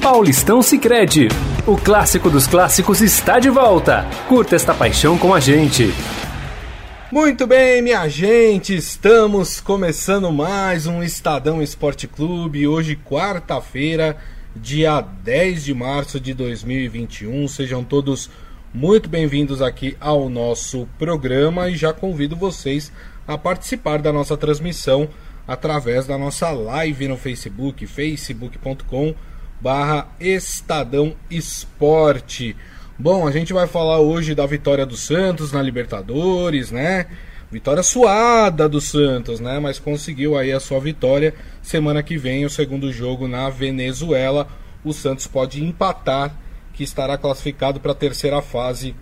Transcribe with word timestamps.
Paulistão 0.00 0.62
Sicredi. 0.62 1.28
O 1.66 1.76
clássico 1.76 2.30
dos 2.30 2.46
clássicos 2.46 3.02
está 3.02 3.38
de 3.38 3.50
volta. 3.50 4.06
Curta 4.28 4.56
esta 4.56 4.72
paixão 4.72 5.18
com 5.18 5.34
a 5.34 5.38
gente. 5.38 5.92
Muito 7.12 7.46
bem, 7.46 7.82
minha 7.82 8.08
gente, 8.08 8.74
estamos 8.74 9.60
começando 9.60 10.32
mais 10.32 10.86
um 10.86 11.02
Estadão 11.02 11.60
Esporte 11.60 12.08
Clube. 12.08 12.66
Hoje, 12.66 12.96
quarta-feira, 12.96 14.16
dia 14.56 15.02
10 15.02 15.64
de 15.64 15.74
março 15.74 16.18
de 16.18 16.32
2021. 16.32 17.46
Sejam 17.46 17.84
todos 17.84 18.30
muito 18.72 19.06
bem-vindos 19.06 19.60
aqui 19.60 19.98
ao 20.00 20.30
nosso 20.30 20.88
programa 20.98 21.68
e 21.68 21.76
já 21.76 21.92
convido 21.92 22.34
vocês 22.34 22.90
a 23.28 23.36
participar 23.36 24.00
da 24.00 24.10
nossa 24.10 24.34
transmissão 24.34 25.10
através 25.46 26.06
da 26.06 26.16
nossa 26.16 26.50
live 26.50 27.06
no 27.06 27.18
Facebook, 27.18 27.86
facebook.com 27.86 29.14
barra 29.60 30.08
Estadão 30.18 31.14
Esporte. 31.30 32.56
Bom, 32.98 33.26
a 33.26 33.30
gente 33.30 33.52
vai 33.52 33.66
falar 33.66 33.98
hoje 33.98 34.34
da 34.34 34.46
vitória 34.46 34.86
do 34.86 34.96
Santos 34.96 35.52
na 35.52 35.62
Libertadores, 35.62 36.70
né? 36.70 37.06
Vitória 37.50 37.82
suada 37.82 38.68
do 38.68 38.80
Santos, 38.80 39.40
né? 39.40 39.58
Mas 39.58 39.78
conseguiu 39.78 40.36
aí 40.36 40.52
a 40.52 40.60
sua 40.60 40.80
vitória. 40.80 41.34
Semana 41.62 42.02
que 42.02 42.16
vem, 42.16 42.44
o 42.44 42.50
segundo 42.50 42.92
jogo 42.92 43.26
na 43.26 43.50
Venezuela. 43.50 44.48
O 44.84 44.92
Santos 44.92 45.26
pode 45.26 45.62
empatar, 45.62 46.34
que 46.72 46.82
estará 46.82 47.18
classificado 47.18 47.80
para 47.80 47.92
a 47.92 47.94
terceira 47.94 48.40
fase 48.40 48.94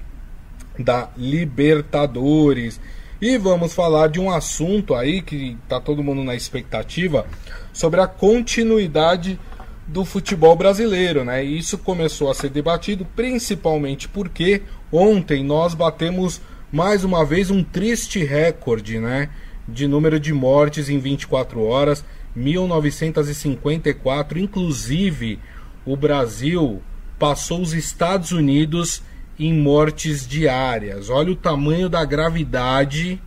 da 0.79 1.09
Libertadores. 1.17 2.81
E 3.21 3.37
vamos 3.37 3.75
falar 3.75 4.09
de 4.09 4.21
um 4.21 4.31
assunto 4.31 4.95
aí 4.95 5.21
que 5.21 5.57
tá 5.69 5.81
todo 5.81 6.05
mundo 6.05 6.23
na 6.23 6.35
expectativa 6.35 7.27
sobre 7.73 8.01
a 8.01 8.07
continuidade 8.07 9.39
do 9.89 10.05
futebol 10.05 10.55
brasileiro, 10.55 11.25
né? 11.25 11.45
E 11.45 11.59
isso 11.59 11.77
começou 11.79 12.31
a 12.31 12.35
ser 12.35 12.51
debatido 12.51 13.05
principalmente 13.17 14.07
porque 14.07 14.63
ontem 14.93 15.43
nós 15.43 15.75
batemos 15.75 16.41
mais 16.71 17.03
uma 17.05 17.25
vez 17.25 17.51
um 17.51 17.65
triste 17.65 18.23
recorde, 18.23 19.01
né? 19.01 19.31
De 19.67 19.89
número 19.89 20.21
de 20.21 20.35
mortes 20.35 20.91
em 20.91 20.99
24 20.99 21.63
horas, 21.63 22.05
1954. 22.37 24.39
Inclusive, 24.39 25.39
o 25.87 25.97
Brasil 25.97 26.83
passou 27.19 27.63
os 27.63 27.73
Estados 27.73 28.31
Unidos 28.31 29.03
em 29.39 29.55
mortes 29.55 30.29
diárias. 30.29 31.09
Olha 31.09 31.33
o 31.33 31.37
tamanho 31.37 31.89
da 31.89 32.05
gravidade 32.05 33.19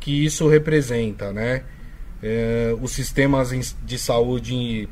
que 0.00 0.24
isso 0.24 0.48
representa, 0.48 1.30
né? 1.32 1.64
É, 2.22 2.74
os 2.80 2.92
sistemas 2.92 3.74
de 3.84 3.98
saúde 3.98 4.88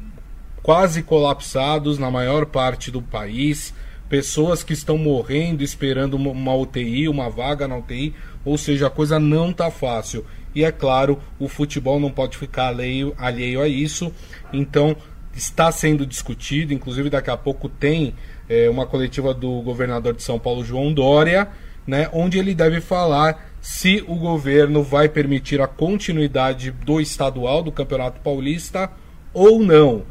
quase 0.63 1.03
colapsados 1.03 1.99
na 1.99 2.11
maior 2.11 2.47
parte 2.47 2.91
do 2.91 3.01
país, 3.01 3.73
pessoas 4.09 4.63
que 4.63 4.73
estão 4.73 4.99
morrendo 4.99 5.63
esperando 5.63 6.15
uma 6.15 6.55
UTI, 6.55 7.09
uma 7.09 7.31
vaga 7.31 7.69
na 7.69 7.77
UTI, 7.77 8.15
ou 8.45 8.59
seja, 8.59 8.89
a 8.89 8.91
coisa 8.91 9.19
não 9.19 9.51
está 9.51 9.71
fácil. 9.71 10.25
E 10.55 10.65
é 10.65 10.73
claro, 10.73 11.21
o 11.39 11.49
futebol 11.49 12.01
não 12.01 12.11
pode 12.11 12.37
ficar 12.37 12.69
alheio, 12.69 13.15
alheio 13.17 13.61
a 13.61 13.69
isso, 13.69 14.13
então 14.53 14.97
está 15.33 15.71
sendo 15.71 16.05
discutido, 16.05 16.75
inclusive 16.75 17.09
daqui 17.09 17.31
a 17.31 17.37
pouco 17.37 17.69
tem 17.69 18.15
é, 18.49 18.69
uma 18.69 18.85
coletiva 18.85 19.33
do 19.33 19.63
governador 19.63 20.13
de 20.15 20.25
São 20.25 20.39
Paulo, 20.39 20.65
João 20.65 20.93
Dória, 20.93 21.49
né, 21.87 22.09
onde 22.13 22.39
ele 22.39 22.55
deve 22.55 22.81
falar 22.81 23.49
se 23.61 24.05
o 24.09 24.17
governo 24.17 24.83
vai 24.83 25.09
permitir 25.09 25.61
a 25.61 25.69
continuidade 25.69 26.71
do 26.71 27.01
estadual, 27.01 27.63
do 27.63 27.71
Campeonato 27.71 28.21
Paulista, 28.21 28.91
ou 29.33 29.61
não. 29.61 30.03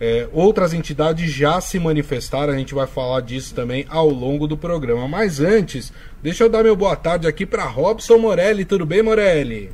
É, 0.00 0.26
outras 0.32 0.72
entidades 0.72 1.30
já 1.30 1.60
se 1.60 1.78
manifestaram, 1.78 2.54
a 2.54 2.56
gente 2.56 2.74
vai 2.74 2.86
falar 2.86 3.20
disso 3.20 3.54
também 3.54 3.84
ao 3.86 4.08
longo 4.08 4.46
do 4.46 4.56
programa. 4.56 5.06
Mas 5.06 5.40
antes, 5.40 5.92
deixa 6.22 6.44
eu 6.44 6.48
dar 6.48 6.64
meu 6.64 6.74
boa 6.74 6.96
tarde 6.96 7.28
aqui 7.28 7.44
para 7.44 7.64
Robson 7.64 8.16
Morelli. 8.16 8.64
Tudo 8.64 8.86
bem, 8.86 9.02
Morelli? 9.02 9.70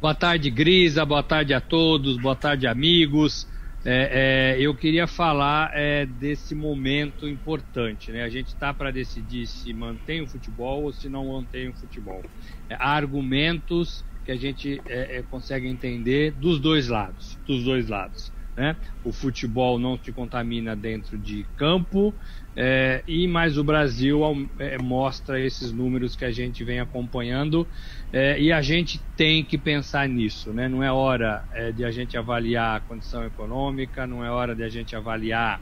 Boa 0.00 0.14
tarde, 0.14 0.48
Grisa. 0.48 1.04
Boa 1.04 1.22
tarde 1.22 1.52
a 1.52 1.60
todos. 1.60 2.16
Boa 2.16 2.34
tarde, 2.34 2.66
amigos. 2.66 3.46
É, 3.84 4.54
é, 4.56 4.60
eu 4.60 4.74
queria 4.74 5.06
falar 5.06 5.70
é, 5.74 6.06
desse 6.06 6.54
momento 6.54 7.28
importante. 7.28 8.10
Né? 8.10 8.24
A 8.24 8.30
gente 8.30 8.48
está 8.48 8.72
para 8.72 8.90
decidir 8.90 9.46
se 9.46 9.74
mantém 9.74 10.22
o 10.22 10.26
futebol 10.26 10.84
ou 10.84 10.92
se 10.92 11.06
não 11.06 11.32
mantém 11.32 11.68
o 11.68 11.74
futebol. 11.74 12.22
É, 12.70 12.76
há 12.76 12.96
argumentos 12.96 14.02
que 14.24 14.32
a 14.32 14.36
gente 14.36 14.80
é, 14.86 15.22
consegue 15.30 15.68
entender 15.68 16.32
dos 16.32 16.58
dois 16.58 16.88
lados. 16.88 17.38
Dos 17.46 17.62
dois 17.62 17.88
lados. 17.88 18.32
Né? 18.56 18.76
O 19.02 19.12
futebol 19.12 19.78
não 19.78 19.98
se 19.98 20.12
contamina 20.12 20.76
dentro 20.76 21.18
de 21.18 21.44
campo, 21.56 22.14
é, 22.56 23.02
e 23.06 23.26
mais 23.26 23.58
o 23.58 23.64
Brasil 23.64 24.20
é, 24.60 24.78
mostra 24.78 25.40
esses 25.40 25.72
números 25.72 26.14
que 26.14 26.24
a 26.24 26.30
gente 26.30 26.62
vem 26.62 26.78
acompanhando 26.78 27.66
é, 28.12 28.40
e 28.40 28.52
a 28.52 28.62
gente 28.62 29.00
tem 29.16 29.44
que 29.44 29.58
pensar 29.58 30.08
nisso, 30.08 30.52
né? 30.52 30.68
Não 30.68 30.82
é 30.82 30.92
hora 30.92 31.44
é, 31.52 31.72
de 31.72 31.84
a 31.84 31.90
gente 31.90 32.16
avaliar 32.16 32.76
a 32.76 32.80
condição 32.80 33.24
econômica, 33.24 34.06
não 34.06 34.24
é 34.24 34.30
hora 34.30 34.54
de 34.54 34.62
a 34.62 34.68
gente 34.68 34.94
avaliar 34.94 35.60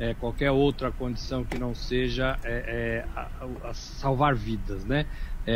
é, 0.00 0.12
qualquer 0.14 0.50
outra 0.50 0.90
condição 0.90 1.44
que 1.44 1.56
não 1.56 1.72
seja 1.72 2.36
é, 2.42 3.04
a, 3.14 3.30
a 3.68 3.74
salvar 3.74 4.34
vidas, 4.34 4.84
né? 4.84 5.06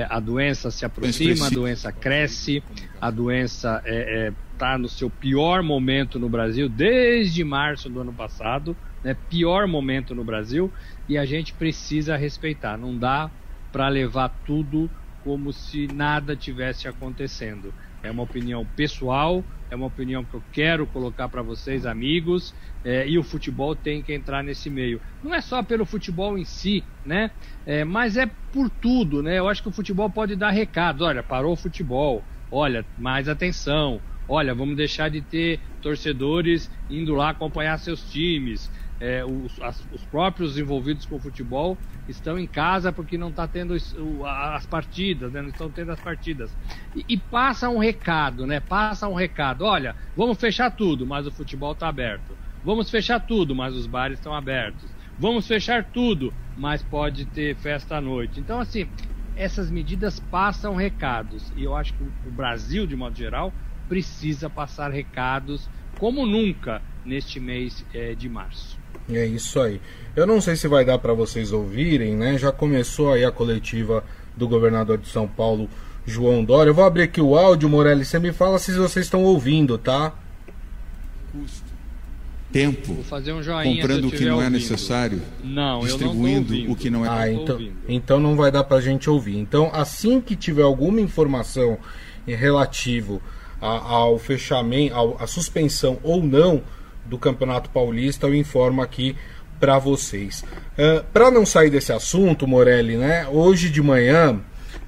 A 0.08 0.20
doença 0.20 0.70
se 0.70 0.84
aproxima, 0.84 1.46
a 1.46 1.50
doença 1.50 1.90
cresce, 1.90 2.62
a 3.00 3.10
doença 3.10 3.82
é, 3.84 4.32
está 4.52 4.76
no 4.76 4.88
seu 4.88 5.08
pior 5.08 5.62
momento 5.62 6.18
no 6.18 6.28
Brasil 6.28 6.68
desde 6.68 7.44
março 7.44 7.88
do 7.88 8.00
ano 8.00 8.12
passado, 8.12 8.76
né? 9.02 9.16
pior 9.30 9.66
momento 9.66 10.14
no 10.14 10.24
Brasil, 10.24 10.70
e 11.08 11.16
a 11.16 11.24
gente 11.24 11.54
precisa 11.54 12.16
respeitar. 12.16 12.76
Não 12.76 12.96
dá 12.96 13.30
para 13.72 13.88
levar 13.88 14.28
tudo 14.44 14.90
como 15.22 15.52
se 15.52 15.86
nada 15.86 16.34
tivesse 16.34 16.88
acontecendo. 16.88 17.72
É 18.02 18.10
uma 18.10 18.22
opinião 18.22 18.66
pessoal, 18.76 19.44
é 19.70 19.76
uma 19.76 19.86
opinião 19.86 20.24
que 20.24 20.34
eu 20.34 20.44
quero 20.52 20.86
colocar 20.86 21.28
para 21.28 21.42
vocês, 21.42 21.84
amigos, 21.86 22.54
é, 22.84 23.08
e 23.08 23.18
o 23.18 23.22
futebol 23.22 23.76
tem 23.76 24.02
que 24.02 24.12
entrar 24.12 24.42
nesse 24.42 24.70
meio. 24.70 25.00
Não 25.22 25.34
é 25.34 25.40
só 25.40 25.62
pelo 25.62 25.84
futebol 25.84 26.38
em 26.38 26.44
si, 26.44 26.88
né? 27.04 27.30
É, 27.66 27.84
mas 27.84 28.16
é 28.16 28.30
por 28.50 28.70
tudo, 28.70 29.22
né? 29.22 29.38
Eu 29.38 29.48
acho 29.48 29.62
que 29.62 29.68
o 29.68 29.72
futebol 29.72 30.10
pode 30.10 30.36
dar 30.36 30.50
recados. 30.50 31.02
Olha, 31.02 31.22
parou 31.22 31.52
o 31.52 31.56
futebol. 31.56 32.26
Olha, 32.50 32.86
mais 32.96 33.28
atenção 33.28 34.02
olha, 34.28 34.54
vamos 34.54 34.76
deixar 34.76 35.08
de 35.08 35.22
ter 35.22 35.62
torcedores 35.80 36.70
indo 36.88 37.14
lá 37.14 37.30
acompanhar 37.30 37.78
seus 37.78 38.04
times. 38.04 38.70
É, 39.00 39.24
os, 39.24 39.60
as, 39.62 39.80
os, 39.92 40.04
próprios 40.06 40.58
envolvidos 40.58 41.06
com 41.06 41.16
o 41.16 41.20
futebol 41.20 41.78
estão 42.08 42.36
em 42.36 42.48
casa 42.48 42.92
porque 42.92 43.16
não 43.16 43.28
está 43.28 43.46
tendo 43.46 43.74
as 43.74 44.66
partidas, 44.66 45.32
né? 45.32 45.40
não 45.40 45.50
estão 45.50 45.70
tendo 45.70 45.92
as 45.92 46.00
partidas. 46.00 46.56
E, 46.96 47.04
e, 47.08 47.16
passa 47.16 47.68
um 47.68 47.78
recado, 47.78 48.44
né? 48.44 48.58
Passa 48.58 49.06
um 49.06 49.14
recado. 49.14 49.64
Olha, 49.64 49.94
vamos 50.16 50.36
fechar 50.38 50.70
tudo, 50.72 51.06
mas 51.06 51.26
o 51.26 51.30
futebol 51.30 51.72
está 51.72 51.88
aberto. 51.88 52.36
Vamos 52.64 52.90
fechar 52.90 53.20
tudo, 53.20 53.54
mas 53.54 53.74
os 53.74 53.86
bares 53.86 54.18
estão 54.18 54.34
abertos. 54.34 54.90
Vamos 55.16 55.46
fechar 55.46 55.84
tudo, 55.84 56.32
mas 56.56 56.82
pode 56.82 57.24
ter 57.26 57.54
festa 57.56 57.96
à 57.96 58.00
noite. 58.00 58.40
Então, 58.40 58.60
assim, 58.60 58.88
essas 59.36 59.70
medidas 59.70 60.18
passam 60.18 60.74
recados. 60.74 61.52
E 61.56 61.62
eu 61.62 61.76
acho 61.76 61.94
que 61.94 62.02
o 62.02 62.30
Brasil, 62.30 62.86
de 62.86 62.96
modo 62.96 63.16
geral, 63.16 63.52
precisa 63.88 64.50
passar 64.50 64.90
recados 64.90 65.68
como 65.98 66.26
nunca 66.26 66.82
neste 67.04 67.40
mês 67.40 67.84
é, 67.94 68.14
de 68.14 68.28
março. 68.28 68.78
É 69.10 69.24
isso 69.24 69.58
aí. 69.60 69.80
Eu 70.14 70.26
não 70.26 70.40
sei 70.40 70.56
se 70.56 70.68
vai 70.68 70.84
dar 70.84 70.98
para 70.98 71.14
vocês 71.14 71.52
ouvirem, 71.52 72.14
né? 72.14 72.36
Já 72.36 72.52
começou 72.52 73.12
aí 73.12 73.24
a 73.24 73.30
coletiva 73.30 74.04
do 74.36 74.46
governador 74.46 74.98
de 74.98 75.08
São 75.08 75.26
Paulo, 75.26 75.68
João 76.06 76.44
Dória. 76.44 76.70
Eu 76.70 76.74
vou 76.74 76.84
abrir 76.84 77.02
aqui 77.02 77.20
o 77.20 77.36
áudio, 77.36 77.68
Morelli. 77.68 78.04
Você 78.04 78.18
me 78.18 78.32
fala 78.32 78.58
se 78.58 78.72
vocês 78.72 79.06
estão 79.06 79.22
ouvindo, 79.22 79.78
tá? 79.78 80.12
Custo. 81.32 81.68
Tempo. 82.52 82.94
Vou 82.94 83.04
fazer 83.04 83.32
um 83.34 83.42
joinha 83.42 83.82
comprando 83.82 84.06
o 84.06 84.10
que 84.10 84.24
não 84.24 84.32
é 84.32 84.44
ouvindo. 84.44 84.46
é 84.46 84.50
necessário. 84.50 85.22
Não, 85.44 85.80
distribuindo 85.80 86.54
eu 86.54 86.64
não 86.64 86.72
o 86.72 86.76
que 86.76 86.88
não 86.88 87.04
é 87.04 87.08
Ah, 87.08 87.30
então, 87.30 87.68
então 87.86 88.20
não 88.20 88.36
vai 88.36 88.50
dar 88.50 88.64
pra 88.64 88.80
gente 88.80 89.10
ouvir. 89.10 89.36
Então, 89.36 89.70
assim 89.72 90.18
que 90.18 90.34
tiver 90.34 90.62
alguma 90.62 90.98
informação 90.98 91.78
relativo 92.26 93.20
ao 93.60 94.18
fechamento, 94.18 94.94
à 95.18 95.26
suspensão 95.26 95.98
ou 96.02 96.22
não 96.22 96.62
do 97.08 97.18
Campeonato 97.18 97.70
Paulista, 97.70 98.26
eu 98.26 98.34
informo 98.34 98.82
aqui 98.82 99.16
para 99.58 99.78
vocês. 99.78 100.42
Uh, 100.42 100.46
é, 100.78 101.04
para 101.12 101.30
não 101.30 101.44
sair 101.44 101.70
desse 101.70 101.92
assunto, 101.92 102.46
Morelli, 102.46 102.96
né? 102.96 103.26
Hoje 103.28 103.70
de 103.70 103.82
manhã, 103.82 104.40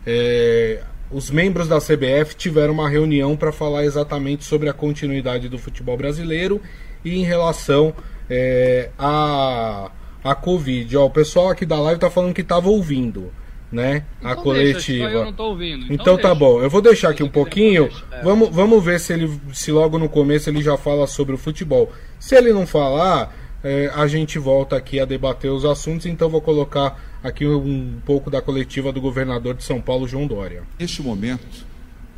é, 0.06 0.82
os 1.10 1.30
membros 1.30 1.66
da 1.66 1.78
CBF 1.78 2.36
tiveram 2.36 2.72
uma 2.74 2.88
reunião 2.88 3.36
para 3.36 3.50
falar 3.50 3.84
exatamente 3.84 4.44
sobre 4.44 4.68
a 4.68 4.72
continuidade 4.72 5.48
do 5.48 5.58
futebol 5.58 5.96
brasileiro 5.96 6.60
e 7.04 7.18
em 7.18 7.24
relação 7.24 7.92
é, 8.28 8.90
a 8.98 9.90
a 10.22 10.34
Covid. 10.34 10.96
Ó, 10.96 11.06
o 11.06 11.10
pessoal 11.10 11.48
aqui 11.48 11.64
da 11.64 11.80
live 11.80 11.96
está 11.96 12.10
falando 12.10 12.34
que 12.34 12.42
estava 12.42 12.68
ouvindo 12.68 13.32
né? 13.70 14.04
Então 14.18 14.30
a 14.30 14.36
coletiva. 14.36 15.04
Deixa, 15.04 15.18
eu 15.18 15.24
não 15.24 15.32
tô 15.32 15.44
ouvindo. 15.44 15.84
Então, 15.84 15.94
então 15.94 16.18
tá 16.18 16.34
bom. 16.34 16.60
Eu 16.60 16.68
vou 16.68 16.82
deixar 16.82 17.10
aqui 17.10 17.22
um 17.22 17.28
pouquinho. 17.28 17.88
É. 18.10 18.22
Vamos, 18.22 18.48
vamos 18.50 18.84
ver 18.84 18.98
se 18.98 19.12
ele 19.12 19.40
se 19.52 19.70
logo 19.70 19.98
no 19.98 20.08
começo 20.08 20.50
ele 20.50 20.62
já 20.62 20.76
fala 20.76 21.06
sobre 21.06 21.34
o 21.34 21.38
futebol. 21.38 21.92
Se 22.18 22.34
ele 22.34 22.52
não 22.52 22.66
falar, 22.66 23.34
é, 23.62 23.90
a 23.94 24.06
gente 24.06 24.38
volta 24.38 24.76
aqui 24.76 24.98
a 24.98 25.04
debater 25.04 25.50
os 25.50 25.64
assuntos, 25.64 26.06
então 26.06 26.28
vou 26.28 26.40
colocar 26.40 27.00
aqui 27.22 27.46
um 27.46 28.00
pouco 28.04 28.30
da 28.30 28.42
coletiva 28.42 28.92
do 28.92 29.00
governador 29.00 29.54
de 29.54 29.62
São 29.62 29.80
Paulo, 29.80 30.08
João 30.08 30.26
Dória. 30.26 30.62
Neste 30.78 31.02
momento, 31.02 31.64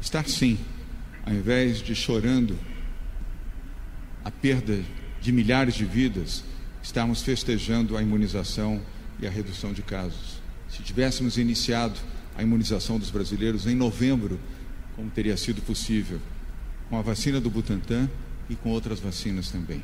estar 0.01 0.27
sim, 0.29 0.59
ao 1.27 1.33
invés 1.33 1.79
de 1.79 1.95
chorando 1.95 2.57
a 4.25 4.31
perda 4.31 4.79
de 5.21 5.33
milhares 5.33 5.75
de 5.75 5.85
vidas, 5.85 6.45
estamos 6.83 7.23
festejando 7.23 7.97
a 7.97 8.03
imunização 8.03 8.81
e 9.21 9.27
a 9.27 9.31
redução 9.31 9.73
de 9.73 9.83
casos. 9.83 10.42
Se 10.75 10.83
tivéssemos 10.83 11.37
iniciado 11.37 12.01
a 12.35 12.43
imunização 12.43 12.99
dos 12.99 13.11
brasileiros 13.11 13.67
em 13.67 13.75
novembro, 13.75 14.41
como 14.97 15.11
teria 15.11 15.37
sido 15.37 15.61
possível, 15.61 16.19
com 16.89 16.99
a 16.99 17.03
vacina 17.03 17.39
do 17.39 17.51
Butantan 17.51 18.09
e 18.49 18.57
com 18.57 18.71
outras 18.71 18.99
vacinas 18.99 19.51
também. 19.51 19.83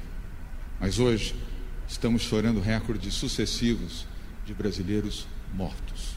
Mas 0.81 0.99
hoje 0.99 1.35
estamos 1.87 2.23
chorando 2.23 2.59
recordes 2.59 3.13
sucessivos 3.13 4.07
de 4.47 4.55
brasileiros 4.55 5.27
mortos. 5.53 6.17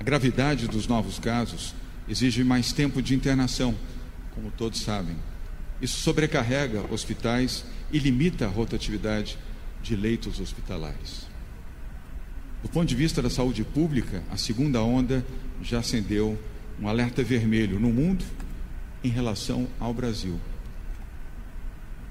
A 0.00 0.02
gravidade 0.02 0.66
dos 0.66 0.86
novos 0.86 1.18
casos 1.18 1.74
exige 2.08 2.42
mais 2.42 2.72
tempo 2.72 3.02
de 3.02 3.14
internação, 3.14 3.74
como 4.34 4.50
todos 4.50 4.80
sabem. 4.80 5.16
Isso 5.78 5.98
sobrecarrega 5.98 6.86
hospitais 6.90 7.66
e 7.92 7.98
limita 7.98 8.46
a 8.46 8.48
rotatividade 8.48 9.36
de 9.82 9.94
leitos 9.94 10.40
hospitalares. 10.40 11.31
Do 12.62 12.68
ponto 12.68 12.86
de 12.86 12.94
vista 12.94 13.20
da 13.20 13.28
saúde 13.28 13.64
pública, 13.64 14.22
a 14.30 14.36
segunda 14.36 14.80
onda 14.82 15.24
já 15.60 15.80
acendeu 15.80 16.38
um 16.80 16.88
alerta 16.88 17.22
vermelho 17.22 17.78
no 17.78 17.90
mundo 17.90 18.24
em 19.02 19.08
relação 19.08 19.66
ao 19.80 19.92
Brasil. 19.92 20.38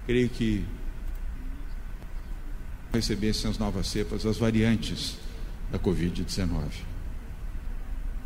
Creio 0.05 0.29
que 0.29 0.65
recebessem 2.93 3.49
as 3.49 3.57
novas 3.57 3.87
cepas, 3.87 4.25
as 4.25 4.37
variantes 4.37 5.17
da 5.71 5.79
Covid-19. 5.79 6.49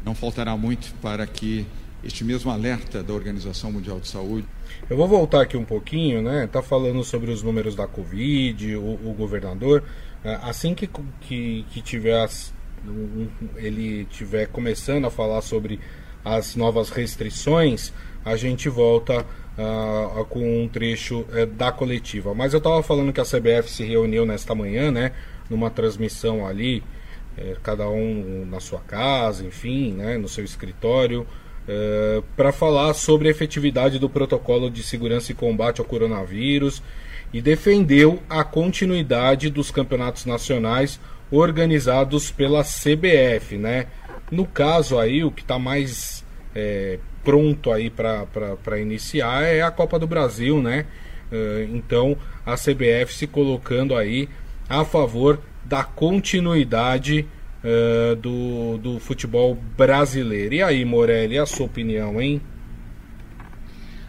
Não 0.03 0.15
faltará 0.15 0.57
muito 0.57 0.93
para 0.95 1.25
que 1.27 1.65
este 2.03 2.23
mesmo 2.23 2.51
alerta 2.51 3.03
da 3.03 3.13
Organização 3.13 3.71
Mundial 3.71 3.99
de 3.99 4.07
Saúde. 4.07 4.47
Eu 4.89 4.97
vou 4.97 5.07
voltar 5.07 5.41
aqui 5.41 5.57
um 5.57 5.65
pouquinho, 5.65 6.21
né? 6.21 6.47
Tá 6.47 6.61
falando 6.61 7.03
sobre 7.03 7.31
os 7.31 7.41
números 7.41 7.75
da 7.75 7.87
Covid, 7.87 8.75
o, 8.75 9.09
o 9.09 9.15
governador. 9.17 9.83
É, 10.25 10.39
assim 10.41 10.73
que, 10.73 10.89
que, 11.21 11.63
que 11.69 11.81
tiver 11.81 12.19
as, 12.19 12.51
ele 13.57 14.05
tiver 14.05 14.47
começando 14.47 15.05
a 15.05 15.11
falar 15.11 15.39
sobre 15.41 15.79
as 16.23 16.55
novas 16.55 16.89
restrições, 16.89 17.93
a 18.25 18.35
gente 18.35 18.67
volta 18.67 19.21
uh, 19.21 20.25
com 20.25 20.63
um 20.63 20.67
trecho 20.67 21.19
uh, 21.19 21.45
da 21.45 21.71
coletiva. 21.71 22.33
Mas 22.33 22.53
eu 22.53 22.57
estava 22.57 22.81
falando 22.81 23.13
que 23.13 23.21
a 23.21 23.23
CBF 23.23 23.69
se 23.69 23.83
reuniu 23.83 24.25
nesta 24.25 24.55
manhã, 24.55 24.89
né, 24.89 25.11
numa 25.47 25.69
transmissão 25.69 26.47
ali, 26.47 26.83
uh, 27.37 27.59
cada 27.61 27.87
um 27.87 28.47
na 28.49 28.59
sua 28.59 28.79
casa, 28.79 29.45
enfim, 29.45 29.93
né, 29.93 30.17
no 30.17 30.27
seu 30.27 30.43
escritório, 30.43 31.27
para 32.37 32.51
falar 32.51 32.93
sobre 32.93 33.27
a 33.27 33.31
efetividade 33.31 33.97
do 33.97 34.07
protocolo 34.07 34.69
de 34.69 34.83
segurança 34.83 35.31
e 35.31 35.35
combate 35.35 35.81
ao 35.81 35.85
coronavírus 35.85 36.79
e 37.33 37.41
defendeu 37.41 38.21
a 38.29 38.43
continuidade 38.43 39.49
dos 39.49 39.71
campeonatos 39.71 40.25
nacionais 40.25 40.99
organizados 41.31 42.31
pela 42.31 42.63
CBF, 42.63 43.57
né? 43.57 43.87
No 44.31 44.45
caso 44.45 44.97
aí, 44.97 45.23
o 45.23 45.31
que 45.31 45.41
está 45.41 45.59
mais 45.59 46.23
é, 46.55 46.99
pronto 47.23 47.71
aí 47.71 47.89
para 47.89 48.79
iniciar 48.79 49.43
é 49.43 49.61
a 49.61 49.71
Copa 49.71 49.99
do 49.99 50.07
Brasil, 50.07 50.61
né? 50.61 50.85
Uh, 51.31 51.75
então 51.75 52.15
a 52.45 52.55
CBF 52.55 53.13
se 53.13 53.25
colocando 53.25 53.95
aí 53.95 54.29
a 54.69 54.85
favor 54.85 55.39
da 55.63 55.83
continuidade 55.83 57.27
uh, 57.63 58.15
do, 58.15 58.77
do 58.77 58.99
futebol 58.99 59.55
brasileiro. 59.75 60.53
E 60.53 60.63
aí, 60.63 60.85
Morelli, 60.85 61.39
a 61.39 61.45
sua 61.45 61.65
opinião, 61.65 62.21
hein? 62.21 62.39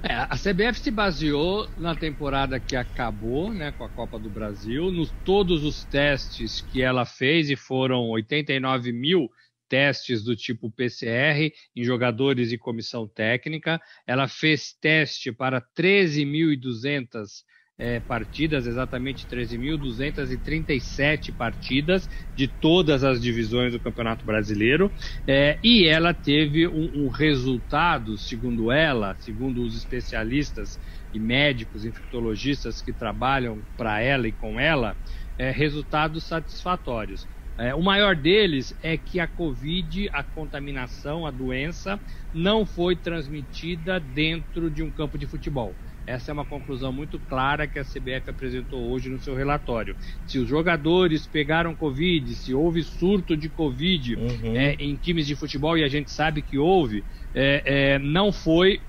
É, 0.08 0.14
a 0.14 0.36
CBF 0.36 0.78
se 0.78 0.90
baseou 0.92 1.66
na 1.76 1.96
temporada 1.96 2.60
que 2.60 2.76
acabou, 2.76 3.52
né, 3.52 3.72
com 3.72 3.82
a 3.82 3.90
Copa 3.90 4.20
do 4.20 4.30
Brasil, 4.30 4.92
nos 4.92 5.12
todos 5.24 5.64
os 5.64 5.84
testes 5.84 6.60
que 6.60 6.80
ela 6.80 7.04
fez 7.04 7.50
e 7.50 7.56
foram 7.56 8.08
89 8.10 8.92
mil 8.92 9.28
testes 9.68 10.22
do 10.22 10.36
tipo 10.36 10.70
PCR 10.70 11.52
em 11.74 11.82
jogadores 11.82 12.52
e 12.52 12.58
comissão 12.58 13.08
técnica. 13.08 13.80
Ela 14.06 14.28
fez 14.28 14.72
teste 14.72 15.32
para 15.32 15.60
13.200 15.60 17.42
é, 17.78 18.00
partidas, 18.00 18.66
exatamente 18.66 19.26
13.237 19.26 21.30
partidas 21.34 22.08
de 22.34 22.48
todas 22.48 23.04
as 23.04 23.20
divisões 23.20 23.72
do 23.72 23.80
Campeonato 23.80 24.24
Brasileiro, 24.24 24.90
é, 25.26 25.58
e 25.62 25.86
ela 25.86 26.14
teve 26.14 26.66
um, 26.66 27.04
um, 27.04 27.08
resultado, 27.08 28.16
segundo 28.16 28.72
ela, 28.72 29.14
segundo 29.20 29.62
os 29.62 29.76
especialistas 29.76 30.80
e 31.12 31.18
médicos 31.18 31.84
infectologistas 31.84 32.80
que 32.80 32.94
trabalham 32.94 33.60
para 33.76 34.00
ela 34.00 34.26
e 34.26 34.32
com 34.32 34.58
ela, 34.58 34.96
é, 35.38 35.50
resultados 35.50 36.24
satisfatórios. 36.24 37.28
É, 37.58 37.74
o 37.74 37.82
maior 37.82 38.14
deles 38.14 38.74
é 38.82 38.98
que 38.98 39.18
a 39.18 39.26
Covid, 39.26 40.10
a 40.12 40.22
contaminação, 40.22 41.26
a 41.26 41.30
doença, 41.30 41.98
não 42.32 42.66
foi 42.66 42.96
transmitida 42.96 43.98
dentro 43.98 44.70
de 44.70 44.82
um 44.82 44.90
campo 44.90 45.18
de 45.18 45.26
futebol. 45.26 45.74
Essa 46.06 46.30
é 46.30 46.32
uma 46.32 46.44
conclusão 46.44 46.92
muito 46.92 47.18
clara 47.18 47.66
que 47.66 47.78
a 47.78 47.84
CBF 47.84 48.30
apresentou 48.30 48.90
hoje 48.90 49.08
no 49.08 49.18
seu 49.18 49.34
relatório. 49.34 49.96
Se 50.26 50.38
os 50.38 50.48
jogadores 50.48 51.26
pegaram 51.26 51.74
Covid, 51.74 52.34
se 52.34 52.54
houve 52.54 52.82
surto 52.82 53.36
de 53.36 53.48
Covid 53.48 54.14
uhum. 54.14 54.56
é, 54.56 54.74
em 54.74 54.94
times 54.94 55.26
de 55.26 55.34
futebol, 55.34 55.76
e 55.76 55.82
a 55.82 55.88
gente 55.88 56.10
sabe 56.10 56.42
que 56.42 56.58
houve, 56.58 57.04
é, 57.34 57.62
é, 57.64 57.98
não 57.98 58.30
foi 58.30 58.80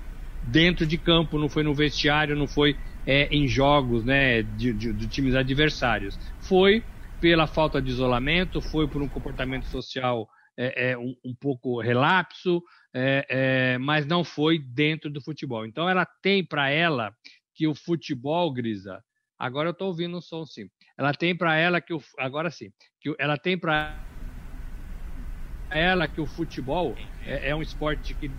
dentro 0.42 0.86
de 0.86 0.96
campo, 0.96 1.38
não 1.38 1.48
foi 1.48 1.62
no 1.62 1.74
vestiário, 1.74 2.36
não 2.36 2.46
foi 2.46 2.76
é, 3.04 3.26
em 3.34 3.48
jogos 3.48 4.04
né, 4.04 4.42
de, 4.42 4.72
de, 4.72 4.92
de 4.92 5.08
times 5.08 5.34
adversários. 5.34 6.18
Foi 6.40 6.84
pela 7.20 7.46
falta 7.46 7.82
de 7.82 7.90
isolamento, 7.90 8.60
foi 8.60 8.86
por 8.86 9.02
um 9.02 9.08
comportamento 9.08 9.66
social 9.66 10.28
é, 10.56 10.90
é, 10.90 10.98
um, 10.98 11.14
um, 11.24 11.34
pouco 11.34 11.80
relapso, 11.80 12.62
é, 12.94 13.26
é 13.28 13.78
mas 13.78 14.06
não 14.06 14.24
foi 14.24 14.58
dentro 14.58 15.10
do 15.10 15.20
futebol. 15.20 15.66
Então 15.66 15.88
ela 15.88 16.06
tem 16.22 16.44
para 16.44 16.70
ela 16.70 17.14
que 17.54 17.66
o 17.66 17.74
futebol, 17.74 18.52
Grisa, 18.52 19.02
agora 19.38 19.68
eu 19.68 19.72
estou 19.72 19.88
ouvindo 19.88 20.16
um 20.16 20.20
som 20.20 20.44
sim. 20.44 20.68
Ela 20.96 21.12
tem 21.12 21.36
para 21.36 21.56
ela 21.56 21.80
que 21.80 21.94
o 21.94 22.00
agora 22.18 22.50
sim, 22.50 22.70
que 23.00 23.14
ela 23.18 23.36
tem 23.36 23.58
para 23.58 24.04
ela 25.70 26.08
que 26.08 26.20
o 26.20 26.26
futebol 26.26 26.96
é, 27.20 27.50
é 27.50 27.56
um 27.56 27.62
esporte 27.62 28.14
que 28.14 28.38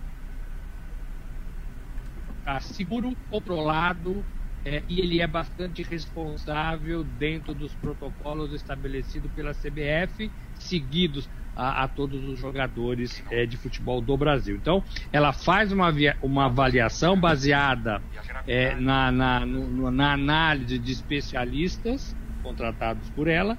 está 2.38 2.58
seguro, 2.60 3.16
controlado, 3.28 4.26
é, 4.64 4.84
e 4.88 5.00
ele 5.00 5.20
é 5.20 5.26
bastante 5.26 5.82
responsável 5.82 7.02
dentro 7.02 7.54
dos 7.54 7.74
protocolos 7.74 8.52
estabelecidos 8.52 9.32
pela 9.32 9.54
CBF, 9.54 10.30
seguidos 10.54 11.28
a, 11.54 11.84
a 11.84 11.88
todos 11.88 12.24
os 12.28 12.38
jogadores 12.38 13.22
é, 13.30 13.46
de 13.46 13.56
futebol 13.56 14.00
do 14.00 14.16
Brasil. 14.16 14.56
Então, 14.56 14.82
ela 15.12 15.32
faz 15.32 15.72
uma, 15.72 15.92
uma 16.22 16.46
avaliação 16.46 17.18
baseada 17.18 18.02
é, 18.46 18.74
na, 18.76 19.10
na, 19.12 19.46
no, 19.46 19.90
na 19.90 20.12
análise 20.12 20.78
de 20.78 20.92
especialistas 20.92 22.14
contratados 22.42 23.08
por 23.10 23.28
ela, 23.28 23.58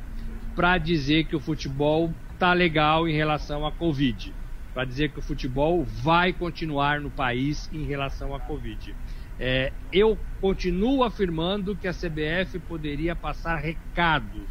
para 0.55 0.77
dizer 0.77 1.25
que 1.25 1.35
o 1.35 1.39
futebol 1.39 2.11
está 2.33 2.53
legal 2.53 3.07
em 3.07 3.13
relação 3.13 3.65
à 3.65 3.71
Covid, 3.71 4.33
para 4.73 4.83
dizer 4.85 5.11
que 5.11 5.19
o 5.19 5.21
futebol 5.21 5.83
vai 5.85 6.33
continuar 6.33 6.99
no 6.99 7.09
país 7.09 7.69
em 7.71 7.83
relação 7.83 8.33
à 8.33 8.39
Covid. 8.39 8.95
É, 9.39 9.71
eu 9.91 10.17
continuo 10.39 11.03
afirmando 11.03 11.75
que 11.75 11.87
a 11.87 11.93
CBF 11.93 12.59
poderia 12.67 13.15
passar 13.15 13.55
recados. 13.55 14.47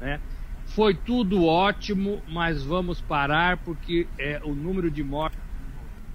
Né? 0.00 0.20
Foi 0.74 0.94
tudo 0.94 1.44
ótimo, 1.44 2.22
mas 2.28 2.62
vamos 2.62 3.00
parar 3.00 3.58
porque 3.58 4.06
é, 4.18 4.40
o 4.44 4.54
número 4.54 4.90
de 4.90 5.02
mortes 5.02 5.38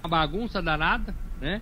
é 0.03 0.07
uma 0.07 0.17
bagunça 0.17 0.61
danada. 0.61 1.13
Né? 1.39 1.61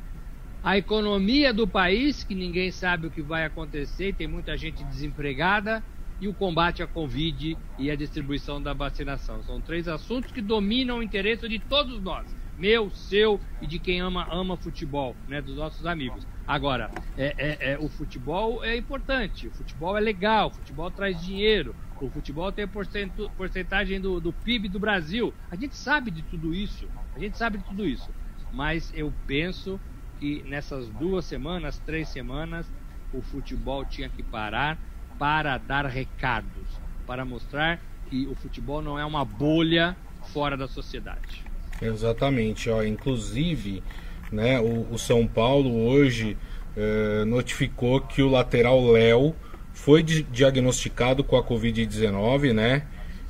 A 0.63 0.77
economia 0.77 1.53
do 1.53 1.67
país, 1.67 2.23
que 2.23 2.35
ninguém 2.35 2.71
sabe 2.71 3.07
o 3.07 3.11
que 3.11 3.21
vai 3.21 3.45
acontecer, 3.45 4.13
tem 4.13 4.27
muita 4.27 4.55
gente 4.57 4.83
desempregada, 4.83 5.83
e 6.19 6.27
o 6.27 6.33
combate 6.35 6.83
à 6.83 6.87
Covid 6.87 7.57
e 7.79 7.89
a 7.89 7.95
distribuição 7.95 8.61
da 8.61 8.73
vacinação. 8.73 9.41
São 9.41 9.59
três 9.59 9.87
assuntos 9.87 10.31
que 10.31 10.41
dominam 10.41 10.99
o 10.99 11.03
interesse 11.03 11.49
de 11.49 11.57
todos 11.57 11.99
nós 11.99 12.31
meu, 12.61 12.91
seu 12.91 13.41
e 13.59 13.65
de 13.65 13.79
quem 13.79 14.01
ama 14.01 14.27
ama 14.29 14.55
futebol, 14.55 15.15
né, 15.27 15.41
dos 15.41 15.55
nossos 15.55 15.85
amigos. 15.85 16.27
Agora, 16.45 16.91
é, 17.17 17.33
é, 17.37 17.71
é, 17.71 17.79
o 17.79 17.89
futebol 17.89 18.63
é 18.63 18.77
importante, 18.77 19.47
o 19.47 19.51
futebol 19.51 19.97
é 19.97 19.99
legal, 19.99 20.49
o 20.49 20.53
futebol 20.53 20.91
traz 20.91 21.19
dinheiro, 21.19 21.75
o 22.01 22.09
futebol 22.09 22.51
tem 22.51 22.67
porcentagem 22.67 24.01
do, 24.01 24.19
do 24.19 24.33
PIB 24.33 24.67
do 24.67 24.79
Brasil. 24.79 25.33
A 25.49 25.55
gente 25.55 25.75
sabe 25.75 26.09
de 26.09 26.23
tudo 26.23 26.53
isso, 26.53 26.87
a 27.15 27.19
gente 27.19 27.37
sabe 27.37 27.59
de 27.59 27.63
tudo 27.63 27.85
isso. 27.85 28.09
Mas 28.51 28.91
eu 28.95 29.13
penso 29.27 29.79
que 30.19 30.43
nessas 30.47 30.89
duas 30.89 31.25
semanas, 31.25 31.79
três 31.85 32.09
semanas, 32.09 32.65
o 33.13 33.21
futebol 33.21 33.85
tinha 33.85 34.09
que 34.09 34.23
parar 34.23 34.77
para 35.17 35.57
dar 35.57 35.85
recados, 35.85 36.67
para 37.05 37.23
mostrar 37.23 37.79
que 38.09 38.25
o 38.27 38.35
futebol 38.35 38.81
não 38.81 38.97
é 38.97 39.05
uma 39.05 39.23
bolha 39.23 39.95
fora 40.33 40.57
da 40.57 40.67
sociedade. 40.67 41.43
Exatamente, 41.81 42.69
ó, 42.69 42.83
inclusive, 42.83 43.83
né, 44.31 44.59
o, 44.59 44.91
o 44.91 44.97
São 44.97 45.27
Paulo 45.27 45.87
hoje 45.87 46.37
eh, 46.75 47.23
notificou 47.25 48.01
que 48.01 48.21
o 48.21 48.29
lateral 48.29 48.91
Léo 48.91 49.35
foi 49.81 50.03
di 50.03 50.21
diagnosticado 50.21 51.23
com 51.23 51.35
a 51.35 51.43
Covid-19, 51.43 52.53
né? 52.53 52.83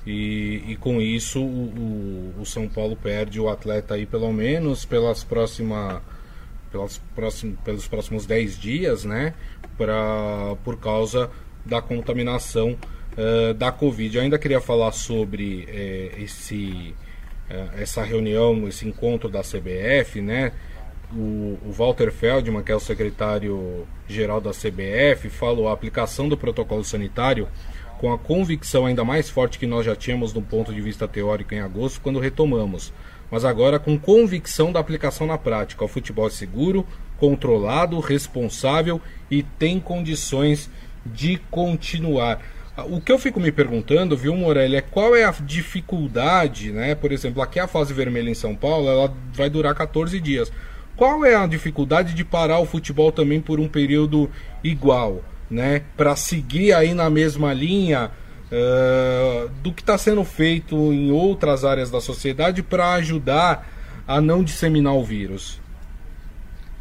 E, 0.06 0.64
e, 0.68 0.76
com 0.76 1.00
isso 1.00 1.40
o, 1.40 2.34
o, 2.38 2.42
o, 2.42 2.46
São 2.46 2.68
Paulo 2.68 2.96
perde 2.96 3.40
o 3.40 3.48
atleta 3.48 3.94
aí 3.94 4.06
pelo 4.06 4.34
menos 4.34 4.84
pelas 4.84 5.24
próximas 5.24 6.02
pelas 6.72 6.98
próxim, 7.16 7.56
pelos 7.64 7.88
próximos 7.88 8.26
10 8.26 8.60
dias, 8.60 9.06
né? 9.06 9.34
Pra, 9.78 10.56
por 10.64 10.78
causa 10.78 11.30
da 11.66 11.82
contaminação 11.82 12.78
uh, 13.18 13.54
da 13.54 13.72
Covid. 13.72 14.18
Eu 14.18 14.24
ainda 14.24 14.40
queria 14.40 14.60
falar 14.60 14.92
sobre 14.92 15.68
uh, 15.70 16.22
esse, 16.22 16.96
uh, 17.50 17.80
essa 17.80 18.04
reunião, 18.04 18.68
esse 18.68 18.88
encontro 18.88 19.30
da 19.30 19.42
CBF, 19.42 20.20
né? 20.20 20.52
O, 21.14 21.58
o 21.66 21.72
Walter 21.72 22.12
Feldman, 22.12 22.64
que 22.64 22.72
é 22.72 22.76
o 22.76 22.80
secretário-geral 22.80 24.40
da 24.40 24.52
CBF, 24.52 25.30
falou 25.30 25.68
a 25.68 25.74
aplicação 25.74 26.30
do 26.30 26.38
protocolo 26.38 26.84
sanitário 26.84 27.48
com 28.02 28.12
a 28.12 28.18
convicção 28.18 28.88
ainda 28.88 29.04
mais 29.04 29.30
forte 29.30 29.60
que 29.60 29.68
nós 29.68 29.86
já 29.86 29.96
tínhamos 29.96 30.34
do 30.34 30.42
ponto 30.42 30.74
de 30.74 30.82
vista 30.82 31.08
teórico 31.08 31.54
em 31.54 31.60
agosto, 31.60 32.02
quando 32.02 32.20
retomamos, 32.20 32.92
mas 33.30 33.46
agora 33.46 33.78
com 33.78 33.98
convicção 34.00 34.72
da 34.72 34.80
aplicação 34.80 35.28
na 35.28 35.38
prática. 35.38 35.86
O 35.86 35.88
futebol 35.88 36.26
é 36.26 36.32
seguro, 36.32 36.86
controlado, 37.20 38.00
responsável 38.00 39.00
e 39.30 39.44
tem 39.44 39.80
condições 39.80 40.68
de 41.06 41.38
continuar. 41.52 42.42
O 42.90 43.00
que 43.00 43.12
eu 43.12 43.20
fico 43.20 43.40
me 43.40 43.52
perguntando, 43.52 44.18
viu, 44.18 44.36
Morelli, 44.36 44.78
é 44.78 44.82
qual 44.82 45.16
é 45.16 45.24
a 45.24 45.32
dificuldade, 45.32 46.72
né? 46.72 46.96
Por 46.96 47.12
exemplo, 47.12 47.42
aqui 47.42 47.60
a 47.60 47.68
fase 47.68 47.94
vermelha 47.94 48.32
em 48.32 48.34
São 48.34 48.56
Paulo, 48.56 48.88
ela 48.88 49.14
vai 49.34 49.50
durar 49.50 49.76
14 49.76 50.20
dias. 50.20 50.52
Qual 51.02 51.26
é 51.26 51.34
a 51.34 51.48
dificuldade 51.48 52.14
de 52.14 52.24
parar 52.24 52.60
o 52.60 52.66
futebol 52.66 53.12
também 53.12 53.42
por 53.42 53.60
um 53.60 53.68
período 53.68 54.30
igual? 54.64 55.24
né, 55.52 55.84
para 55.98 56.16
seguir 56.16 56.74
aí 56.74 56.94
na 56.94 57.10
mesma 57.10 57.54
linha 57.54 58.10
uh, 58.50 59.50
do 59.62 59.74
que 59.74 59.82
está 59.82 59.98
sendo 59.98 60.24
feito 60.24 60.76
em 60.94 61.12
outras 61.12 61.66
áreas 61.66 61.92
da 61.92 62.00
sociedade 62.00 62.64
para 62.64 62.94
ajudar 62.94 63.68
a 64.08 64.22
não 64.22 64.42
disseminar 64.42 64.96
o 64.96 65.04
vírus? 65.04 65.60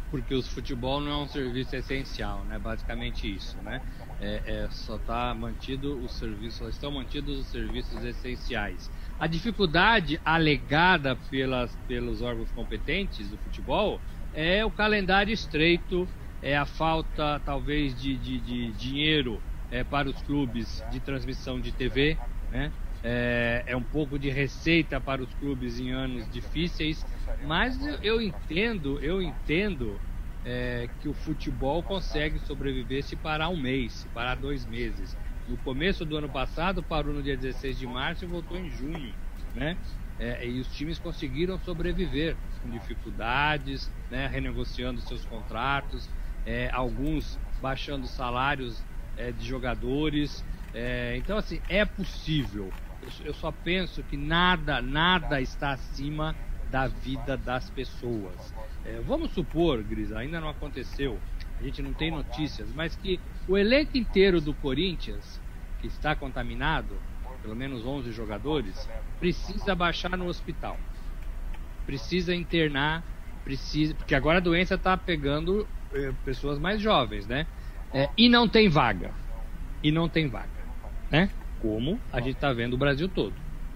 Porque 0.09 0.33
o 0.33 0.41
futebol 0.41 1.01
não 1.01 1.11
é 1.11 1.23
um 1.23 1.27
serviço 1.27 1.75
essencial, 1.75 2.43
né? 2.47 2.57
Basicamente 2.57 3.33
isso, 3.33 3.57
né? 3.63 3.81
É, 4.23 4.65
é, 4.65 4.69
só 4.69 4.97
está 4.97 5.33
mantido 5.33 5.99
os 5.99 6.11
serviços, 6.19 6.57
só 6.59 6.69
estão 6.69 6.91
mantidos 6.91 7.39
os 7.39 7.47
serviços 7.49 8.03
essenciais. 8.03 8.87
A 9.17 9.25
dificuldade 9.25 10.19
alegada 10.23 11.15
pelas, 11.15 11.75
pelos 11.87 12.21
órgãos 12.21 12.51
competentes 12.51 13.31
do 13.31 13.37
futebol 13.39 13.99
é 14.31 14.63
o 14.63 14.71
calendário 14.71 15.33
estreito 15.33 16.07
é 16.41 16.57
a 16.57 16.65
falta 16.65 17.39
talvez 17.45 17.99
de, 17.99 18.17
de, 18.17 18.39
de 18.39 18.71
dinheiro 18.73 19.41
é, 19.69 19.83
para 19.83 20.09
os 20.09 20.21
clubes 20.21 20.83
de 20.91 20.99
transmissão 20.99 21.59
de 21.59 21.71
TV, 21.71 22.17
né? 22.49 22.73
É, 23.03 23.63
é, 23.65 23.75
um 23.75 23.83
pouco 23.83 24.19
de 24.19 24.29
receita 24.29 25.01
para 25.01 25.23
os 25.23 25.33
clubes 25.33 25.79
em 25.79 25.91
anos 25.91 26.29
difíceis, 26.29 27.03
mas 27.47 27.75
eu 28.03 28.21
entendo, 28.21 28.99
eu 28.99 29.19
entendo 29.21 29.99
é, 30.43 30.89
que 30.99 31.07
o 31.07 31.13
futebol 31.13 31.83
consegue 31.83 32.39
sobreviver 32.39 33.03
se 33.03 33.15
parar 33.15 33.49
um 33.49 33.59
mês, 33.59 33.93
se 33.93 34.09
parar 34.09 34.35
dois 34.35 34.65
meses. 34.65 35.15
No 35.47 35.57
começo 35.57 36.05
do 36.05 36.17
ano 36.17 36.29
passado 36.29 36.83
parou 36.83 37.13
no 37.13 37.23
dia 37.23 37.37
16 37.37 37.77
de 37.77 37.87
março 37.87 38.23
e 38.23 38.27
voltou 38.27 38.57
em 38.57 38.69
junho, 38.69 39.13
né? 39.53 39.77
É, 40.17 40.47
e 40.47 40.59
os 40.59 40.67
times 40.67 40.99
conseguiram 40.99 41.57
sobreviver 41.59 42.37
com 42.61 42.69
dificuldades, 42.69 43.91
né, 44.09 44.27
renegociando 44.27 45.01
seus 45.01 45.25
contratos, 45.25 46.07
é, 46.45 46.69
alguns 46.71 47.39
baixando 47.59 48.07
salários 48.07 48.85
é, 49.15 49.31
de 49.31 49.43
jogadores. 49.45 50.45
É, 50.73 51.15
então, 51.17 51.37
assim, 51.37 51.59
é 51.67 51.83
possível. 51.85 52.71
Eu, 53.01 53.09
eu, 53.25 53.33
só 53.33 53.51
penso 53.51 54.03
que 54.03 54.15
nada, 54.15 54.79
nada 54.81 55.41
está 55.41 55.71
acima 55.71 56.35
da 56.69 56.87
vida 56.87 57.35
das 57.35 57.69
pessoas. 57.69 58.53
É, 58.85 58.99
vamos 59.01 59.31
supor, 59.31 59.83
Gris, 59.83 60.11
ainda 60.11 60.39
não 60.39 60.49
aconteceu, 60.49 61.19
a 61.59 61.63
gente 61.63 61.81
não 61.81 61.93
tem 61.93 62.09
notícias, 62.09 62.67
mas 62.73 62.95
que 62.95 63.19
o 63.47 63.57
elenco 63.57 63.97
inteiro 63.97 64.41
do 64.41 64.53
Corinthians, 64.55 65.39
que 65.79 65.87
está 65.87 66.15
contaminado, 66.15 66.97
pelo 67.41 67.55
menos 67.55 67.85
11 67.85 68.11
jogadores, 68.11 68.89
precisa 69.19 69.75
baixar 69.75 70.17
no 70.17 70.27
hospital. 70.27 70.77
Precisa 71.85 72.33
internar, 72.33 73.03
precisa, 73.43 73.93
porque 73.93 74.15
agora 74.15 74.37
a 74.37 74.41
doença 74.41 74.75
está 74.75 74.95
pegando 74.97 75.67
eh, 75.93 76.13
pessoas 76.23 76.57
mais 76.59 76.81
jovens, 76.81 77.27
né? 77.27 77.45
É, 77.93 78.09
e 78.17 78.29
não 78.29 78.47
tem 78.47 78.69
vaga. 78.69 79.11
E 79.83 79.91
não 79.91 80.07
tem 80.07 80.27
vaga, 80.27 80.47
né? 81.09 81.29
Como 81.59 81.99
a 82.11 82.19
gente 82.19 82.35
está 82.35 82.53
vendo 82.53 82.73
o 82.73 82.77
Brasil 82.77 83.09
todo, 83.09 83.33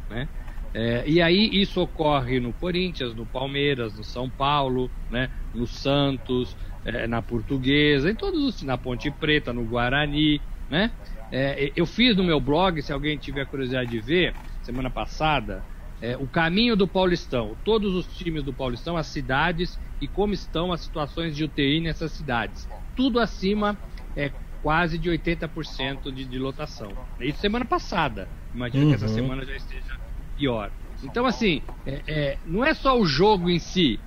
né? 0.09 0.27
É, 0.77 1.05
e 1.07 1.21
aí 1.21 1.49
isso 1.53 1.79
ocorre 1.79 2.37
no 2.37 2.51
Corinthians, 2.51 3.15
no 3.15 3.25
Palmeiras, 3.25 3.95
no 3.95 4.03
São 4.03 4.29
Paulo, 4.29 4.91
né? 5.09 5.29
No 5.53 5.65
Santos, 5.65 6.53
é, 6.83 7.07
na 7.07 7.21
Portuguesa, 7.21 8.11
em 8.11 8.15
todos 8.15 8.43
os, 8.43 8.61
na 8.61 8.77
Ponte 8.77 9.09
Preta, 9.09 9.53
no 9.53 9.63
Guarani, 9.63 10.41
né? 10.69 10.91
É, 11.31 11.71
eu 11.77 11.85
fiz 11.85 12.17
no 12.17 12.25
meu 12.25 12.41
blog, 12.41 12.81
se 12.81 12.91
alguém 12.91 13.17
tiver 13.17 13.45
curiosidade 13.45 13.89
de 13.89 14.01
ver, 14.01 14.35
semana 14.63 14.89
passada, 14.89 15.63
é, 16.01 16.17
o 16.17 16.27
caminho 16.27 16.75
do 16.75 16.85
Paulistão, 16.85 17.55
todos 17.63 17.95
os 17.95 18.05
times 18.17 18.43
do 18.43 18.51
Paulistão, 18.51 18.97
as 18.97 19.07
cidades 19.07 19.79
e 20.01 20.09
como 20.09 20.33
estão 20.33 20.73
as 20.73 20.81
situações 20.81 21.37
de 21.37 21.45
UTI 21.45 21.79
nessas 21.79 22.11
cidades. 22.11 22.67
Tudo 22.97 23.21
acima, 23.21 23.77
é 24.13 24.29
quase 24.61 24.97
de 24.97 25.09
80% 25.09 26.11
de, 26.11 26.25
de 26.25 26.37
lotação. 26.37 26.91
Isso 27.21 27.39
semana 27.39 27.63
passada. 27.63 28.27
Imagino 28.53 28.83
uhum. 28.83 28.89
que 28.89 28.95
essa 28.95 29.07
uhum. 29.07 29.13
semana 29.13 29.45
já 29.45 29.55
esteja 29.55 29.94
pior. 30.35 30.71
Então, 31.03 31.25
assim, 31.25 31.61
é, 31.85 32.01
é, 32.07 32.39
não 32.45 32.63
é 32.63 32.73
só 32.73 32.99
o 32.99 33.05
jogo 33.05 33.49
em 33.49 33.59
si, 33.59 33.99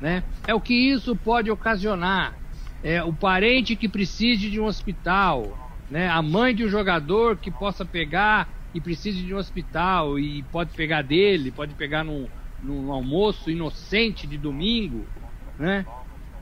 né? 0.00 0.22
É 0.46 0.54
o 0.54 0.60
que 0.60 0.74
isso 0.74 1.14
pode 1.16 1.50
ocasionar. 1.50 2.36
É 2.82 3.02
o 3.02 3.12
parente 3.12 3.76
que 3.76 3.88
precise 3.88 4.50
de 4.50 4.60
um 4.60 4.64
hospital, 4.64 5.56
né? 5.88 6.08
A 6.08 6.20
mãe 6.20 6.54
de 6.54 6.64
um 6.64 6.68
jogador 6.68 7.36
que 7.36 7.50
possa 7.50 7.84
pegar 7.84 8.48
e 8.74 8.80
precise 8.80 9.22
de 9.22 9.34
um 9.34 9.38
hospital 9.38 10.18
e 10.18 10.42
pode 10.44 10.74
pegar 10.74 11.02
dele, 11.02 11.52
pode 11.52 11.74
pegar 11.74 12.02
num, 12.02 12.28
num 12.62 12.90
almoço 12.92 13.50
inocente 13.50 14.26
de 14.26 14.36
domingo, 14.36 15.06
né? 15.58 15.86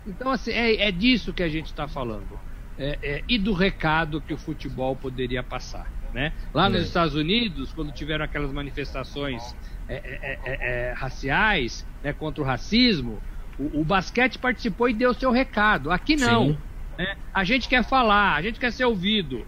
Então, 0.07 0.31
assim, 0.31 0.51
é, 0.53 0.89
é 0.89 0.93
disso 0.93 1.35
que 1.35 1.43
a 1.43 1.49
gente 1.49 1.67
está 1.67 1.87
falando. 1.87 2.39
É, 2.79 2.99
é, 3.03 3.25
e 3.29 3.39
do 3.39 3.53
recado 3.53 4.23
que 4.23 4.33
o 4.33 4.39
futebol 4.39 4.97
poderia 4.97 5.43
passar. 5.43 6.00
Né? 6.13 6.33
Lá 6.53 6.69
nos 6.69 6.81
é. 6.81 6.83
Estados 6.85 7.15
Unidos, 7.15 7.73
quando 7.73 7.93
tiveram 7.93 8.25
aquelas 8.25 8.53
manifestações 8.53 9.55
é, 9.89 10.39
é, 10.45 10.93
raciais 10.93 11.87
né, 12.03 12.13
contra 12.13 12.43
o 12.43 12.47
racismo, 12.47 13.21
o, 13.59 13.81
o, 13.81 13.85
basquete 13.85 14.39
participou 14.39 14.89
e 14.89 14.95
deu 14.95 15.15
seu 15.15 15.31
recado. 15.31 15.91
Aqui 15.91 16.17
não. 16.17 16.59
Né? 16.99 17.17
A 17.33 17.45
gente 17.45 17.69
quer 17.69 17.85
falar, 17.85 18.35
a 18.35 18.43
gente 18.43 18.59
quer 18.59 18.73
ser 18.73 18.85
ouvido. 18.85 19.47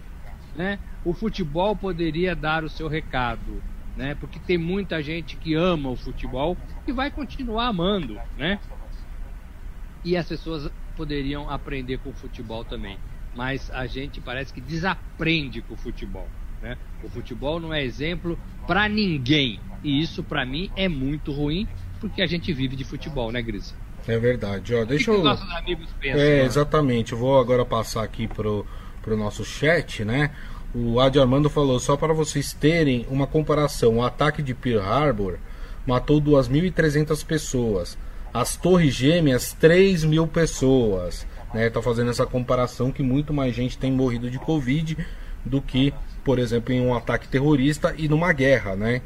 Né? 0.55 0.79
O 1.03 1.13
futebol 1.13 1.75
poderia 1.75 2.35
dar 2.35 2.63
o 2.63 2.69
seu 2.69 2.87
recado. 2.87 3.61
Né? 3.97 4.15
Porque 4.15 4.39
tem 4.39 4.57
muita 4.57 5.01
gente 5.03 5.35
que 5.35 5.53
ama 5.53 5.89
o 5.89 5.95
futebol 5.95 6.57
e 6.87 6.91
vai 6.91 7.11
continuar 7.11 7.67
amando, 7.67 8.19
né? 8.37 8.59
e 10.03 10.17
as 10.17 10.27
pessoas 10.27 10.69
poderiam 10.95 11.49
aprender 11.49 11.97
com 11.99 12.09
o 12.09 12.13
futebol 12.13 12.63
também. 12.63 12.97
Mas 13.35 13.71
a 13.71 13.87
gente 13.87 14.21
parece 14.21 14.53
que 14.53 14.61
desaprende 14.61 15.61
com 15.61 15.73
o 15.73 15.77
futebol. 15.77 16.27
Né? 16.63 16.77
O 17.03 17.09
futebol 17.09 17.59
não 17.59 17.73
é 17.73 17.83
exemplo 17.83 18.39
para 18.65 18.89
ninguém. 18.89 19.59
E 19.83 20.01
isso, 20.01 20.23
para 20.23 20.45
mim, 20.45 20.71
é 20.75 20.87
muito 20.87 21.31
ruim, 21.31 21.67
porque 21.99 22.21
a 22.21 22.25
gente 22.25 22.51
vive 22.53 22.75
de 22.75 22.83
futebol, 22.83 23.31
né, 23.31 23.41
Gris? 23.41 23.75
É 24.07 24.17
verdade. 24.17 24.73
Ó, 24.73 24.83
deixa 24.85 25.11
o 25.11 25.15
que 25.15 25.19
eu... 25.19 25.23
nossos 25.23 25.51
amigos 25.51 25.89
pensam? 25.99 26.21
É, 26.21 26.43
exatamente. 26.43 27.11
Eu 27.11 27.19
vou 27.19 27.39
agora 27.39 27.65
passar 27.65 28.03
aqui 28.03 28.27
pro, 28.27 28.65
pro 29.01 29.15
nosso 29.15 29.43
chat, 29.43 30.03
né? 30.03 30.31
O 30.73 30.99
Adi 30.99 31.19
Armando 31.19 31.49
falou, 31.49 31.79
só 31.79 31.95
para 31.95 32.13
vocês 32.13 32.53
terem 32.53 33.05
uma 33.09 33.27
comparação, 33.27 33.97
o 33.97 34.03
ataque 34.03 34.41
de 34.41 34.55
Pearl 34.55 34.81
Harbor 34.81 35.37
matou 35.85 36.19
2.300 36.19 37.23
pessoas 37.25 37.97
as 38.33 38.55
Torres 38.55 38.95
Gêmeas, 38.95 39.53
3 39.53 40.03
mil 40.03 40.25
pessoas. 40.25 41.27
Né? 41.53 41.69
Tá 41.69 41.81
fazendo 41.81 42.09
essa 42.09 42.25
comparação 42.25 42.91
que 42.91 43.03
muito 43.03 43.31
mais 43.31 43.55
gente 43.55 43.77
tem 43.77 43.91
morrido 43.91 44.29
de 44.29 44.39
Covid 44.39 44.97
do 45.45 45.61
que, 45.61 45.93
por 46.23 46.39
exemplo, 46.39 46.73
em 46.73 46.81
um 46.81 46.93
ataque 46.93 47.27
terrorista 47.27 47.93
e 47.97 48.07
numa 48.07 48.31
guerra, 48.33 48.75
né? 48.75 49.01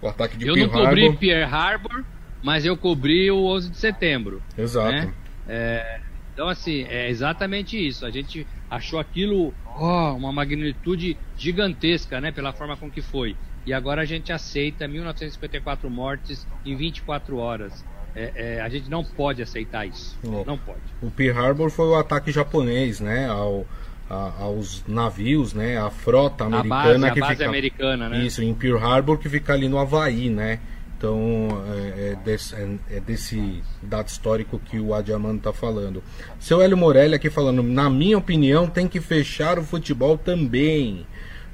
O 0.00 0.08
ataque 0.08 0.36
de 0.36 0.46
Eu 0.46 0.54
Pearl 0.54 0.66
não 0.66 0.84
cobri 0.84 1.04
Harbor... 1.04 1.18
Pearl 1.18 1.54
Harbor, 1.54 2.04
mas 2.42 2.64
eu 2.64 2.76
cobri 2.76 3.30
o 3.30 3.46
11 3.46 3.70
de 3.70 3.76
setembro. 3.76 4.42
Exato. 4.56 4.92
Né? 4.92 5.12
É, 5.48 6.00
então, 6.32 6.48
assim, 6.48 6.84
é 6.84 7.08
exatamente 7.08 7.76
isso. 7.76 8.04
A 8.04 8.10
gente 8.10 8.46
achou 8.70 8.98
aquilo 8.98 9.54
oh, 9.78 10.12
uma 10.12 10.32
magnitude 10.32 11.16
gigantesca, 11.36 12.20
né, 12.20 12.30
pela 12.30 12.52
forma 12.52 12.76
com 12.76 12.90
que 12.90 13.00
foi. 13.00 13.36
E 13.64 13.72
agora 13.72 14.02
a 14.02 14.04
gente 14.04 14.32
aceita 14.32 14.86
1954 14.86 15.90
mortes 15.90 16.46
em 16.64 16.76
24 16.76 17.36
horas. 17.38 17.84
É, 18.14 18.32
é, 18.36 18.60
a 18.60 18.68
gente 18.68 18.88
não 18.88 19.02
pode 19.02 19.42
aceitar 19.42 19.86
isso. 19.86 20.18
É. 20.24 20.44
Não 20.44 20.56
pode. 20.56 20.80
O 21.02 21.10
Pearl 21.10 21.38
Harbor 21.38 21.70
foi 21.70 21.86
o 21.88 21.96
ataque 21.96 22.30
japonês, 22.30 23.00
né, 23.00 23.26
ao, 23.28 23.66
a, 24.08 24.32
aos 24.40 24.84
navios, 24.86 25.52
né, 25.52 25.78
a 25.78 25.90
frota 25.90 26.44
americana 26.44 26.76
a 26.76 27.10
base, 27.10 27.12
que 27.12 27.18
a 27.18 27.22
base 27.22 27.34
fica 27.34 27.48
americana, 27.48 28.08
né? 28.08 28.24
Isso, 28.24 28.42
em 28.42 28.54
Pearl 28.54 28.78
Harbor 28.78 29.18
que 29.18 29.28
fica 29.28 29.52
ali 29.52 29.68
no 29.68 29.78
Havaí, 29.78 30.30
né? 30.30 30.60
Então 30.96 31.48
é, 31.74 32.12
é, 32.12 32.16
desse, 32.24 32.54
é, 32.54 32.68
é, 32.90 33.00
desse, 33.00 33.62
dado 33.82 34.08
histórico 34.08 34.58
que 34.58 34.78
o 34.80 34.94
Adiamando 34.94 35.38
está 35.38 35.52
falando. 35.52 36.02
Seu 36.40 36.62
Hélio 36.62 36.76
Morelli 36.76 37.14
aqui 37.14 37.28
falando, 37.28 37.62
na 37.62 37.90
minha 37.90 38.16
opinião, 38.16 38.66
tem 38.66 38.88
que 38.88 39.00
fechar 39.00 39.58
o 39.58 39.62
futebol 39.62 40.16
também, 40.16 41.06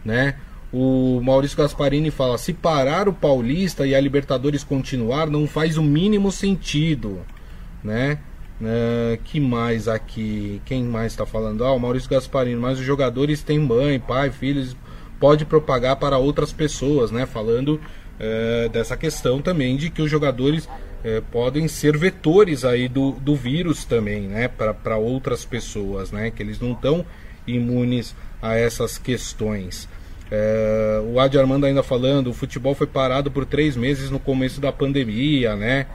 né? 0.05 0.37
O 0.73 1.21
Maurício 1.23 1.59
Gasparini 1.59 2.11
fala: 2.11 2.39
se 2.39 2.53
parar 2.53 3.09
o 3.09 3.13
Paulista 3.13 3.87
e 3.87 3.95
a 3.95 4.01
Libertadores 4.01 4.63
continuar, 4.63 5.27
não 5.27 5.47
faz 5.47 5.77
o 5.77 5.83
mínimo 5.83 6.31
sentido, 6.31 7.21
né? 7.83 8.19
Uh, 8.63 9.21
que 9.25 9.41
mais 9.41 9.89
aqui? 9.89 10.63
Quem 10.65 10.85
mais 10.85 11.13
está 11.13 11.27
falando? 11.27 11.65
Ah, 11.65 11.73
o 11.73 11.81
Maurício 11.81 12.09
Gasparini. 12.09 12.57
Mas 12.57 12.79
os 12.79 12.85
jogadores 12.85 13.43
têm 13.43 13.59
mãe, 13.59 13.99
pai, 13.99 14.31
filhos, 14.31 14.77
pode 15.19 15.45
propagar 15.45 15.97
para 15.97 16.17
outras 16.17 16.53
pessoas, 16.53 17.11
né? 17.11 17.27
Falando 17.27 17.81
é, 18.21 18.69
dessa 18.69 18.97
questão 18.97 19.43
também 19.43 19.77
de 19.77 19.91
que 19.91 20.01
os 20.01 20.11
jogadores 20.11 20.69
é, 21.03 21.21
podem 21.21 21.67
ser 21.67 21.97
vetores 21.97 22.65
aí 22.65 22.89
do, 22.89 23.13
do 23.13 23.35
vírus 23.35 23.85
também, 23.85 24.23
né, 24.23 24.49
para 24.49 24.97
outras 24.97 25.45
pessoas, 25.45 26.13
né, 26.13 26.31
que 26.31 26.43
eles 26.43 26.61
não 26.61 26.73
estão 26.73 27.05
imunes 27.47 28.15
a 28.41 28.55
essas 28.55 28.99
questões. 28.99 29.89
É, 30.31 31.03
o 31.13 31.19
Adi 31.19 31.39
Armando 31.39 31.67
ainda 31.67 31.83
falando, 31.83 32.31
o 32.31 32.33
futebol 32.33 32.75
foi 32.75 32.87
parado 32.87 33.31
por 33.31 33.45
três 33.45 33.77
meses 33.77 34.09
no 34.09 34.19
começo 34.19 34.61
da 34.61 34.73
pandemia, 34.73 35.55
né? 35.57 35.87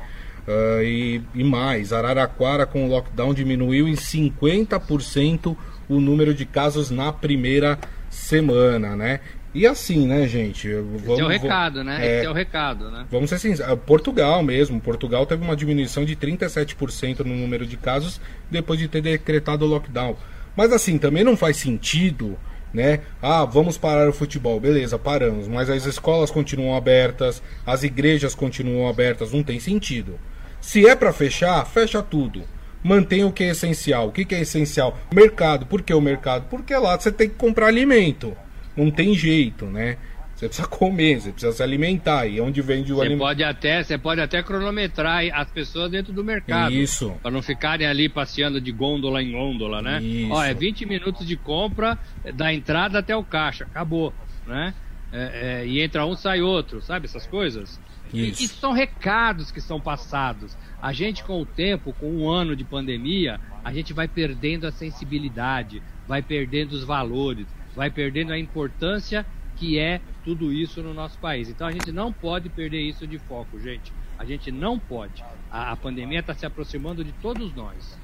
Uh, 0.48 0.82
e, 0.82 1.22
e, 1.36 1.44
mais, 1.44 1.92
Araraquara 1.92 2.66
com 2.66 2.86
o 2.86 2.90
lockdown 2.90 3.34
diminuiu 3.34 3.86
em 3.86 3.96
50% 3.96 5.58
o 5.90 6.00
número 6.00 6.34
de 6.34 6.46
casos 6.46 6.90
na 6.90 7.12
primeira 7.12 7.78
semana, 8.10 8.96
né? 8.96 9.20
E 9.54 9.66
assim, 9.66 10.08
né, 10.08 10.28
gente? 10.28 10.72
Vamos, 10.72 11.10
Esse 11.10 11.22
é 11.22 11.26
o 11.26 11.28
recado, 11.28 11.84
né? 11.84 11.98
É, 12.00 12.18
Esse 12.18 12.26
é 12.28 12.30
o 12.30 12.34
recado, 12.34 12.92
né? 12.92 13.06
Vamos 13.10 13.30
ser 13.30 13.40
sinceros. 13.40 13.80
Portugal 13.86 14.44
mesmo. 14.44 14.80
Portugal 14.80 15.26
teve 15.26 15.44
uma 15.44 15.56
diminuição 15.56 16.06
de 16.06 16.16
37% 16.16 17.20
no 17.26 17.36
número 17.36 17.66
de 17.66 17.76
casos 17.76 18.22
depois 18.50 18.80
de 18.80 18.88
ter 18.88 19.02
decretado 19.02 19.66
o 19.66 19.68
lockdown. 19.68 20.16
Mas 20.56 20.72
assim, 20.72 20.98
também 20.98 21.24
não 21.24 21.36
faz 21.36 21.58
sentido, 21.58 22.38
né? 22.74 23.02
Ah, 23.22 23.46
vamos 23.46 23.78
parar 23.78 24.08
o 24.08 24.14
futebol. 24.14 24.60
Beleza, 24.60 24.98
paramos. 24.98 25.48
Mas 25.48 25.70
as 25.70 25.86
escolas 25.86 26.32
continuam 26.32 26.76
abertas, 26.78 27.42
as 27.66 27.84
igrejas 27.84 28.36
continuam 28.36 28.88
abertas. 28.88 29.34
Não 29.34 29.44
tem 29.44 29.60
sentido. 29.60 30.20
Se 30.68 30.86
é 30.86 30.98
para 30.98 31.14
fechar, 31.14 31.66
fecha 31.66 32.04
tudo. 32.04 32.44
Mantém 32.84 33.24
o 33.24 33.32
que 33.32 33.46
é 33.46 33.52
essencial. 33.52 34.10
O 34.10 34.12
que, 34.12 34.26
que 34.26 34.36
é 34.36 34.42
essencial? 34.42 35.00
Mercado. 35.14 35.66
Por 35.66 35.82
que 35.82 35.94
o 35.94 36.02
mercado? 36.02 36.48
Porque 36.50 36.76
lá 36.76 37.00
você 37.00 37.10
tem 37.10 37.30
que 37.30 37.36
comprar 37.36 37.68
alimento 37.68 38.36
não 38.76 38.92
tem 38.92 39.14
jeito, 39.14 39.66
né? 39.66 39.98
Você 40.36 40.48
precisa 40.50 40.68
comer, 40.70 41.22
você 41.22 41.32
precisa 41.32 41.54
se 41.54 41.64
alimentar. 41.64 42.28
E 42.28 42.42
onde 42.42 42.62
vende 42.62 42.92
o 42.92 43.00
alimento. 43.00 43.20
Pode 43.20 43.44
até, 43.46 43.82
você 43.82 43.98
pode 43.98 44.20
até 44.20 44.44
cronometrar 44.44 45.24
as 45.34 45.50
pessoas 45.50 45.90
dentro 45.90 46.12
do 46.12 46.22
mercado. 46.22 46.74
Isso. 46.74 47.16
Para 47.22 47.32
não 47.32 47.42
ficarem 47.42 47.88
ali 47.88 48.10
passeando 48.10 48.60
de 48.60 48.72
gôndola 48.74 49.24
em 49.24 49.32
gôndola, 49.32 49.82
né? 49.82 50.02
Isso. 50.02 50.34
Ó, 50.34 50.44
é 50.44 50.54
20 50.54 50.86
minutos 50.86 51.26
de 51.26 51.38
compra 51.38 51.98
da 52.36 52.54
entrada 52.54 53.00
até 53.00 53.16
o 53.16 53.24
caixa. 53.24 53.64
Acabou, 53.64 54.14
né? 54.46 54.74
É, 55.12 55.62
é, 55.62 55.66
e 55.66 55.82
entra 55.82 56.06
um, 56.06 56.16
sai 56.16 56.42
outro, 56.42 56.82
sabe? 56.82 57.06
Essas 57.06 57.26
coisas. 57.26 57.80
Isso. 58.14 58.42
E, 58.42 58.46
e 58.46 58.48
são 58.48 58.72
recados 58.72 59.52
que 59.52 59.62
são 59.62 59.80
passados. 59.80 60.58
A 60.82 60.94
gente, 60.94 61.24
com 61.24 61.42
o 61.42 61.46
tempo, 61.46 61.94
com 61.94 62.10
um 62.10 62.30
ano 62.30 62.56
de 62.56 62.64
pandemia, 62.64 63.40
a 63.64 63.74
gente 63.74 63.94
vai 63.94 64.08
perdendo 64.08 64.66
a 64.66 64.72
sensibilidade, 64.72 65.82
vai 66.08 66.22
perdendo 66.22 66.74
os 66.74 66.84
valores 66.84 67.48
vai 67.78 67.92
perdendo 67.92 68.34
a 68.34 68.40
importância 68.40 69.24
que 69.56 69.78
é 69.78 70.02
tudo 70.26 70.52
isso 70.52 70.82
no 70.82 70.96
nosso 70.96 71.20
país. 71.20 71.48
Então 71.48 71.68
a 71.68 71.72
gente 71.72 71.92
não 71.92 72.12
pode 72.12 72.50
perder 72.50 72.82
isso 72.82 73.06
de 73.06 73.20
foco, 73.20 73.60
gente. 73.60 73.94
A 74.18 74.26
gente 74.26 74.52
não 74.52 74.80
pode. 74.80 75.24
A, 75.52 75.72
a 75.72 75.76
pandemia 75.76 76.20
está 76.20 76.34
se 76.34 76.44
aproximando 76.44 77.04
de 77.04 77.12
todos 77.14 77.54
nós. 77.54 77.98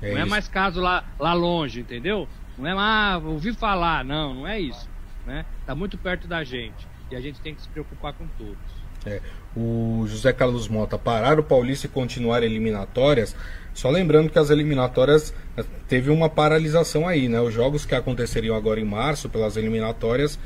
É 0.00 0.14
não 0.14 0.20
é 0.22 0.24
mais 0.24 0.48
caso 0.48 0.80
lá, 0.80 1.04
lá 1.18 1.34
longe, 1.34 1.80
entendeu? 1.80 2.26
Não 2.56 2.66
é, 2.66 2.72
ah, 2.72 3.20
ouvi 3.22 3.52
falar. 3.52 4.02
Não, 4.02 4.32
não 4.32 4.46
é 4.46 4.58
isso. 4.58 4.88
Né? 5.26 5.44
Tá 5.66 5.74
muito 5.74 5.98
perto 5.98 6.26
da 6.26 6.42
gente. 6.42 6.88
E 7.10 7.16
a 7.16 7.20
gente 7.20 7.38
tem 7.42 7.54
que 7.54 7.60
se 7.60 7.68
preocupar 7.68 8.14
com 8.14 8.26
todos. 8.38 8.56
É, 9.04 9.20
o 9.58 10.06
José 10.06 10.32
Carlos 10.32 10.68
Mota 10.68 10.96
parar 10.96 11.40
o 11.40 11.42
Paulista 11.42 11.86
e 11.86 11.90
continuar 11.90 12.42
eliminatórias 12.42 13.34
só 13.78 13.90
lembrando 13.90 14.28
que 14.28 14.38
as 14.40 14.50
eliminatórias 14.50 15.32
eh, 15.56 15.64
teve 15.86 16.10
uma 16.10 16.28
paralisação 16.28 17.06
aí, 17.06 17.28
né? 17.28 17.40
Os 17.40 17.54
jogos 17.54 17.86
que 17.86 17.94
aconteceriam 17.94 18.56
agora 18.56 18.80
em 18.80 18.84
março 18.84 19.28
pelas 19.28 19.56
eliminatórias, 19.56 20.36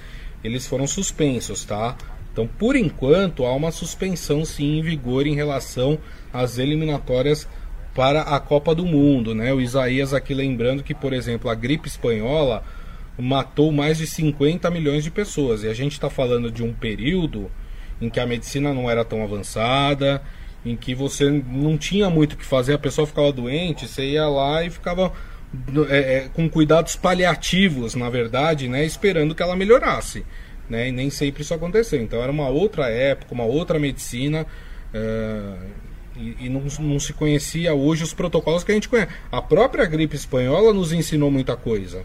eles 0.45 0.67
foram 0.67 0.87
suspensos, 0.87 1.65
tá? 1.65 1.97
Então, 2.31 2.47
por 2.47 2.77
enquanto, 2.77 3.47
há 3.47 3.55
uma 3.55 3.71
suspensão 3.71 4.45
sim 4.45 4.77
em 4.77 4.83
vigor 4.83 5.27
em 5.27 5.35
relação 5.35 5.99
às 6.31 6.59
eliminatórias 6.59 7.49
para 7.95 8.21
a 8.21 8.39
Copa 8.39 8.75
do 8.75 8.85
Mundo, 8.85 9.35
né? 9.35 9.51
O 9.51 9.63
Isaías 9.63 10.13
aqui 10.13 10.35
lembrando 10.35 10.83
que, 10.83 10.95
por 10.95 11.15
exemplo, 11.15 11.49
a 11.49 11.55
gripe 11.55 11.89
espanhola 11.89 12.63
matou 13.19 13.73
mais 13.73 13.97
de 13.97 14.07
50 14.07 14.71
milhões 14.71 15.03
de 15.03 15.11
pessoas. 15.11 15.63
E 15.63 15.69
a 15.69 15.75
gente 15.75 15.93
está 15.93 16.11
falando 16.11 16.51
de 16.51 16.63
um 16.63 16.75
período 16.75 17.51
em 18.03 18.11
que 18.11 18.19
a 18.19 18.27
medicina 18.27 18.75
não 18.75 18.91
era 18.91 19.05
tão 19.05 19.23
avançada, 19.23 20.21
em 20.67 20.77
que 20.77 20.95
você 20.95 21.31
não 21.31 21.79
tinha 21.79 22.11
muito 22.11 22.33
o 22.33 22.37
que 22.37 22.45
fazer, 22.45 22.75
a 22.75 22.79
pessoa 22.79 23.07
ficava 23.07 23.33
doente, 23.33 23.87
você 23.87 24.03
ia 24.03 24.29
lá 24.29 24.65
e 24.65 24.71
ficava 24.71 25.13
é, 25.89 25.97
é, 25.97 26.29
com 26.33 26.49
cuidados 26.51 26.97
paliativos, 26.97 27.95
na 27.95 28.11
verdade, 28.11 28.69
né, 28.69 28.85
esperando 28.85 29.35
que 29.35 29.43
ela 29.43 29.55
melhorasse. 29.55 30.25
Né, 30.69 30.89
e 30.89 30.93
nem 30.93 31.11
sempre 31.11 31.43
isso 31.43 31.55
aconteceu. 31.55 32.03
Então 32.03 32.21
era 32.21 32.33
uma 32.33 32.49
outra 32.49 32.89
época, 32.89 33.35
uma 33.35 33.45
outra 33.45 33.79
medicina. 33.79 34.47
É, 34.93 35.55
e, 36.17 36.47
e 36.47 36.49
não, 36.49 36.63
não, 36.81 36.99
se 36.99 37.13
conhecia 37.13 37.75
hoje 37.75 38.03
os 38.03 38.13
protocolos 38.13 38.65
que 38.65 38.73
a 38.73 38.75
gente 38.75 38.89
conhece. 38.89 39.13
A 39.31 39.41
própria 39.41 39.85
gripe 39.85 40.17
espanhola 40.17 40.73
nos 40.73 40.93
ensinou 40.93 41.31
muita 41.31 41.57
coisa 41.57 42.05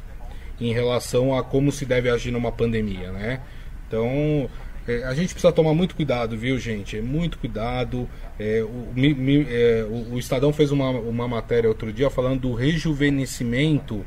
em 0.60 0.74
relação 0.74 1.38
a 1.38 1.44
como 1.44 1.72
se 1.72 1.86
deve 1.86 2.10
agir 2.10 2.32
numa 2.32 2.52
pandemia, 2.52 3.12
né? 3.12 3.42
Então 3.88 4.50
é, 4.88 5.04
a 5.04 5.14
gente 5.14 5.34
precisa 5.34 5.52
tomar 5.52 5.74
muito 5.74 5.96
cuidado, 5.96 6.38
viu, 6.38 6.58
gente? 6.58 7.02
Muito 7.02 7.38
cuidado. 7.38 8.08
É, 8.40 8.64
o, 8.64 8.94
mi, 8.96 9.14
mi, 9.14 9.46
é, 9.50 9.86
o, 9.90 10.14
o, 10.14 10.20
Estadão 10.20 10.54
fez 10.54 10.72
uma, 10.72 10.92
uma 10.92 11.28
matéria 11.28 11.68
outro 11.68 11.92
dia 11.92 12.10
falando 12.10 12.42
do 12.42 12.54
rejuvenescimento 12.54 14.06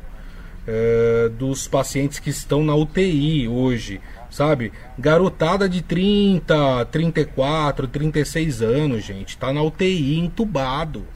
é, 0.67 1.29
dos 1.29 1.69
pacientes 1.69 2.19
que 2.19 2.31
estão 2.31 2.65
na 2.65 2.75
UTI 2.75 3.47
hoje, 3.47 4.01
sabe? 4.31 4.73
Garotada 4.99 5.69
de 5.69 5.83
30, 5.83 6.87
34, 6.87 7.87
36 7.87 8.63
anos, 8.63 9.05
gente, 9.05 9.37
tá 9.37 9.53
na 9.53 9.63
UTI 9.63 10.19
entubado 10.19 11.07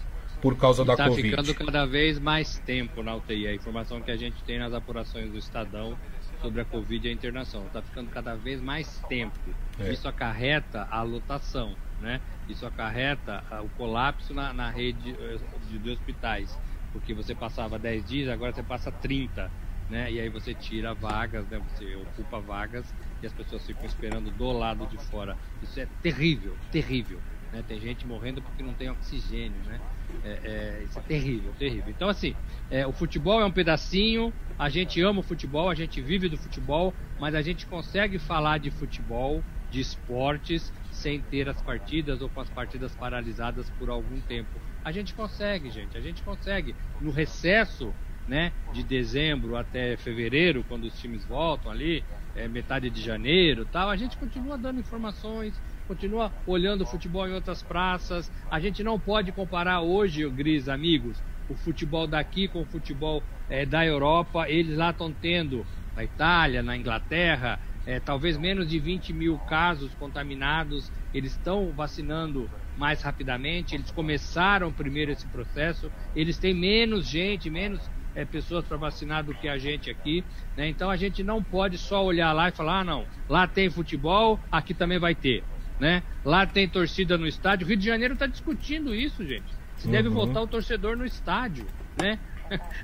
por 0.43 0.59
causa 0.59 0.83
e 0.83 0.87
da 0.87 0.95
tá 0.95 1.09
Covid. 1.09 1.31
Tá 1.37 1.43
ficando 1.43 1.67
cada 1.67 1.87
vez 1.87 2.19
mais 2.19 2.59
tempo 2.59 3.03
na 3.03 3.17
UTI. 3.17 3.47
A 3.47 3.55
informação 3.55 4.03
que 4.03 4.11
a 4.11 4.17
gente 4.17 4.43
tem 4.45 4.59
nas 4.59 4.75
apurações 4.75 5.31
do 5.31 5.39
Estadão 5.39 5.97
sobre 6.45 6.61
a 6.61 6.65
Covid 6.65 7.07
e 7.07 7.11
a 7.11 7.13
internação. 7.13 7.67
Está 7.67 7.81
ficando 7.81 8.11
cada 8.11 8.35
vez 8.37 8.61
mais 8.61 9.01
tempo. 9.09 9.35
É. 9.79 9.91
Isso 9.93 10.07
acarreta 10.07 10.87
a 10.91 11.03
lotação, 11.03 11.75
né? 12.01 12.21
Isso 12.49 12.67
acarreta 12.67 13.43
o 13.63 13.69
colapso 13.71 14.35
na, 14.35 14.53
na 14.53 14.71
rede 14.71 15.17
eh, 15.19 15.39
de, 15.69 15.79
de 15.79 15.91
hospitais. 15.91 16.57
Porque 16.93 17.15
você 17.15 17.35
passava 17.35 17.79
10 17.79 18.05
dias, 18.05 18.29
agora 18.29 18.53
você 18.53 18.63
passa 18.63 18.93
30. 18.93 19.51
Né? 19.89 20.13
E 20.13 20.21
aí 20.21 20.29
você 20.29 20.55
tira 20.55 20.95
vagas, 20.95 21.47
né? 21.49 21.59
você 21.59 21.95
ocupa 21.97 22.41
vagas 22.41 22.95
e 23.23 23.27
as 23.27 23.33
pessoas 23.33 23.67
ficam 23.67 23.85
esperando 23.85 24.31
do 24.31 24.53
lado 24.53 24.87
de 24.87 24.99
fora. 25.07 25.37
Isso 25.63 25.81
é 25.81 25.87
terrível, 26.03 26.57
terrível. 26.71 27.21
Né? 27.55 27.63
Tem 27.63 27.81
gente 27.81 28.05
morrendo 28.05 28.43
porque 28.43 28.65
não 28.65 28.75
tem 28.75 28.91
oxigênio, 28.91 29.63
né? 29.63 29.81
É, 30.25 30.41
é, 30.43 30.83
isso 30.83 30.99
é 30.99 31.03
terrível, 31.03 31.53
terrível. 31.53 31.89
Então, 31.89 32.09
assim, 32.09 32.35
é, 32.69 32.85
o 32.85 32.93
futebol 32.93 33.41
é 33.41 33.45
um 33.45 33.53
pedacinho, 33.53 34.35
a 34.59 34.69
gente 34.69 35.01
ama 35.01 35.21
o 35.21 35.23
futebol, 35.23 35.71
a 35.71 35.75
gente 35.75 36.01
vive 36.03 36.29
do 36.29 36.37
futebol, 36.37 36.93
mas 37.17 37.33
a 37.33 37.43
gente 37.43 37.65
consegue 37.65 38.19
falar 38.19 38.59
de 38.59 38.73
futebol, 38.73 39.41
de 39.71 39.81
esportes, 39.81 40.73
sem 40.91 41.21
ter 41.21 41.49
as 41.49 41.63
partidas 41.63 42.21
ou 42.21 42.29
com 42.29 42.41
as 42.41 42.51
partidas 42.51 42.93
paralisadas 42.97 43.71
por 43.71 43.89
algum 43.89 44.21
tempo. 44.21 44.61
A 44.83 44.91
gente 44.91 45.15
consegue, 45.15 45.71
gente, 45.71 45.97
a 45.97 46.01
gente 46.01 46.23
consegue. 46.25 46.75
No 47.01 47.13
recesso, 47.13 47.95
né, 48.27 48.53
de 48.73 48.83
dezembro 48.83 49.57
até 49.57 49.97
fevereiro, 49.97 50.65
quando 50.65 50.85
os 50.85 50.99
times 50.99 51.25
voltam 51.25 51.71
ali, 51.71 52.05
é, 52.35 52.49
metade 52.49 52.91
de 52.91 53.01
janeiro, 53.01 53.65
tal, 53.65 53.91
a 53.91 53.97
gente 53.97 54.17
continua 54.17 54.59
dando 54.59 54.81
informações, 54.81 55.61
continua 55.87 56.33
olhando 56.47 56.87
futebol 56.87 57.29
em 57.29 57.33
outras 57.33 57.63
praças. 57.63 58.31
A 58.51 58.59
gente 58.59 58.83
não 58.83 58.99
pode 58.99 59.33
comparar 59.33 59.81
hoje, 59.81 60.29
Gris, 60.31 60.69
amigos, 60.69 61.23
o 61.49 61.55
futebol 61.55 62.07
daqui 62.07 62.49
com 62.49 62.63
o 62.63 62.67
futebol 62.67 63.23
é, 63.49 63.65
da 63.67 63.85
Europa. 63.85 64.49
Eles 64.49 64.77
lá 64.77 64.91
estão 64.91 65.13
tendo, 65.13 65.67
na 65.97 66.05
Itália, 66.05 66.63
na 66.63 66.77
Inglaterra, 66.77 67.59
é, 67.87 68.01
talvez 68.01 68.37
menos 68.39 68.69
de 68.69 68.79
20 68.79 69.13
mil 69.13 69.39
casos 69.39 69.95
contaminados. 69.95 70.91
Eles 71.13 71.33
estão 71.33 71.71
vacinando 71.73 72.51
mais 72.77 73.03
rapidamente. 73.03 73.75
Eles 73.75 73.91
começaram 73.91 74.73
primeiro 74.73 75.13
esse 75.13 75.27
processo. 75.27 75.91
Eles 76.17 76.39
têm 76.39 76.55
menos 76.55 77.07
gente, 77.07 77.51
menos 77.51 77.81
é, 78.15 78.25
pessoas 78.25 78.65
para 78.65 78.77
vacinar 78.77 79.25
do 79.25 79.35
que 79.35 79.49
a 79.49 79.59
gente 79.59 79.91
aqui. 79.91 80.25
Né? 80.57 80.69
Então 80.69 80.91
a 80.91 80.97
gente 80.97 81.23
não 81.23 81.43
pode 81.43 81.77
só 81.79 82.05
olhar 82.05 82.33
lá 82.33 82.49
e 82.49 82.53
falar: 82.53 82.81
ah, 82.81 82.85
não, 82.85 83.07
lá 83.29 83.47
tem 83.47 83.69
futebol, 83.71 84.41
aqui 84.51 84.73
também 84.73 84.99
vai 84.99 85.15
ter. 85.15 85.45
Né? 85.79 86.03
Lá 86.25 86.47
tem 86.47 86.69
torcida 86.69 87.19
no 87.19 87.27
estádio. 87.27 87.67
O 87.67 87.69
Rio 87.69 87.77
de 87.77 87.85
Janeiro 87.85 88.15
está 88.15 88.27
discutindo 88.27 88.95
isso, 88.95 89.27
gente. 89.27 89.53
Se 89.77 89.87
uhum. 89.87 89.93
deve 89.93 90.09
voltar 90.09 90.41
o 90.41 90.47
torcedor 90.47 90.97
no 90.97 91.05
estádio. 91.05 91.67
Né? 92.01 92.19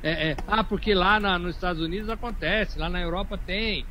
É, 0.02 0.30
é, 0.30 0.36
ah, 0.48 0.64
porque 0.64 0.94
lá 0.94 1.20
na, 1.20 1.38
nos 1.38 1.54
Estados 1.54 1.82
Unidos 1.82 2.08
acontece, 2.08 2.78
lá 2.78 2.88
na 2.88 2.98
Europa 2.98 3.36
tem. 3.36 3.84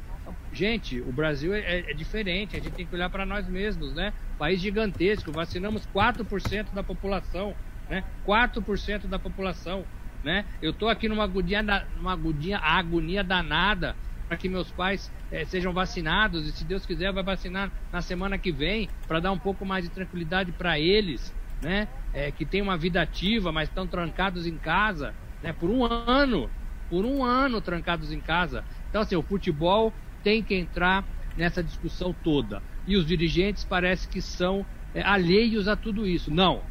Gente, 0.51 0.99
o 0.99 1.11
Brasil 1.11 1.53
é, 1.53 1.59
é, 1.59 1.91
é 1.91 1.93
diferente, 1.93 2.55
a 2.55 2.59
gente 2.59 2.73
tem 2.73 2.87
que 2.87 2.95
olhar 2.95 3.09
para 3.09 3.23
nós 3.23 3.47
mesmos, 3.47 3.93
né? 3.93 4.11
País 4.37 4.59
gigantesco, 4.59 5.31
vacinamos 5.31 5.87
4% 5.87 6.73
da 6.73 6.81
população, 6.83 7.55
né? 7.87 8.03
4% 8.25 9.07
da 9.07 9.19
população, 9.19 9.85
né? 10.23 10.43
Eu 10.59 10.73
tô 10.73 10.89
aqui 10.89 11.07
numa 11.07 11.23
agonia, 11.23 11.61
numa 11.95 12.13
agonia, 12.13 12.57
agonia 12.57 13.23
danada 13.23 13.95
para 14.29 14.37
que 14.37 14.47
meus 14.47 14.71
pais 14.71 15.11
é, 15.31 15.43
sejam 15.43 15.73
vacinados 15.73 16.45
e 16.45 16.53
se 16.53 16.63
Deus 16.63 16.85
quiser 16.85 17.11
vai 17.11 17.23
vacinar 17.23 17.73
na 17.91 17.99
semana 17.99 18.37
que 18.37 18.51
vem 18.51 18.87
para 19.07 19.19
dar 19.19 19.31
um 19.31 19.39
pouco 19.39 19.65
mais 19.65 19.83
de 19.83 19.89
tranquilidade 19.89 20.51
para 20.51 20.79
eles, 20.79 21.35
né? 21.59 21.87
É, 22.13 22.31
que 22.31 22.45
tem 22.45 22.61
uma 22.61 22.77
vida 22.77 23.01
ativa, 23.01 23.51
mas 23.51 23.69
estão 23.69 23.87
trancados 23.87 24.45
em 24.45 24.57
casa, 24.59 25.15
né? 25.41 25.51
Por 25.51 25.71
um 25.71 25.83
ano, 25.83 26.51
por 26.87 27.05
um 27.05 27.23
ano 27.23 27.59
trancados 27.59 28.11
em 28.11 28.21
casa. 28.21 28.63
Então 28.87 29.01
assim, 29.01 29.15
o 29.15 29.23
futebol 29.23 29.99
tem 30.21 30.43
que 30.43 30.53
entrar 30.53 31.03
nessa 31.35 31.63
discussão 31.63 32.13
toda. 32.13 32.63
E 32.85 32.95
os 32.95 33.07
dirigentes 33.07 33.63
parece 33.63 34.07
que 34.07 34.21
são 34.21 34.63
é, 34.93 35.01
alheios 35.01 35.67
a 35.67 35.75
tudo 35.75 36.05
isso. 36.05 36.29
Não. 36.29 36.63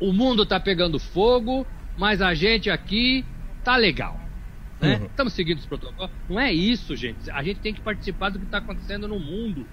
O 0.00 0.12
mundo 0.12 0.42
está 0.42 0.58
pegando 0.58 0.98
fogo, 0.98 1.64
mas 1.96 2.20
a 2.20 2.34
gente 2.34 2.68
aqui 2.68 3.24
tá 3.62 3.76
legal. 3.76 4.29
Né? 4.80 4.96
Uhum. 4.96 5.06
Estamos 5.06 5.32
seguindo 5.32 5.58
os 5.58 5.66
protocolos. 5.66 6.10
Não 6.28 6.40
é 6.40 6.52
isso, 6.52 6.96
gente. 6.96 7.30
A 7.30 7.42
gente 7.42 7.60
tem 7.60 7.74
que 7.74 7.80
participar 7.80 8.30
do 8.30 8.38
que 8.38 8.46
está 8.46 8.58
acontecendo 8.58 9.06
no 9.06 9.18
mundo. 9.18 9.66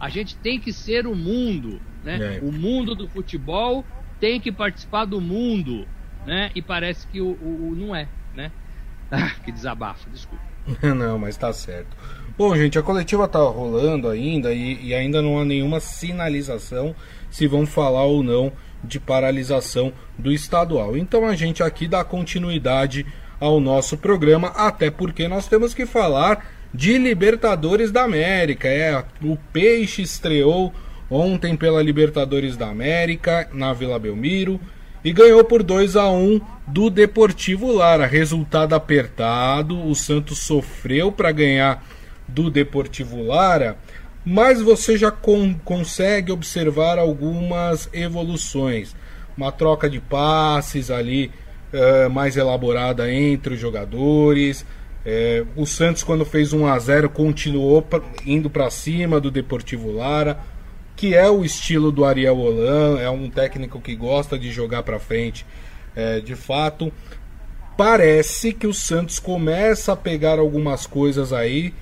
A 0.00 0.08
gente 0.08 0.36
tem 0.36 0.58
que 0.58 0.72
ser 0.72 1.06
o 1.06 1.14
mundo. 1.14 1.80
Né? 2.02 2.38
É. 2.38 2.40
O 2.42 2.50
mundo 2.50 2.94
do 2.94 3.08
futebol 3.08 3.84
tem 4.18 4.40
que 4.40 4.50
participar 4.50 5.04
do 5.04 5.20
mundo. 5.20 5.86
Né? 6.26 6.50
E 6.54 6.62
parece 6.62 7.06
que 7.08 7.20
o, 7.20 7.32
o, 7.32 7.68
o 7.70 7.74
não 7.74 7.94
é. 7.94 8.08
Né? 8.34 8.50
Ah, 9.10 9.30
que 9.44 9.52
desabafo, 9.52 10.10
desculpa. 10.10 10.42
não, 10.96 11.18
mas 11.18 11.36
tá 11.36 11.52
certo. 11.52 11.96
Bom, 12.36 12.56
gente, 12.56 12.76
a 12.78 12.82
coletiva 12.82 13.28
tá 13.28 13.38
rolando 13.38 14.08
ainda 14.08 14.52
e, 14.52 14.88
e, 14.88 14.94
ainda 14.94 15.22
não 15.22 15.38
há 15.38 15.44
nenhuma 15.44 15.78
sinalização 15.78 16.96
se 17.30 17.46
vão 17.46 17.64
falar 17.64 18.04
ou 18.04 18.24
não 18.24 18.50
de 18.82 18.98
paralisação 18.98 19.92
do 20.18 20.32
estadual. 20.32 20.96
Então 20.96 21.26
a 21.26 21.36
gente 21.36 21.62
aqui 21.62 21.86
dá 21.86 22.02
continuidade 22.02 23.06
ao 23.44 23.60
nosso 23.60 23.98
programa, 23.98 24.48
até 24.56 24.90
porque 24.90 25.28
nós 25.28 25.46
temos 25.46 25.74
que 25.74 25.84
falar 25.84 26.46
de 26.72 26.96
Libertadores 26.96 27.92
da 27.92 28.02
América. 28.02 28.68
É, 28.68 29.04
o 29.22 29.36
Peixe 29.52 30.00
estreou 30.00 30.72
ontem 31.10 31.54
pela 31.54 31.82
Libertadores 31.82 32.56
da 32.56 32.68
América 32.70 33.46
na 33.52 33.74
Vila 33.74 33.98
Belmiro 33.98 34.58
e 35.04 35.12
ganhou 35.12 35.44
por 35.44 35.62
2 35.62 35.94
a 35.94 36.08
1 36.10 36.40
do 36.66 36.88
Deportivo 36.88 37.70
Lara. 37.70 38.06
Resultado 38.06 38.74
apertado, 38.74 39.78
o 39.86 39.94
Santos 39.94 40.38
sofreu 40.38 41.12
para 41.12 41.30
ganhar 41.30 41.84
do 42.26 42.50
Deportivo 42.50 43.22
Lara, 43.22 43.76
mas 44.24 44.62
você 44.62 44.96
já 44.96 45.10
con 45.10 45.54
consegue 45.62 46.32
observar 46.32 46.98
algumas 46.98 47.90
evoluções. 47.92 48.96
Uma 49.36 49.52
troca 49.52 49.90
de 49.90 50.00
passes 50.00 50.90
ali 50.90 51.30
uh, 51.74 52.08
mais 52.08 52.36
elaborada 52.36 53.12
entre 53.12 53.54
os 53.54 53.60
jogadores. 53.60 54.64
É, 55.04 55.44
o 55.54 55.66
Santos, 55.66 56.02
quando 56.02 56.24
fez 56.24 56.54
1 56.54 56.66
a 56.66 56.78
0 56.78 57.10
continuou 57.10 57.82
pra, 57.82 58.00
indo 58.24 58.48
para 58.48 58.70
cima 58.70 59.20
do 59.20 59.30
Deportivo 59.30 59.92
Lara 59.92 60.40
que 60.96 61.14
é 61.14 61.28
o 61.28 61.44
estilo 61.44 61.90
do 61.90 62.04
Ariel 62.04 62.38
Holan, 62.38 63.00
é 63.00 63.10
um 63.10 63.28
técnico 63.28 63.80
que 63.80 63.96
gosta 63.96 64.38
de 64.38 64.50
jogar 64.52 64.82
para 64.82 64.98
frente. 64.98 65.44
É, 65.94 66.20
de 66.20 66.34
fato, 66.34 66.92
parece 67.76 68.52
que 68.52 68.66
o 68.66 68.74
Santos 68.74 69.18
começa 69.18 69.92
a 69.92 69.96
pegar 69.96 70.38
algumas 70.38 70.86
coisas 70.86 71.32
aí 71.32 71.74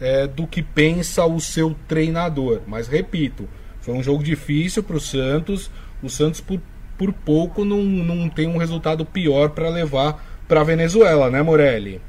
é, 0.00 0.26
do 0.26 0.46
que 0.46 0.62
pensa 0.62 1.24
o 1.24 1.40
seu 1.40 1.74
treinador. 1.86 2.60
Mas 2.66 2.88
repito, 2.88 3.48
foi 3.80 3.94
um 3.94 4.02
jogo 4.02 4.22
difícil 4.22 4.82
para 4.82 4.96
o 4.96 5.00
Santos. 5.00 5.70
O 6.02 6.08
Santos 6.08 6.40
por, 6.40 6.60
por 6.98 7.12
pouco 7.12 7.64
não, 7.64 7.82
não 7.82 8.28
tem 8.28 8.48
um 8.48 8.58
resultado 8.58 9.06
pior 9.06 9.50
para 9.50 9.70
levar 9.70 10.22
para 10.48 10.60
a 10.60 10.64
Venezuela, 10.64 11.30
né, 11.30 11.40
Morelli? 11.42 12.00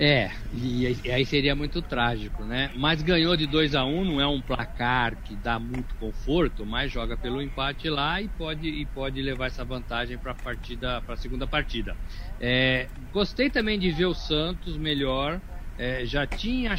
É, 0.00 0.30
e, 0.54 0.86
aí 1.10 1.26
seria 1.26 1.56
muito 1.56 1.82
trágico, 1.82 2.44
né? 2.44 2.70
Mas 2.76 3.02
ganhou 3.02 3.36
de 3.36 3.48
2 3.48 3.74
a 3.74 3.84
1 3.84 3.98
um, 3.98 4.04
não 4.04 4.20
é 4.20 4.26
um 4.28 4.40
placar 4.40 5.16
que 5.24 5.34
dá 5.34 5.58
muito 5.58 5.92
conforto, 5.96 6.64
mas 6.64 6.92
joga 6.92 7.16
pelo 7.16 7.42
empate 7.42 7.90
lá 7.90 8.22
e 8.22 8.28
pode, 8.28 8.68
e 8.68 8.86
pode 8.86 9.20
levar 9.20 9.46
essa 9.46 9.64
vantagem 9.64 10.16
para 10.16 10.30
a 10.30 10.36
partida, 10.36 11.00
para 11.02 11.14
a 11.14 11.16
segunda 11.16 11.48
partida. 11.48 11.96
É, 12.40 12.86
gostei 13.12 13.50
também 13.50 13.76
de 13.76 13.90
ver 13.90 14.06
o 14.06 14.14
Santos 14.14 14.76
melhor. 14.76 15.40
É, 15.76 16.06
já 16.06 16.24
tinha 16.26 16.76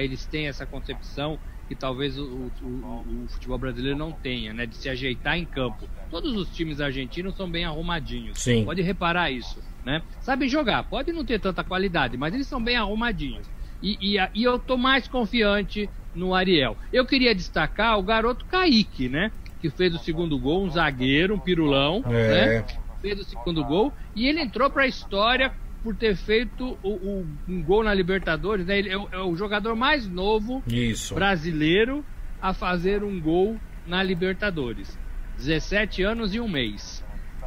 eles 0.00 0.24
têm 0.26 0.48
essa 0.48 0.66
concepção 0.66 1.38
que 1.68 1.74
talvez 1.74 2.18
o, 2.18 2.24
o, 2.24 2.66
o, 2.66 3.28
futebol 3.28 3.58
brasileiro 3.58 3.96
não 3.96 4.10
tenha, 4.10 4.52
né? 4.54 4.66
De 4.66 4.74
se 4.74 4.88
ajeitar 4.88 5.36
em 5.36 5.44
campo. 5.44 5.88
Todos 6.10 6.34
os 6.34 6.48
times 6.48 6.80
argentinos 6.80 7.36
são 7.36 7.48
bem 7.48 7.64
arrumadinhos. 7.64 8.38
Sim. 8.38 8.64
Pode 8.64 8.80
reparar 8.82 9.30
isso 9.30 9.62
né? 9.88 10.02
Sabem 10.20 10.48
jogar, 10.48 10.84
pode 10.84 11.12
não 11.12 11.24
ter 11.24 11.40
tanta 11.40 11.64
qualidade, 11.64 12.16
mas 12.16 12.34
eles 12.34 12.46
são 12.46 12.62
bem 12.62 12.76
arrumadinhos. 12.76 13.48
E, 13.82 13.96
e, 14.00 14.18
e, 14.34 14.44
eu 14.44 14.58
tô 14.58 14.76
mais 14.76 15.08
confiante 15.08 15.88
no 16.14 16.34
Ariel. 16.34 16.76
Eu 16.92 17.06
queria 17.06 17.34
destacar 17.34 17.98
o 17.98 18.02
garoto 18.02 18.44
Kaique, 18.44 19.08
né? 19.08 19.32
Que 19.60 19.70
fez 19.70 19.94
o 19.94 19.98
segundo 19.98 20.38
gol, 20.38 20.64
um 20.64 20.70
zagueiro, 20.70 21.34
um 21.34 21.38
pirulão, 21.38 22.02
é. 22.06 22.60
né? 22.60 22.66
Fez 23.00 23.18
o 23.18 23.24
segundo 23.24 23.64
gol 23.64 23.92
e 24.14 24.26
ele 24.26 24.40
entrou 24.40 24.68
para 24.68 24.82
a 24.82 24.86
história 24.86 25.52
por 25.88 25.96
ter 25.96 26.14
feito 26.16 26.76
o, 26.82 26.90
o, 26.90 27.26
um 27.48 27.62
gol 27.62 27.82
na 27.82 27.94
Libertadores. 27.94 28.66
Né? 28.66 28.78
Ele 28.78 28.90
é 28.90 28.98
o, 28.98 29.08
é 29.10 29.22
o 29.22 29.34
jogador 29.34 29.74
mais 29.74 30.06
novo 30.06 30.62
Isso. 30.66 31.14
brasileiro 31.14 32.04
a 32.42 32.52
fazer 32.52 33.02
um 33.02 33.18
gol 33.18 33.58
na 33.86 34.02
Libertadores. 34.02 34.98
17 35.38 36.02
anos 36.02 36.34
e 36.34 36.40
um 36.40 36.46
mês. 36.46 37.02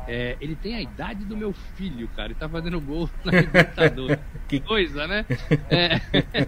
É, 0.07 0.37
ele 0.41 0.55
tem 0.55 0.73
a 0.73 0.81
idade 0.81 1.23
do 1.23 1.37
meu 1.37 1.53
filho, 1.53 2.07
cara. 2.15 2.29
Ele 2.29 2.33
tá 2.39 2.49
fazendo 2.49 2.81
gol 2.81 3.07
na 3.23 3.29
Libertadores. 3.39 4.17
que 4.47 4.59
coisa, 4.59 5.05
né? 5.05 5.23
É, 5.69 6.01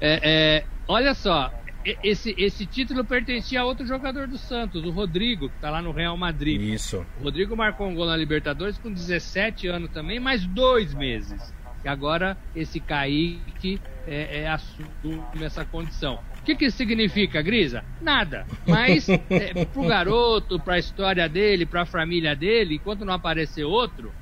é, 0.00 0.20
é, 0.24 0.64
olha 0.88 1.14
só, 1.14 1.54
esse, 2.02 2.34
esse 2.38 2.66
título 2.66 3.04
pertencia 3.04 3.60
a 3.60 3.64
outro 3.64 3.86
jogador 3.86 4.26
do 4.26 4.38
Santos, 4.38 4.84
o 4.84 4.90
Rodrigo, 4.90 5.48
que 5.48 5.58
tá 5.60 5.70
lá 5.70 5.82
no 5.82 5.92
Real 5.92 6.16
Madrid. 6.16 6.60
Isso. 6.60 7.04
O 7.20 7.24
Rodrigo 7.24 7.56
marcou 7.56 7.86
um 7.86 7.94
gol 7.94 8.06
na 8.06 8.16
Libertadores 8.16 8.78
com 8.78 8.92
17 8.92 9.68
anos 9.68 9.90
também, 9.90 10.18
mais 10.18 10.44
dois 10.46 10.94
meses. 10.94 11.54
E 11.84 11.88
agora 11.88 12.36
esse 12.54 12.80
Kaique 12.80 13.80
é, 14.06 14.42
é, 14.42 14.48
assume 14.48 15.44
essa 15.44 15.64
condição 15.64 16.18
que, 16.46 16.54
que 16.54 16.64
isso 16.66 16.76
significa, 16.76 17.42
Grisa? 17.42 17.84
Nada. 18.00 18.46
Mas 18.64 19.08
é, 19.28 19.64
pro 19.64 19.84
garoto, 19.84 20.60
pra 20.60 20.78
história 20.78 21.28
dele, 21.28 21.66
pra 21.66 21.84
família 21.84 22.36
dele, 22.36 22.76
enquanto 22.76 23.04
não 23.04 23.12
aparecer 23.12 23.64
outro, 23.64 24.12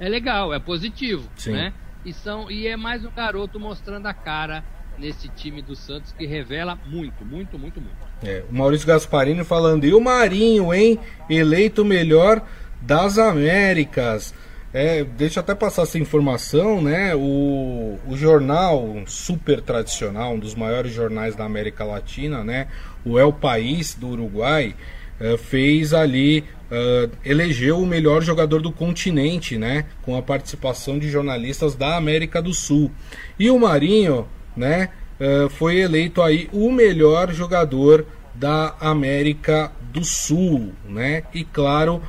é 0.00 0.08
legal, 0.08 0.52
é 0.52 0.58
positivo, 0.58 1.30
Sim. 1.36 1.52
né? 1.52 1.72
E, 2.04 2.12
são, 2.12 2.50
e 2.50 2.66
é 2.66 2.76
mais 2.76 3.04
um 3.04 3.10
garoto 3.12 3.60
mostrando 3.60 4.06
a 4.06 4.12
cara 4.12 4.64
nesse 4.98 5.28
time 5.28 5.62
do 5.62 5.74
Santos 5.74 6.12
que 6.12 6.26
revela 6.26 6.78
muito, 6.86 7.24
muito, 7.24 7.58
muito, 7.58 7.80
muito. 7.80 7.96
É, 8.22 8.44
o 8.50 8.54
Maurício 8.54 8.86
Gasparini 8.86 9.44
falando, 9.44 9.84
e 9.84 9.92
o 9.92 10.00
Marinho, 10.00 10.72
hein? 10.72 10.98
Eleito 11.28 11.84
melhor 11.84 12.42
das 12.80 13.18
Américas. 13.18 14.34
É, 14.74 15.04
deixa 15.04 15.38
eu 15.38 15.42
até 15.42 15.54
passar 15.54 15.82
essa 15.82 15.98
informação, 15.98 16.80
né? 16.80 17.14
O, 17.14 17.98
o 18.06 18.16
jornal 18.16 19.02
super 19.06 19.60
tradicional, 19.60 20.34
um 20.34 20.38
dos 20.38 20.54
maiores 20.54 20.92
jornais 20.92 21.36
da 21.36 21.44
América 21.44 21.84
Latina, 21.84 22.42
né? 22.42 22.68
O 23.04 23.18
El 23.18 23.32
País 23.32 23.94
do 23.94 24.08
Uruguai 24.08 24.74
é, 25.20 25.36
fez 25.36 25.92
ali, 25.92 26.44
é, 26.70 27.10
elegeu 27.22 27.80
o 27.80 27.86
melhor 27.86 28.22
jogador 28.22 28.62
do 28.62 28.72
continente, 28.72 29.58
né? 29.58 29.84
Com 30.00 30.16
a 30.16 30.22
participação 30.22 30.98
de 30.98 31.10
jornalistas 31.10 31.74
da 31.74 31.96
América 31.96 32.40
do 32.40 32.54
Sul. 32.54 32.90
E 33.38 33.50
o 33.50 33.58
Marinho, 33.58 34.26
né? 34.56 34.90
É, 35.18 35.48
foi 35.50 35.78
eleito 35.78 36.20
aí 36.20 36.48
o 36.52 36.70
melhor 36.70 37.32
jogador 37.32 38.06
da 38.34 38.74
América 38.80 39.70
do 39.92 40.04
Sul, 40.04 40.72
né? 40.88 41.22
E 41.34 41.44
claro, 41.44 42.02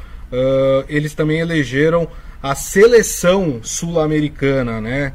eles 0.88 1.14
também 1.14 1.40
elegeram 1.40 2.08
a 2.42 2.56
seleção 2.56 3.60
sul-americana, 3.62 4.82
né? 4.82 5.14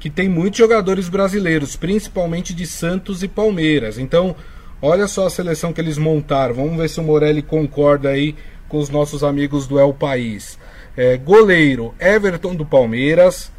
Que 0.00 0.10
tem 0.10 0.28
muitos 0.28 0.58
jogadores 0.58 1.08
brasileiros, 1.08 1.76
principalmente 1.76 2.52
de 2.52 2.66
Santos 2.66 3.22
e 3.22 3.28
Palmeiras. 3.28 3.96
Então, 3.96 4.34
olha 4.82 5.06
só 5.06 5.26
a 5.26 5.30
seleção 5.30 5.72
que 5.72 5.80
eles 5.80 5.96
montaram. 5.98 6.54
Vamos 6.54 6.76
ver 6.78 6.88
se 6.88 6.98
o 6.98 7.04
Morelli 7.04 7.42
concorda 7.42 8.08
aí 8.08 8.34
com 8.68 8.78
os 8.78 8.90
nossos 8.90 9.22
amigos 9.22 9.66
do 9.66 9.78
El 9.78 9.94
País. 9.94 10.58
É, 10.96 11.16
goleiro 11.16 11.94
Everton 12.00 12.54
do 12.54 12.66
Palmeiras. 12.66 13.52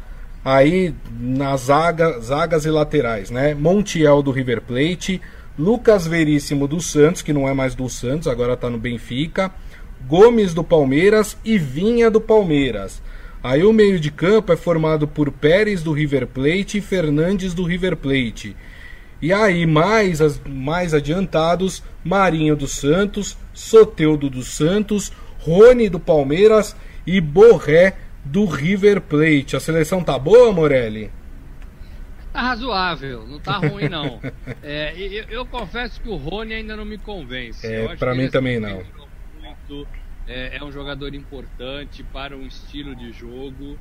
Aí 0.48 0.94
nas 1.20 1.60
zaga, 1.64 2.20
zagas 2.20 2.64
e 2.64 2.70
laterais, 2.70 3.30
né? 3.30 3.52
Montiel 3.52 4.22
do 4.22 4.30
River 4.30 4.62
Plate. 4.62 5.20
Lucas 5.58 6.06
Veríssimo 6.06 6.66
do 6.66 6.80
Santos, 6.80 7.20
que 7.20 7.34
não 7.34 7.46
é 7.46 7.52
mais 7.52 7.74
do 7.74 7.86
Santos, 7.86 8.26
agora 8.26 8.54
está 8.54 8.70
no 8.70 8.78
Benfica. 8.78 9.52
Gomes 10.06 10.54
do 10.54 10.64
Palmeiras 10.64 11.36
e 11.44 11.58
Vinha 11.58 12.10
do 12.10 12.18
Palmeiras. 12.18 13.02
Aí 13.42 13.62
o 13.62 13.74
meio 13.74 14.00
de 14.00 14.10
campo 14.10 14.50
é 14.50 14.56
formado 14.56 15.06
por 15.06 15.30
Pérez 15.30 15.82
do 15.82 15.92
River 15.92 16.26
Plate 16.26 16.78
e 16.78 16.80
Fernandes 16.80 17.52
do 17.52 17.64
River 17.64 17.94
Plate. 17.94 18.56
E 19.20 19.34
aí, 19.34 19.66
mais, 19.66 20.40
mais 20.48 20.94
adiantados, 20.94 21.82
Marinho 22.02 22.56
dos 22.56 22.72
Santos, 22.72 23.36
Soteudo 23.52 24.30
dos 24.30 24.56
Santos, 24.56 25.12
Rony 25.40 25.90
do 25.90 26.00
Palmeiras 26.00 26.74
e 27.06 27.20
Borré 27.20 28.07
do 28.28 28.44
River 28.44 29.00
Plate. 29.00 29.56
A 29.56 29.60
seleção 29.60 30.02
tá 30.04 30.18
boa, 30.18 30.52
Morelli? 30.52 31.10
Tá 32.32 32.42
razoável, 32.42 33.26
não 33.26 33.40
tá 33.40 33.56
ruim 33.56 33.88
não. 33.88 34.20
é, 34.62 34.94
eu, 34.96 35.24
eu, 35.24 35.46
confesso 35.46 36.00
que 36.00 36.08
o 36.08 36.16
Rony 36.16 36.54
ainda 36.54 36.76
não 36.76 36.84
me 36.84 36.98
convence. 36.98 37.66
É, 37.66 37.96
para 37.96 38.14
mim 38.14 38.28
também 38.28 38.60
não. 38.60 38.82
Muito, 39.40 39.88
é, 40.26 40.58
é, 40.58 40.64
um 40.64 40.70
jogador 40.70 41.14
importante 41.14 42.02
para 42.04 42.36
um 42.36 42.46
estilo 42.46 42.94
de 42.94 43.12
jogo, 43.12 43.78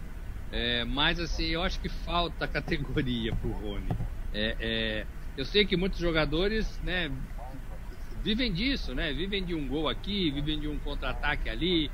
é, 0.51 0.85
mas 0.85 1.19
assim, 1.19 1.47
eu 1.47 1.61
acho 1.61 1.79
que 1.79 1.89
falta 1.89 2.47
categoria 2.47 3.35
pro 3.35 3.51
Rony. 3.51 3.89
É, 4.33 4.55
é, 4.59 5.05
eu 5.35 5.43
sei 5.43 5.65
que 5.65 5.75
muitos 5.75 5.99
jogadores, 5.99 6.79
né, 6.83 7.11
vivem 8.23 8.51
disso, 8.51 8.95
né? 8.95 9.13
Vivem 9.13 9.43
de 9.43 9.53
um 9.53 9.67
gol 9.67 9.87
aqui, 9.87 10.31
vivem 10.31 10.59
de 10.59 10.67
um 10.67 10.77
contra-ataque 10.79 11.49
ali, 11.49 11.91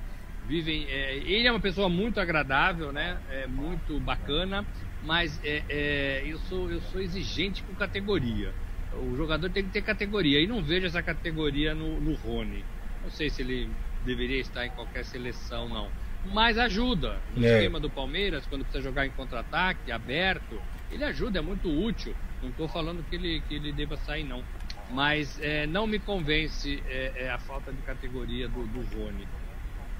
vivem. 0.47 0.85
É, 0.89 1.17
ele 1.17 1.47
é 1.47 1.51
uma 1.51 1.59
pessoa 1.59 1.89
muito 1.89 2.19
agradável, 2.19 2.91
né? 2.91 3.17
É 3.29 3.47
muito 3.47 3.99
bacana, 3.99 4.65
mas 5.03 5.39
é, 5.43 5.63
é, 5.69 6.23
eu, 6.25 6.37
sou, 6.39 6.71
eu 6.71 6.81
sou 6.81 7.01
exigente 7.01 7.63
com 7.63 7.73
categoria. 7.75 8.53
O 8.93 9.15
jogador 9.15 9.49
tem 9.49 9.63
que 9.63 9.71
ter 9.71 9.81
categoria 9.81 10.39
e 10.39 10.47
não 10.47 10.61
vejo 10.61 10.85
essa 10.85 11.01
categoria 11.01 11.73
no, 11.73 11.99
no 11.99 12.13
Rony. 12.13 12.63
Não 13.03 13.09
sei 13.09 13.29
se 13.29 13.41
ele 13.41 13.69
deveria 14.05 14.39
estar 14.39 14.65
em 14.65 14.69
qualquer 14.69 15.03
seleção, 15.03 15.67
não. 15.67 15.89
Mas 16.31 16.57
ajuda. 16.57 17.19
No 17.35 17.45
é. 17.45 17.55
esquema 17.55 17.79
do 17.79 17.89
Palmeiras, 17.89 18.45
quando 18.45 18.63
precisa 18.63 18.83
jogar 18.83 19.05
em 19.05 19.09
contra-ataque, 19.09 19.91
aberto, 19.91 20.61
ele 20.91 21.03
ajuda, 21.03 21.39
é 21.39 21.41
muito 21.41 21.69
útil. 21.69 22.15
Não 22.41 22.49
estou 22.49 22.67
falando 22.67 23.03
que 23.09 23.15
ele, 23.15 23.41
que 23.47 23.55
ele 23.55 23.71
deva 23.71 23.97
sair, 23.97 24.23
não. 24.23 24.43
Mas 24.91 25.39
é, 25.41 25.65
não 25.65 25.87
me 25.87 25.97
convence 25.97 26.81
é, 26.87 27.13
é, 27.15 27.29
a 27.31 27.39
falta 27.39 27.71
de 27.71 27.81
categoria 27.81 28.47
do, 28.47 28.65
do 28.67 28.81
Rony. 28.95 29.27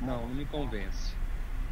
Não, 0.02 0.28
não 0.28 0.36
me 0.36 0.46
convence. 0.46 1.16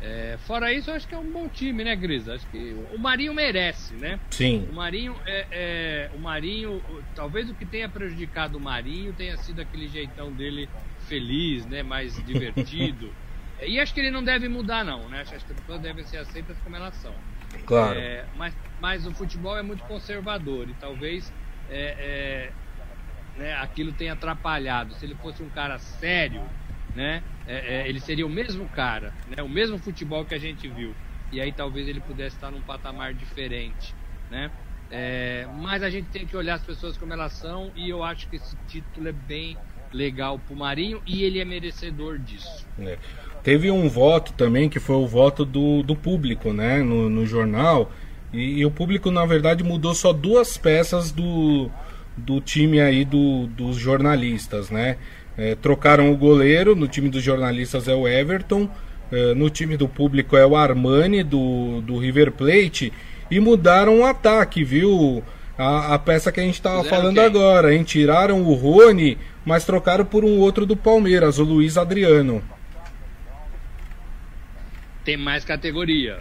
É, 0.01 0.37
fora 0.47 0.73
isso, 0.73 0.89
eu 0.89 0.95
acho 0.95 1.07
que 1.07 1.13
é 1.13 1.17
um 1.17 1.31
bom 1.31 1.47
time, 1.47 1.83
né, 1.83 1.95
Gris? 1.95 2.27
Acho 2.27 2.47
que 2.47 2.75
o 2.91 2.97
Marinho 2.97 3.33
merece, 3.35 3.93
né? 3.93 4.19
Sim. 4.31 4.67
O 4.71 4.73
Marinho 4.73 5.15
é, 5.27 5.47
é, 5.51 6.11
o 6.15 6.19
Marinho, 6.19 6.81
talvez 7.13 7.49
o 7.49 7.53
que 7.53 7.65
tenha 7.65 7.87
prejudicado 7.87 8.57
o 8.57 8.61
Marinho 8.61 9.13
tenha 9.13 9.37
sido 9.37 9.61
aquele 9.61 9.87
jeitão 9.87 10.31
dele 10.31 10.67
feliz, 11.07 11.65
né? 11.67 11.83
Mais 11.83 12.15
divertido. 12.25 13.13
e 13.61 13.79
acho 13.79 13.93
que 13.93 13.99
ele 13.99 14.09
não 14.09 14.23
deve 14.23 14.47
mudar, 14.49 14.83
não, 14.83 15.07
né? 15.07 15.21
Acho 15.21 15.31
que 15.31 15.37
as 15.37 15.43
pessoas 15.43 15.79
devem 15.79 16.03
ser 16.05 16.17
aceitas 16.17 16.57
como 16.63 16.75
elas 16.75 16.95
são. 16.95 17.13
Claro. 17.67 17.99
É, 17.99 18.25
mas, 18.35 18.55
mas 18.79 19.05
o 19.05 19.11
futebol 19.13 19.55
é 19.55 19.61
muito 19.61 19.83
conservador 19.83 20.67
e 20.67 20.73
talvez 20.79 21.31
é, 21.69 21.95
é 21.99 22.51
né, 23.37 23.53
aquilo 23.55 23.91
tenha 23.91 24.13
atrapalhado. 24.13 24.93
Se 24.95 25.05
ele 25.05 25.15
fosse 25.15 25.43
um 25.43 25.49
cara 25.49 25.77
sério, 25.77 26.41
né, 26.95 27.21
é, 27.51 27.81
é, 27.81 27.89
ele 27.89 27.99
seria 27.99 28.25
o 28.25 28.29
mesmo 28.29 28.65
cara, 28.69 29.13
né, 29.27 29.43
o 29.43 29.49
mesmo 29.49 29.77
futebol 29.77 30.23
que 30.23 30.33
a 30.33 30.39
gente 30.39 30.69
viu. 30.69 30.95
E 31.33 31.41
aí 31.41 31.51
talvez 31.51 31.87
ele 31.87 31.99
pudesse 31.99 32.35
estar 32.35 32.49
num 32.49 32.61
patamar 32.61 33.13
diferente, 33.13 33.93
né? 34.29 34.49
É, 34.89 35.47
mas 35.61 35.83
a 35.83 35.89
gente 35.89 36.07
tem 36.09 36.25
que 36.25 36.35
olhar 36.35 36.55
as 36.55 36.63
pessoas 36.63 36.97
como 36.97 37.13
elas 37.13 37.33
são 37.33 37.71
e 37.75 37.89
eu 37.89 38.03
acho 38.03 38.27
que 38.27 38.35
esse 38.35 38.55
título 38.67 39.07
é 39.07 39.11
bem 39.11 39.57
legal 39.91 40.39
pro 40.39 40.55
Marinho 40.55 41.01
e 41.05 41.23
ele 41.23 41.39
é 41.39 41.45
merecedor 41.45 42.17
disso. 42.17 42.65
É. 42.79 42.97
Teve 43.43 43.71
um 43.71 43.89
voto 43.89 44.33
também 44.33 44.69
que 44.69 44.79
foi 44.79 44.95
o 44.95 45.07
voto 45.07 45.43
do, 45.43 45.81
do 45.83 45.95
público, 45.95 46.53
né, 46.53 46.81
no, 46.81 47.09
no 47.09 47.25
jornal. 47.25 47.91
E, 48.31 48.59
e, 48.59 48.65
o 48.65 48.71
público, 48.71 49.11
na 49.11 49.25
verdade, 49.25 49.63
mudou 49.63 49.93
só 49.93 50.13
duas 50.13 50.57
peças 50.57 51.11
do, 51.11 51.69
do 52.15 52.39
time 52.39 52.79
aí 52.79 53.03
do, 53.03 53.47
dos 53.47 53.75
jornalistas, 53.75 54.69
né? 54.69 54.97
É, 55.41 55.55
trocaram 55.55 56.11
o 56.11 56.15
goleiro, 56.15 56.75
no 56.75 56.87
time 56.87 57.09
dos 57.09 57.23
jornalistas 57.23 57.87
é 57.87 57.95
o 57.95 58.07
Everton, 58.07 58.69
é, 59.11 59.33
no 59.33 59.49
time 59.49 59.75
do 59.75 59.87
público 59.87 60.37
é 60.37 60.45
o 60.45 60.55
Armani 60.55 61.23
do, 61.23 61.81
do 61.81 61.97
River 61.97 62.31
Plate 62.31 62.93
e 63.31 63.39
mudaram 63.39 64.01
o 64.01 64.05
ataque, 64.05 64.63
viu? 64.63 65.23
A, 65.57 65.95
a 65.95 65.99
peça 65.99 66.31
que 66.31 66.39
a 66.39 66.43
gente 66.43 66.53
estava 66.53 66.83
falando 66.83 67.17
agora, 67.17 67.73
hein? 67.73 67.81
Tiraram 67.81 68.43
o 68.43 68.53
Rony, 68.53 69.17
mas 69.43 69.65
trocaram 69.65 70.05
por 70.05 70.23
um 70.23 70.37
outro 70.37 70.63
do 70.63 70.77
Palmeiras, 70.77 71.39
o 71.39 71.43
Luiz 71.43 71.75
Adriano. 71.75 72.43
Tem 75.03 75.17
mais 75.17 75.43
categoria. 75.43 76.19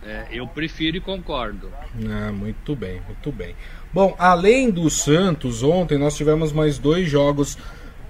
É, 0.00 0.26
eu 0.30 0.46
prefiro 0.46 0.96
e 0.96 1.00
concordo. 1.00 1.72
Ah, 2.08 2.30
muito 2.30 2.76
bem, 2.76 3.00
muito 3.04 3.32
bem. 3.32 3.56
Bom, 3.92 4.14
além 4.16 4.70
do 4.70 4.88
Santos, 4.88 5.64
ontem 5.64 5.98
nós 5.98 6.16
tivemos 6.16 6.52
mais 6.52 6.78
dois 6.78 7.08
jogos 7.08 7.58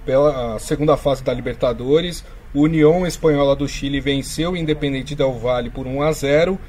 pela 0.05 0.59
segunda 0.59 0.95
fase 0.95 1.23
da 1.23 1.33
Libertadores. 1.33 2.23
O 2.53 2.61
União 2.61 3.05
Espanhola 3.05 3.55
do 3.55 3.67
Chile 3.67 3.99
venceu 3.99 4.51
o 4.51 4.57
Independente 4.57 5.15
Del 5.15 5.33
Valle 5.33 5.69
por 5.69 5.87
1 5.87 6.01
a 6.01 6.11
0 6.11 6.59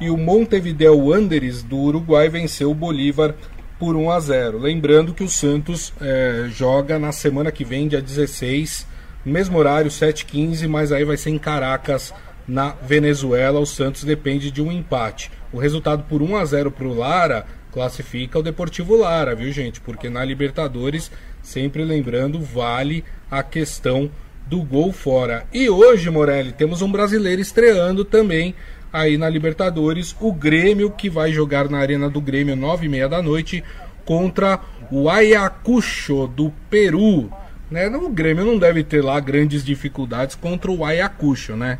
e 0.00 0.10
o 0.10 0.16
Montevideo 0.16 0.98
Wanderers 0.98 1.62
do 1.62 1.76
Uruguai 1.76 2.28
venceu 2.28 2.70
o 2.70 2.74
Bolívar 2.74 3.34
por 3.78 3.94
1 3.96 4.10
a 4.10 4.20
0. 4.20 4.58
Lembrando 4.58 5.14
que 5.14 5.22
o 5.22 5.28
Santos 5.28 5.92
é, 6.00 6.46
joga 6.50 6.98
na 6.98 7.12
semana 7.12 7.52
que 7.52 7.64
vem, 7.64 7.88
dia 7.88 8.00
16, 8.00 8.86
mesmo 9.24 9.58
horário, 9.58 9.90
7h15, 9.90 10.68
mas 10.68 10.92
aí 10.92 11.04
vai 11.04 11.16
ser 11.16 11.30
em 11.30 11.38
Caracas, 11.38 12.12
na 12.46 12.70
Venezuela. 12.82 13.60
O 13.60 13.66
Santos 13.66 14.04
depende 14.04 14.50
de 14.50 14.62
um 14.62 14.70
empate. 14.70 15.30
O 15.52 15.58
resultado 15.58 16.04
por 16.04 16.22
1 16.22 16.36
a 16.36 16.44
0 16.44 16.70
para 16.70 16.86
o 16.86 16.94
Lara 16.94 17.46
classifica 17.72 18.38
o 18.38 18.42
Deportivo 18.42 18.96
Lara, 18.96 19.34
viu 19.34 19.52
gente? 19.52 19.80
Porque 19.80 20.08
na 20.08 20.24
Libertadores, 20.24 21.10
sempre 21.46 21.84
lembrando, 21.84 22.40
vale 22.40 23.04
a 23.30 23.40
questão 23.40 24.10
do 24.46 24.62
gol 24.62 24.92
fora. 24.92 25.46
E 25.52 25.70
hoje, 25.70 26.10
Morelli, 26.10 26.50
temos 26.50 26.82
um 26.82 26.90
brasileiro 26.90 27.40
estreando 27.40 28.04
também 28.04 28.54
aí 28.92 29.16
na 29.16 29.28
Libertadores, 29.28 30.16
o 30.20 30.32
Grêmio 30.32 30.90
que 30.90 31.08
vai 31.08 31.32
jogar 31.32 31.68
na 31.70 31.78
Arena 31.78 32.10
do 32.10 32.20
Grêmio 32.20 32.56
nove 32.56 32.86
e 32.86 32.88
meia 32.88 33.08
da 33.08 33.22
noite 33.22 33.62
contra 34.04 34.60
o 34.90 35.08
Ayacucho 35.08 36.26
do 36.26 36.52
Peru. 36.68 37.30
Né? 37.70 37.88
O 37.88 38.08
Grêmio 38.08 38.44
não 38.44 38.58
deve 38.58 38.82
ter 38.82 39.02
lá 39.02 39.18
grandes 39.20 39.64
dificuldades 39.64 40.34
contra 40.34 40.70
o 40.70 40.84
Ayacucho, 40.84 41.54
né? 41.54 41.78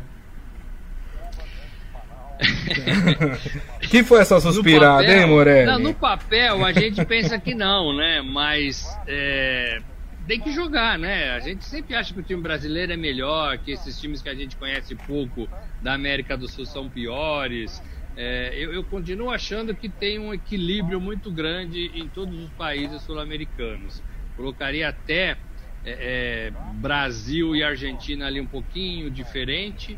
que 3.89 4.03
foi 4.03 4.21
essa 4.21 4.39
suspirada, 4.39 5.03
papel, 5.03 5.21
hein, 5.21 5.27
Morelli? 5.27 5.65
Não, 5.65 5.79
no 5.79 5.93
papel 5.93 6.65
a 6.65 6.71
gente 6.71 7.03
pensa 7.05 7.39
que 7.39 7.53
não, 7.53 7.95
né? 7.95 8.21
Mas 8.21 8.87
é, 9.07 9.81
tem 10.27 10.39
que 10.39 10.51
jogar, 10.51 10.99
né? 10.99 11.31
A 11.31 11.39
gente 11.39 11.65
sempre 11.65 11.95
acha 11.95 12.13
que 12.13 12.19
o 12.19 12.23
time 12.23 12.41
brasileiro 12.41 12.91
é 12.91 12.97
melhor, 12.97 13.57
que 13.57 13.71
esses 13.71 13.99
times 13.99 14.21
que 14.21 14.29
a 14.29 14.35
gente 14.35 14.55
conhece 14.55 14.93
pouco 14.93 15.47
da 15.81 15.93
América 15.93 16.37
do 16.37 16.47
Sul 16.47 16.65
são 16.65 16.89
piores. 16.89 17.81
É, 18.15 18.51
eu, 18.55 18.73
eu, 18.73 18.83
continuo 18.83 19.29
achando 19.29 19.75
que 19.75 19.87
tem 19.87 20.19
um 20.19 20.33
equilíbrio 20.33 20.99
muito 20.99 21.31
grande 21.31 21.91
em 21.93 22.07
todos 22.07 22.37
os 22.37 22.49
países 22.51 23.01
sul-americanos. 23.03 24.01
Colocaria 24.35 24.89
até 24.89 25.37
é, 25.85 26.49
é 26.49 26.53
Brasil 26.73 27.55
e 27.55 27.63
Argentina 27.63 28.25
ali 28.25 28.41
um 28.41 28.45
pouquinho 28.45 29.09
diferente 29.09 29.97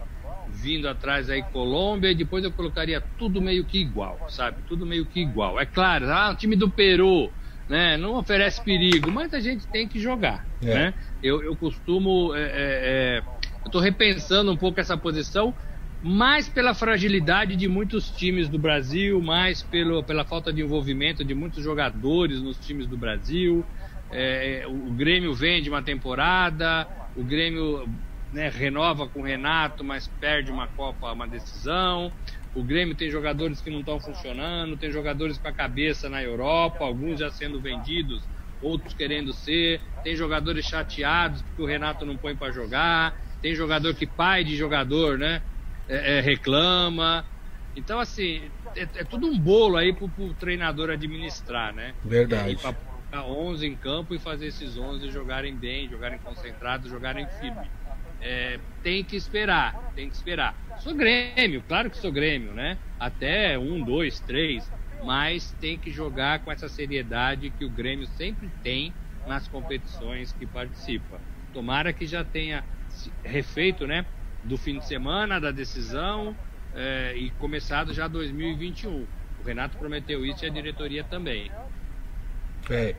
vindo 0.52 0.88
atrás 0.88 1.30
aí 1.30 1.44
Colômbia 1.44 2.12
e 2.12 2.16
depois 2.16 2.44
eu 2.44 2.52
colocaria 2.52 3.02
tudo 3.18 3.42
meio 3.42 3.66
que 3.66 3.80
igual, 3.80 4.20
sabe? 4.30 4.58
Tudo 4.68 4.86
meio 4.86 5.06
que 5.06 5.20
igual. 5.20 5.60
É 5.60 5.66
claro, 5.66 6.10
ah, 6.10 6.32
o 6.32 6.36
time 6.36 6.56
do 6.56 6.70
Peru, 6.70 7.32
né? 7.68 7.98
Não 7.98 8.16
oferece 8.16 8.64
perigo, 8.64 9.12
mas 9.12 9.34
a 9.34 9.40
gente 9.40 9.68
tem 9.68 9.88
que 9.88 10.00
jogar, 10.00 10.46
é. 10.62 10.74
né? 10.74 10.94
Eu, 11.22 11.44
eu 11.44 11.56
costumo, 11.56 12.34
é, 12.34 12.42
é, 12.42 12.52
é 12.54 13.24
eu 13.66 13.72
tô 13.72 13.80
repensando 13.80 14.52
um 14.52 14.58
pouco 14.58 14.80
essa 14.80 14.98
posição, 14.98 15.54
mais 16.02 16.48
pela 16.48 16.74
fragilidade 16.74 17.56
de 17.56 17.68
muitos 17.68 18.10
times 18.10 18.48
do 18.48 18.58
Brasil, 18.58 19.22
mais 19.22 19.62
pelo, 19.62 20.02
pela 20.04 20.24
falta 20.24 20.52
de 20.52 20.62
envolvimento 20.62 21.26
de 21.26 21.36
muitos 21.36 21.64
jogadores 21.64 22.42
nos 22.42 22.58
times 22.58 22.88
do 22.88 22.98
Brasil. 22.98 23.66
É, 24.12 24.64
o 24.68 24.92
Grêmio 24.92 25.34
vem 25.34 25.62
de 25.62 25.70
uma 25.70 25.84
temporada, 25.84 26.88
o 27.16 27.24
Grêmio 27.24 27.88
né, 28.32 28.50
renova 28.50 29.08
com 29.08 29.22
o 29.22 29.26
Renato, 29.26 29.84
mas 29.84 30.08
perde 30.08 30.52
uma 30.52 30.68
Copa, 30.68 31.12
uma 31.12 31.28
decisão. 31.28 32.14
O 32.54 32.64
Grêmio 32.64 32.96
tem 32.96 33.10
jogadores 33.10 33.62
que 33.62 33.70
não 33.70 33.80
estão 33.80 34.00
funcionando, 34.00 34.78
tem 34.78 34.92
jogadores 34.92 35.38
com 35.38 35.48
a 35.48 35.54
cabeça 35.54 36.10
na 36.10 36.22
Europa, 36.22 36.84
alguns 36.84 37.20
já 37.20 37.30
sendo 37.32 37.62
vendidos, 37.62 38.28
outros 38.62 38.94
querendo 38.94 39.34
ser, 39.34 39.82
tem 40.04 40.16
jogadores 40.16 40.66
chateados 40.66 41.42
porque 41.42 41.62
o 41.62 41.66
Renato 41.66 42.06
não 42.06 42.18
põe 42.18 42.36
para 42.36 42.52
jogar, 42.52 43.16
tem 43.42 43.56
jogador 43.56 43.96
que 43.96 44.06
pai 44.06 44.44
de 44.44 44.56
jogador, 44.56 45.18
né, 45.18 45.42
é, 45.88 46.18
é, 46.18 46.22
reclama. 46.22 47.26
Então, 47.76 48.00
assim, 48.00 48.52
é, 48.76 48.82
é, 48.82 49.04
tudo 49.04 49.28
um 49.28 49.40
bolo 49.40 49.78
aí 49.78 49.94
pro, 49.94 50.10
pro 50.10 50.34
treinador 50.34 50.90
administrar, 50.90 51.74
né? 51.74 51.96
Verdade. 52.04 52.54
É, 52.54 52.56
colocar 52.56 53.26
11 53.26 53.66
em 53.66 53.76
campo 53.76 54.14
e 54.14 54.20
fazer 54.20 54.48
esses 54.48 54.76
11 54.76 55.10
jogarem 55.10 55.56
bem, 55.56 55.88
jogarem 55.88 56.20
concentrados, 56.20 56.90
jogarem 56.90 57.28
firme 57.40 57.70
é, 58.22 58.60
tem 58.84 59.04
que 59.04 59.16
esperar, 59.16 59.92
tem 59.96 60.10
que 60.10 60.16
esperar. 60.16 60.56
Sou 60.80 60.94
Grêmio, 60.94 61.64
claro 61.68 61.90
que 61.90 61.98
sou 61.98 62.12
Grêmio, 62.12 62.54
né? 62.54 62.78
Até 63.00 63.58
um, 63.58 63.84
dois, 63.84 64.20
três, 64.20 64.70
mas 65.04 65.52
tem 65.60 65.78
que 65.78 65.92
jogar 65.92 66.40
com 66.40 66.52
essa 66.52 66.70
seriedade 66.70 67.50
que 67.52 67.66
o 67.66 67.70
Grêmio 67.70 68.08
sempre 68.08 68.50
tem 68.64 68.94
nas 69.28 69.48
competições 69.48 70.32
que 70.34 70.46
participa. 70.46 71.20
Tomara 71.54 71.92
que 71.94 72.06
já 72.06 72.24
tenha 72.24 72.64
refeito, 73.24 73.86
né? 73.86 74.06
Do 74.44 74.58
fim 74.58 74.80
de 74.80 74.86
semana, 74.86 75.40
da 75.40 75.52
decisão 75.52 76.36
é, 76.76 77.14
e 77.16 77.30
começado 77.32 77.94
já 77.94 78.08
2021. 78.08 79.06
O 79.42 79.46
Renato 79.46 79.78
prometeu 79.78 80.26
isso 80.26 80.44
e 80.44 80.48
a 80.48 80.52
diretoria 80.52 81.04
também. 81.04 81.52
É, 82.70 82.96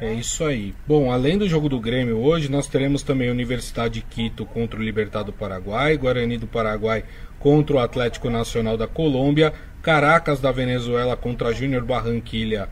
é 0.00 0.12
isso 0.12 0.44
aí. 0.44 0.74
Bom, 0.86 1.10
além 1.10 1.38
do 1.38 1.48
jogo 1.48 1.68
do 1.68 1.78
Grêmio 1.78 2.18
hoje, 2.18 2.50
nós 2.50 2.66
teremos 2.66 3.02
também 3.02 3.30
Universidade 3.30 3.94
de 3.94 4.02
Quito 4.02 4.44
contra 4.44 4.78
o 4.78 4.82
Libertad 4.82 5.24
do 5.24 5.32
Paraguai, 5.32 5.96
Guarani 5.96 6.36
do 6.36 6.46
Paraguai 6.46 7.04
contra 7.38 7.76
o 7.76 7.78
Atlético 7.78 8.28
Nacional 8.28 8.76
da 8.76 8.86
Colômbia, 8.86 9.52
Caracas 9.82 10.40
da 10.40 10.50
Venezuela 10.50 11.16
contra 11.16 11.52
Júnior 11.52 11.84
Barranquilha 11.84 12.68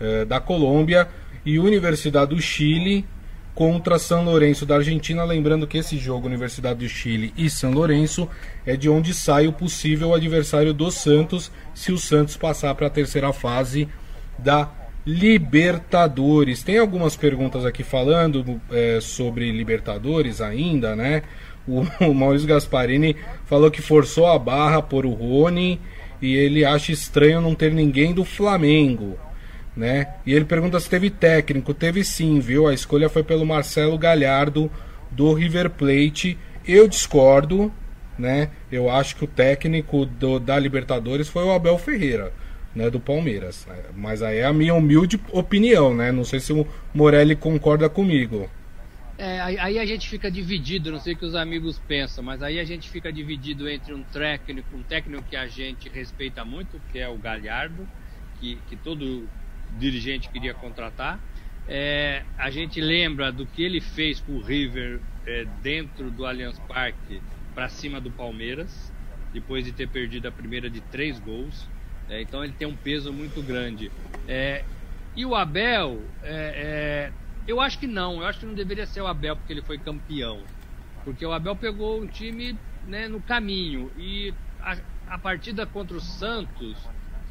eh, 0.00 0.24
da 0.24 0.40
Colômbia 0.40 1.08
e 1.44 1.58
Universidade 1.58 2.34
do 2.34 2.42
Chile 2.42 3.06
contra 3.54 3.98
São 3.98 4.24
Lourenço 4.24 4.66
da 4.66 4.74
Argentina. 4.74 5.24
Lembrando 5.24 5.66
que 5.66 5.78
esse 5.78 5.96
jogo, 5.96 6.26
Universidade 6.26 6.80
do 6.80 6.88
Chile 6.88 7.32
e 7.36 7.48
São 7.48 7.72
Lourenço, 7.72 8.28
é 8.66 8.76
de 8.76 8.88
onde 8.90 9.14
sai 9.14 9.46
o 9.46 9.52
possível 9.52 10.12
adversário 10.12 10.74
do 10.74 10.90
Santos 10.90 11.50
se 11.74 11.90
o 11.90 11.96
Santos 11.96 12.36
passar 12.36 12.74
para 12.74 12.88
a 12.88 12.90
terceira 12.90 13.32
fase 13.32 13.88
da 14.38 14.68
Libertadores. 15.06 16.64
Tem 16.64 16.78
algumas 16.78 17.14
perguntas 17.14 17.64
aqui 17.64 17.84
falando 17.84 18.60
é, 18.72 18.98
sobre 19.00 19.52
Libertadores 19.52 20.40
ainda, 20.40 20.96
né? 20.96 21.22
O, 21.66 21.82
o 22.04 22.12
Maurício 22.14 22.48
Gasparini 22.48 23.14
falou 23.44 23.70
que 23.70 23.80
forçou 23.80 24.26
a 24.26 24.36
barra 24.36 24.82
por 24.82 25.06
o 25.06 25.12
Rony 25.12 25.80
e 26.20 26.34
ele 26.34 26.64
acha 26.64 26.90
estranho 26.90 27.40
não 27.40 27.54
ter 27.54 27.72
ninguém 27.72 28.12
do 28.12 28.24
Flamengo, 28.24 29.16
né? 29.76 30.08
E 30.26 30.34
ele 30.34 30.44
pergunta 30.44 30.80
se 30.80 30.90
teve 30.90 31.08
técnico. 31.08 31.72
Teve 31.72 32.02
sim, 32.02 32.40
viu? 32.40 32.66
A 32.66 32.74
escolha 32.74 33.08
foi 33.08 33.22
pelo 33.22 33.46
Marcelo 33.46 33.96
Galhardo 33.96 34.68
do 35.08 35.32
River 35.32 35.70
Plate. 35.70 36.36
Eu 36.66 36.88
discordo, 36.88 37.72
né? 38.18 38.50
Eu 38.72 38.90
acho 38.90 39.14
que 39.14 39.24
o 39.24 39.28
técnico 39.28 40.04
do, 40.04 40.40
da 40.40 40.58
Libertadores 40.58 41.28
foi 41.28 41.44
o 41.44 41.52
Abel 41.52 41.78
Ferreira 41.78 42.32
né, 42.76 42.90
do 42.90 43.00
Palmeiras. 43.00 43.66
Mas 43.96 44.22
aí 44.22 44.38
é 44.38 44.44
a 44.44 44.52
minha 44.52 44.74
humilde 44.74 45.18
opinião, 45.32 45.94
né? 45.94 46.12
Não 46.12 46.24
sei 46.24 46.38
se 46.38 46.52
o 46.52 46.66
Morelli 46.94 47.34
concorda 47.34 47.88
comigo. 47.88 48.48
É, 49.18 49.40
aí 49.40 49.78
a 49.78 49.86
gente 49.86 50.06
fica 50.10 50.30
dividido, 50.30 50.92
não 50.92 51.00
sei 51.00 51.14
o 51.14 51.16
que 51.16 51.24
os 51.24 51.34
amigos 51.34 51.78
pensam, 51.88 52.22
mas 52.22 52.42
aí 52.42 52.60
a 52.60 52.64
gente 52.64 52.90
fica 52.90 53.10
dividido 53.10 53.66
entre 53.66 53.94
um 53.94 54.02
técnico, 54.02 54.76
um 54.76 54.82
técnico 54.82 55.24
que 55.24 55.36
a 55.36 55.46
gente 55.46 55.88
respeita 55.88 56.44
muito, 56.44 56.78
que 56.92 56.98
é 56.98 57.08
o 57.08 57.16
Galhardo, 57.16 57.88
que, 58.38 58.58
que 58.68 58.76
todo 58.76 59.26
dirigente 59.78 60.28
queria 60.28 60.52
contratar. 60.52 61.18
É, 61.66 62.24
a 62.36 62.50
gente 62.50 62.78
lembra 62.78 63.32
do 63.32 63.46
que 63.46 63.62
ele 63.62 63.80
fez 63.80 64.20
com 64.20 64.32
o 64.32 64.42
River 64.42 65.00
é, 65.26 65.46
dentro 65.62 66.10
do 66.10 66.26
Allianz 66.26 66.58
Parque 66.68 67.22
para 67.54 67.70
cima 67.70 67.98
do 67.98 68.10
Palmeiras, 68.10 68.92
depois 69.32 69.64
de 69.64 69.72
ter 69.72 69.88
perdido 69.88 70.28
a 70.28 70.30
primeira 70.30 70.68
de 70.68 70.82
três 70.82 71.18
gols. 71.18 71.66
É, 72.08 72.22
então 72.22 72.44
ele 72.44 72.52
tem 72.52 72.66
um 72.66 72.76
peso 72.76 73.12
muito 73.12 73.42
grande. 73.42 73.90
É, 74.28 74.64
e 75.14 75.24
o 75.24 75.34
Abel, 75.34 76.02
é, 76.22 77.10
é, 77.10 77.12
eu 77.46 77.60
acho 77.60 77.78
que 77.78 77.86
não. 77.86 78.20
Eu 78.20 78.26
acho 78.26 78.40
que 78.40 78.46
não 78.46 78.54
deveria 78.54 78.86
ser 78.86 79.00
o 79.00 79.06
Abel 79.06 79.36
porque 79.36 79.52
ele 79.52 79.62
foi 79.62 79.78
campeão. 79.78 80.42
Porque 81.04 81.24
o 81.24 81.32
Abel 81.32 81.56
pegou 81.56 82.02
um 82.02 82.06
time 82.06 82.56
né, 82.86 83.08
no 83.08 83.20
caminho. 83.20 83.90
E 83.96 84.32
a, 84.60 84.76
a 85.08 85.18
partida 85.18 85.66
contra 85.66 85.96
o 85.96 86.00
Santos 86.00 86.76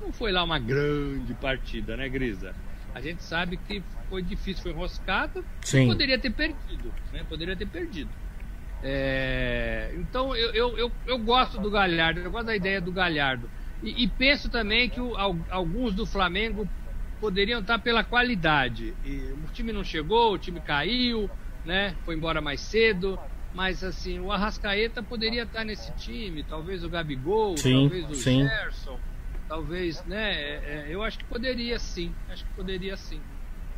não 0.02 0.12
foi 0.12 0.32
lá 0.32 0.44
uma 0.44 0.60
grande 0.60 1.34
partida, 1.36 1.96
né, 1.98 2.08
Grisa? 2.10 2.54
A 2.94 3.02
gente 3.02 3.24
sabe 3.24 3.58
que 3.58 3.84
foi 4.10 4.22
difícil, 4.22 4.64
foi 4.64 4.72
enroscado. 4.72 5.44
Sim. 5.62 5.88
Poderia 5.88 6.18
ter 6.18 6.32
perdido, 6.32 6.94
né? 7.12 7.26
Poderia 7.28 7.56
ter 7.56 7.68
perdido. 7.68 8.10
É, 8.82 9.92
então 9.96 10.36
eu, 10.36 10.54
eu, 10.54 10.78
eu, 10.78 10.92
eu, 11.08 11.18
gosto 11.18 11.60
do 11.60 11.72
Galhardo, 11.72 12.20
eu 12.20 12.32
gosto 12.32 12.46
da 12.46 12.56
ideia 12.56 12.80
do 12.80 12.92
Galhardo. 12.92 13.50
E, 13.86 14.04
e 14.04 14.08
penso 14.08 14.50
também 14.50 14.90
que 14.90 15.00
o, 15.00 15.16
alguns 15.50 15.94
do 15.94 16.06
Flamengo 16.06 16.68
poderiam 17.22 17.62
estar 17.62 17.80
pela 17.80 18.04
qualidade. 18.04 18.94
E 19.06 19.32
o 19.32 19.52
time 19.54 19.72
não 19.72 19.84
chegou, 19.84 20.34
o 20.34 20.38
time 20.38 20.60
caiu, 20.60 21.30
né? 21.64 21.96
Foi 22.04 22.16
embora 22.16 22.42
mais 22.42 22.60
cedo. 22.60 23.18
Mas 23.54 23.86
assim, 23.86 24.20
o 24.20 24.34
Arrascaeta 24.34 25.02
poderia 25.02 25.44
estar 25.44 25.64
nesse 25.64 25.90
time, 25.94 26.44
talvez 26.44 26.84
o 26.84 26.90
Gabigol, 26.90 27.56
sim, 27.56 27.88
talvez 27.88 28.10
o 28.10 28.16
sim. 28.16 28.44
Gerson, 28.44 29.00
talvez, 29.48 30.04
né? 30.06 30.34
É, 30.34 30.62
é, 30.66 30.86
eu 30.90 31.02
acho 31.02 31.18
que 31.18 31.24
poderia 31.24 31.80
sim, 31.80 32.12
acho 32.30 32.44
que 32.44 32.52
poderia 32.52 32.98
sim. 32.98 33.22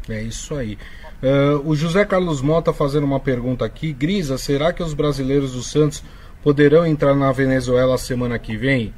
É 0.10 0.20
isso 0.24 0.56
aí. 0.56 0.80
Uh, 1.22 1.70
o 1.70 1.76
José 1.76 2.06
Carlos 2.06 2.41
Mota 2.41 2.74
fazendo 2.74 3.04
uma 3.04 3.20
pergunta 3.20 3.65
aqui. 3.65 3.93
Grisa, 3.93 4.38
será 4.38 4.74
que 4.74 4.82
os 4.82 4.96
brasileiros 4.96 5.52
do 5.54 5.62
Santos 5.62 6.04
poderão 6.41 6.84
entrar 6.84 7.13
na 7.13 7.32
Venezuela 7.32 7.98
semana 8.00 8.39
que 8.39 8.58
vem? 8.58 8.96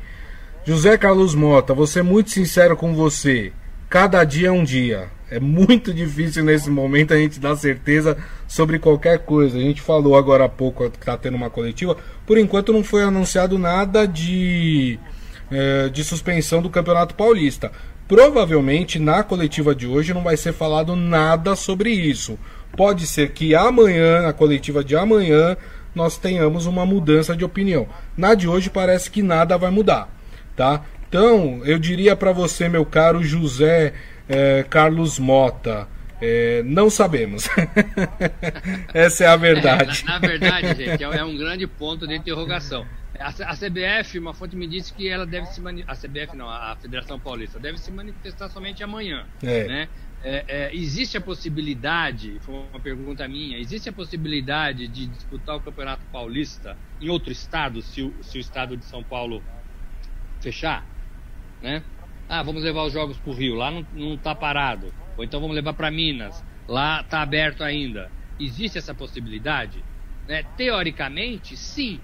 José 0.70 1.00
Carlos 1.00 1.34
Mota, 1.34 1.74
vou 1.74 1.88
ser 1.88 2.04
muito 2.04 2.30
sincero 2.30 2.78
com 2.78 2.94
você. 2.94 3.52
Cada 3.90 4.24
dia 4.24 4.50
é 4.50 4.52
um 4.52 4.64
dia. 4.64 5.10
É 5.28 5.40
muito 5.40 5.92
difícil 5.92 6.44
nesse 6.44 6.70
momento 6.70 7.12
a 7.12 7.18
gente 7.18 7.40
dar 7.40 7.56
certeza 7.56 8.16
sobre 8.48 8.78
qualquer 8.78 9.18
coisa. 9.18 9.58
A 9.58 9.62
gente 9.62 9.82
falou 9.82 10.16
agora 10.16 10.46
há 10.46 10.48
pouco 10.48 10.88
que 10.92 10.98
está 11.00 11.18
tendo 11.18 11.34
uma 11.34 11.50
coletiva. 11.50 11.98
Por 12.24 12.38
enquanto 12.38 12.72
não 12.72 12.84
foi 12.84 13.02
anunciado 13.02 13.58
nada 13.58 14.08
de, 14.08 15.00
é, 15.50 15.90
de 15.90 16.04
suspensão 16.04 16.62
do 16.62 16.70
Campeonato 16.70 17.16
Paulista. 17.16 17.72
Provavelmente 18.08 19.00
na 19.00 19.24
coletiva 19.24 19.74
de 19.74 19.88
hoje 19.88 20.14
não 20.14 20.22
vai 20.22 20.38
ser 20.38 20.54
falado 20.54 20.96
nada 20.96 21.56
sobre 21.56 21.90
isso. 21.90 22.38
Pode 22.78 23.08
ser 23.08 23.32
que 23.32 23.56
amanhã, 23.56 24.22
na 24.22 24.34
coletiva 24.34 24.84
de 24.84 24.96
amanhã, 24.96 25.58
nós 25.96 26.20
tenhamos 26.20 26.68
uma 26.68 26.86
mudança 26.86 27.36
de 27.36 27.44
opinião. 27.44 27.88
Na 28.16 28.36
de 28.36 28.48
hoje 28.48 28.70
parece 28.70 29.10
que 29.10 29.24
nada 29.24 29.58
vai 29.58 29.72
mudar 29.72 30.19
tá? 30.60 30.84
Então, 31.08 31.62
eu 31.64 31.80
diria 31.80 32.18
para 32.18 32.34
você, 32.34 32.68
meu 32.68 32.86
caro 32.86 33.24
José 33.24 33.94
é, 34.28 34.62
Carlos 34.70 35.18
Mota, 35.18 35.88
é, 36.22 36.62
não 36.66 36.90
sabemos. 36.90 37.48
Essa 38.94 39.24
é 39.24 39.28
a 39.28 39.38
verdade. 39.38 40.02
É, 40.02 40.04
na, 40.04 40.20
na, 40.20 40.28
verdade, 40.28 40.68
gente, 40.76 41.02
é, 41.02 41.18
é 41.18 41.24
um 41.24 41.38
grande 41.38 41.66
ponto 41.66 42.06
de 42.06 42.14
interrogação. 42.14 42.86
A, 43.18 43.30
a, 43.30 43.56
CBF, 43.56 44.20
uma 44.20 44.34
fonte 44.34 44.58
me 44.58 44.68
disse 44.68 44.94
que 44.94 45.08
ela 45.08 45.26
deve 45.26 45.48
se 45.48 45.62
a 45.88 45.96
CBF 45.96 46.36
não, 46.36 46.50
a 46.50 46.76
Federação 46.76 47.18
Paulista 47.18 47.58
deve 47.58 47.78
se 47.78 47.90
manifestar 47.90 48.50
somente 48.50 48.84
amanhã, 48.84 49.26
é. 49.42 49.64
né? 49.66 49.90
É, 50.22 50.44
é, 50.50 50.76
existe 50.76 51.16
a 51.16 51.22
possibilidade, 51.22 52.38
foi 52.42 52.54
uma 52.54 52.80
pergunta 52.82 53.26
minha, 53.26 53.58
existe 53.58 53.88
a 53.88 53.94
possibilidade 53.94 54.86
de 54.90 55.08
disputar 55.08 55.56
o 55.56 55.62
Campeonato 55.62 56.02
Paulista 56.12 56.76
em 57.00 57.08
outro 57.08 57.32
estado, 57.32 57.82
se 57.82 58.02
o, 58.02 58.14
se 58.22 58.38
o 58.38 58.42
estado 58.42 58.76
de 58.76 58.84
São 58.84 59.02
Paulo 59.02 59.42
fechar, 60.40 60.86
né? 61.62 61.84
Ah, 62.28 62.44
vamos 62.44 62.64
levar 62.64 62.84
os 62.84 62.94
jogos 62.94 63.18
para 63.18 63.32
o 63.32 63.34
Rio, 63.34 63.56
lá 63.56 63.72
não, 63.72 63.86
não 63.94 64.18
tá 64.18 64.36
parado. 64.36 64.94
Ou 65.18 65.24
então 65.24 65.40
vamos 65.42 65.56
levar 65.56 65.74
para 65.74 65.90
Minas, 65.90 66.44
lá 66.68 67.04
tá 67.04 67.22
aberto 67.22 67.64
ainda. 67.64 68.12
Existe 68.40 68.78
essa 68.78 68.94
possibilidade? 68.94 69.84
Né? 70.28 70.44
Teoricamente, 70.56 71.58
sim. 71.58 72.00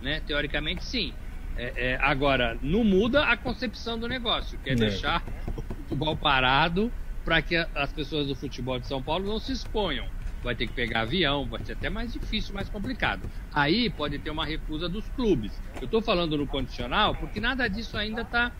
Né? 0.00 0.20
Teoricamente, 0.26 0.84
sim. 0.84 1.12
É, 1.56 1.92
é, 1.92 1.98
agora, 2.00 2.58
não 2.62 2.82
muda 2.82 3.24
a 3.24 3.36
concepção 3.36 3.98
do 3.98 4.08
negócio, 4.08 4.58
que 4.60 4.70
é, 4.70 4.72
é. 4.72 4.76
deixar 4.76 5.22
o 5.56 5.60
futebol 5.60 6.16
parado 6.16 6.90
para 7.24 7.42
que 7.42 7.54
as 7.74 7.92
pessoas 7.92 8.26
do 8.26 8.34
futebol 8.34 8.78
de 8.78 8.86
São 8.86 9.02
Paulo 9.02 9.26
não 9.26 9.38
se 9.38 9.52
exponham 9.52 10.06
vai 10.42 10.54
ter 10.54 10.66
que 10.66 10.72
pegar 10.72 11.02
avião, 11.02 11.46
vai 11.46 11.64
ser 11.64 11.72
até 11.72 11.90
mais 11.90 12.12
difícil, 12.12 12.54
mais 12.54 12.68
complicado. 12.68 13.30
Aí 13.52 13.90
pode 13.90 14.18
ter 14.18 14.30
uma 14.30 14.44
recusa 14.44 14.88
dos 14.88 15.08
clubes. 15.10 15.60
Eu 15.76 15.84
estou 15.84 16.00
falando 16.02 16.36
no 16.36 16.46
condicional 16.46 17.14
porque 17.14 17.40
nada 17.40 17.68
disso 17.68 17.96
ainda 17.96 18.22
está 18.22 18.52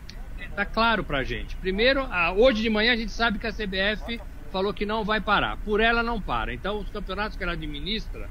tá 0.55 0.65
claro 0.65 1.03
para 1.03 1.19
a 1.19 1.23
gente. 1.23 1.55
Primeiro, 1.57 2.07
hoje 2.37 2.61
de 2.61 2.69
manhã 2.69 2.93
a 2.93 2.95
gente 2.95 3.11
sabe 3.11 3.39
que 3.39 3.47
a 3.47 3.53
CBF 3.53 4.19
falou 4.51 4.73
que 4.73 4.85
não 4.85 5.03
vai 5.03 5.21
parar. 5.21 5.57
Por 5.57 5.79
ela 5.79 6.03
não 6.03 6.21
para. 6.21 6.53
Então 6.53 6.79
os 6.79 6.89
campeonatos 6.89 7.37
que 7.37 7.43
ela 7.43 7.53
administra, 7.53 8.29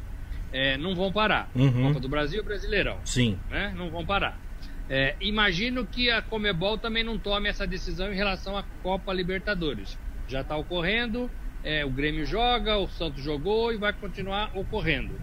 é, 0.53 0.77
não 0.77 0.95
vão 0.95 1.13
parar. 1.13 1.49
Uhum. 1.55 1.89
Copa 1.89 2.01
do 2.01 2.09
Brasil 2.09 2.41
e 2.41 2.45
Brasileirão. 2.45 2.99
Sim. 3.05 3.39
Né? 3.49 3.73
Não 3.77 3.91
vão 3.91 4.05
parar. 4.05 4.39
É, 4.89 5.15
imagino 5.21 5.87
que 5.87 6.11
a 6.11 6.21
Comebol 6.21 6.77
também 6.77 7.05
não 7.05 7.17
tome 7.17 7.49
essa 7.49 7.67
decisão 7.67 8.13
em 8.13 8.17
relação 8.17 8.57
à 8.57 8.65
Copa 8.83 9.13
Libertadores. 9.13 9.97
Já 10.27 10.41
está 10.41 10.57
ocorrendo, 10.57 11.31
é, 11.63 11.85
o 11.85 11.91
Grêmio 11.91 12.25
joga, 12.25 12.79
o 12.79 12.89
Santos 12.89 13.23
jogou 13.23 13.73
e 13.73 13.77
vai 13.77 13.93
continuar 13.93 14.51
ocorrendo. 14.55 15.15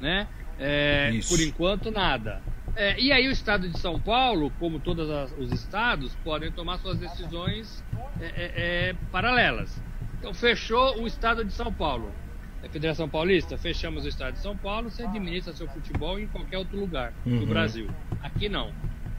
Né? 0.00 0.28
É, 0.58 1.10
por 1.28 1.40
enquanto, 1.40 1.90
nada. 1.90 2.42
É, 2.76 2.98
e 3.00 3.10
aí 3.10 3.26
o 3.28 3.32
estado 3.32 3.68
de 3.68 3.78
São 3.78 3.98
Paulo, 3.98 4.52
como 4.58 4.78
todos 4.78 5.08
os 5.38 5.52
estados, 5.52 6.14
podem 6.22 6.52
tomar 6.52 6.78
suas 6.78 6.98
decisões 6.98 7.84
é, 8.20 8.26
é, 8.26 8.32
é, 8.36 8.96
paralelas. 9.10 9.82
Então 10.18 10.34
fechou 10.34 11.00
o 11.00 11.06
estado 11.06 11.44
de 11.44 11.52
São 11.52 11.72
Paulo. 11.72 12.12
A 12.62 12.68
Federação 12.68 13.08
Paulista, 13.08 13.56
fechamos 13.56 14.04
o 14.04 14.08
estado 14.08 14.34
de 14.34 14.40
São 14.40 14.56
Paulo, 14.56 14.90
você 14.90 15.04
administra 15.04 15.52
seu 15.52 15.68
futebol 15.68 16.18
em 16.18 16.26
qualquer 16.26 16.58
outro 16.58 16.78
lugar 16.78 17.12
uhum. 17.24 17.40
do 17.40 17.46
Brasil. 17.46 17.88
Aqui 18.20 18.48
não. 18.48 18.72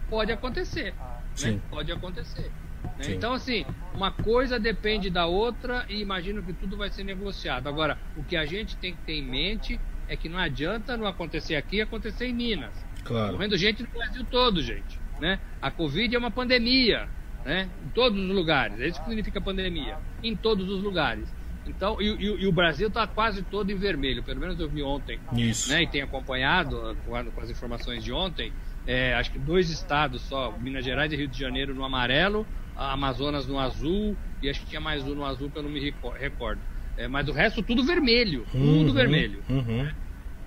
Pode 0.10 0.32
acontecer. 0.32 0.94
Né? 1.42 1.60
Pode 1.70 1.92
acontecer. 1.92 2.52
Né? 2.98 3.14
Então, 3.16 3.34
assim, 3.34 3.66
uma 3.94 4.12
coisa 4.12 4.60
depende 4.60 5.10
da 5.10 5.26
outra 5.26 5.86
e 5.90 6.02
imagino 6.02 6.44
que 6.44 6.54
tudo 6.54 6.78
vai 6.78 6.90
ser 6.90 7.04
negociado. 7.04 7.68
Agora, 7.68 7.98
o 8.18 8.24
que 8.24 8.36
a 8.36 8.46
gente 8.46 8.76
tem 8.78 8.94
que 8.94 9.02
ter 9.02 9.14
em 9.14 9.24
mente 9.24 9.80
é 10.08 10.16
que 10.16 10.28
não 10.28 10.40
adianta 10.40 10.98
não 10.98 11.06
acontecer 11.06 11.56
aqui 11.56 11.78
e 11.78 11.82
acontecer 11.82 12.28
em 12.28 12.34
Minas. 12.34 12.74
Claro. 13.04 13.34
Morrendo 13.34 13.58
gente 13.58 13.84
no 13.84 13.90
Brasil 13.90 14.26
todo, 14.30 14.62
gente. 14.62 15.00
Né? 15.20 15.40
A 15.62 15.70
Covid 15.70 16.14
é 16.16 16.18
uma 16.18 16.32
pandemia, 16.32 17.08
né? 17.46 17.70
Em 17.86 17.90
todos 17.90 18.20
os 18.20 18.30
lugares. 18.30 18.80
É 18.80 18.88
isso 18.88 19.00
que 19.00 19.08
significa 19.08 19.40
pandemia. 19.40 19.98
Em 20.24 20.36
todos 20.36 20.70
os 20.70 20.82
lugares. 20.82 21.34
Então, 21.68 22.02
e, 22.02 22.08
e, 22.08 22.26
e 22.42 22.48
o 22.48 22.52
Brasil 22.52 22.88
está 22.88 23.06
quase 23.06 23.44
todo 23.44 23.70
em 23.70 23.76
vermelho, 23.76 24.24
pelo 24.24 24.40
menos 24.40 24.60
eu 24.60 24.68
vi 24.68 24.82
ontem. 24.82 25.20
Isso. 25.34 25.70
Né, 25.70 25.84
e 25.84 25.88
tenho 25.88 26.06
acompanhado 26.06 26.98
com, 27.06 27.32
com 27.32 27.42
as 27.42 27.50
informações 27.50 28.04
de 28.04 28.12
ontem. 28.12 28.52
É, 28.88 29.14
acho 29.14 29.32
que 29.32 29.38
dois 29.38 29.70
estados 29.70 30.22
só, 30.24 30.52
Minas 30.58 30.84
Gerais 30.84 31.12
e 31.14 31.16
Rio 31.16 31.28
de 31.28 31.38
Janeiro 31.38 31.76
no 31.76 31.84
amarelo, 31.84 32.48
Amazonas 32.80 33.46
no 33.46 33.60
azul, 33.60 34.16
e 34.42 34.50
acho 34.50 34.62
que 34.62 34.68
tinha 34.68 34.80
mais 34.82 35.04
um 35.04 35.14
no 35.14 35.26
azul 35.26 35.50
que 35.50 35.58
eu 35.58 35.64
não 35.64 35.70
me 35.70 35.94
recordo. 36.20 36.62
É, 36.98 37.08
mas 37.08 37.28
o 37.28 37.32
resto 37.32 37.62
tudo 37.62 37.84
vermelho, 37.84 38.46
tudo 38.52 38.88
uhum, 38.88 38.94
vermelho. 38.94 39.44
Uhum. 39.50 39.90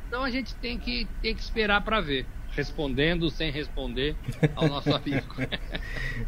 Então 0.09 0.22
a 0.22 0.30
gente 0.30 0.55
tem 0.57 0.78
que, 0.78 1.07
tem 1.20 1.35
que 1.35 1.41
esperar 1.41 1.83
para 1.83 2.01
ver. 2.01 2.26
Respondendo 2.55 3.30
sem 3.30 3.51
responder 3.51 4.14
ao 4.55 4.68
nosso 4.68 4.93
amigo. 4.95 5.35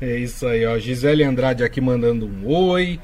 é 0.01 0.19
isso 0.19 0.47
aí, 0.47 0.65
ó. 0.65 0.79
Gisele 0.79 1.23
Andrade 1.23 1.63
aqui 1.63 1.81
mandando 1.81 2.27
um 2.27 2.47
oi. 2.47 2.99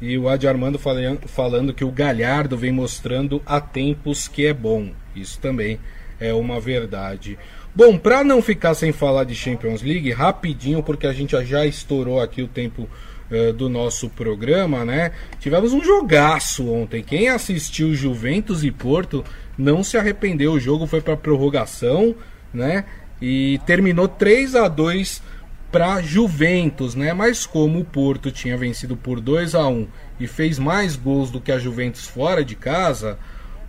E 0.00 0.16
o 0.16 0.28
Adi 0.28 0.48
Armando 0.48 0.78
falando 0.78 1.74
que 1.74 1.84
o 1.84 1.90
Galhardo 1.90 2.56
vem 2.56 2.72
mostrando 2.72 3.42
há 3.44 3.60
tempos 3.60 4.28
que 4.28 4.46
é 4.46 4.54
bom. 4.54 4.92
Isso 5.14 5.38
também 5.40 5.78
é 6.18 6.32
uma 6.32 6.60
verdade. 6.60 7.38
Bom, 7.72 7.96
para 7.96 8.24
não 8.24 8.42
ficar 8.42 8.74
sem 8.74 8.90
falar 8.90 9.22
de 9.22 9.34
Champions 9.34 9.80
League, 9.80 10.10
rapidinho, 10.10 10.82
porque 10.82 11.06
a 11.06 11.12
gente 11.12 11.36
já 11.44 11.64
estourou 11.64 12.20
aqui 12.20 12.42
o 12.42 12.48
tempo 12.48 12.88
uh, 13.30 13.52
do 13.52 13.68
nosso 13.68 14.10
programa, 14.10 14.84
né? 14.84 15.12
Tivemos 15.38 15.72
um 15.72 15.82
jogaço 15.82 16.68
ontem. 16.68 17.00
Quem 17.00 17.28
assistiu 17.28 17.94
Juventus 17.94 18.64
e 18.64 18.72
Porto 18.72 19.24
não 19.56 19.84
se 19.84 19.96
arrependeu. 19.96 20.54
O 20.54 20.60
jogo 20.60 20.84
foi 20.84 21.00
para 21.00 21.16
prorrogação, 21.16 22.16
né? 22.52 22.84
E 23.22 23.60
terminou 23.64 24.08
3 24.08 24.56
a 24.56 24.66
2 24.66 25.22
para 25.70 26.02
Juventus, 26.02 26.96
né? 26.96 27.12
Mas 27.12 27.46
como 27.46 27.78
o 27.78 27.84
Porto 27.84 28.32
tinha 28.32 28.56
vencido 28.56 28.96
por 28.96 29.20
2 29.20 29.54
a 29.54 29.68
1 29.68 29.86
e 30.18 30.26
fez 30.26 30.58
mais 30.58 30.96
gols 30.96 31.30
do 31.30 31.40
que 31.40 31.52
a 31.52 31.58
Juventus 31.58 32.04
fora 32.08 32.44
de 32.44 32.56
casa, 32.56 33.16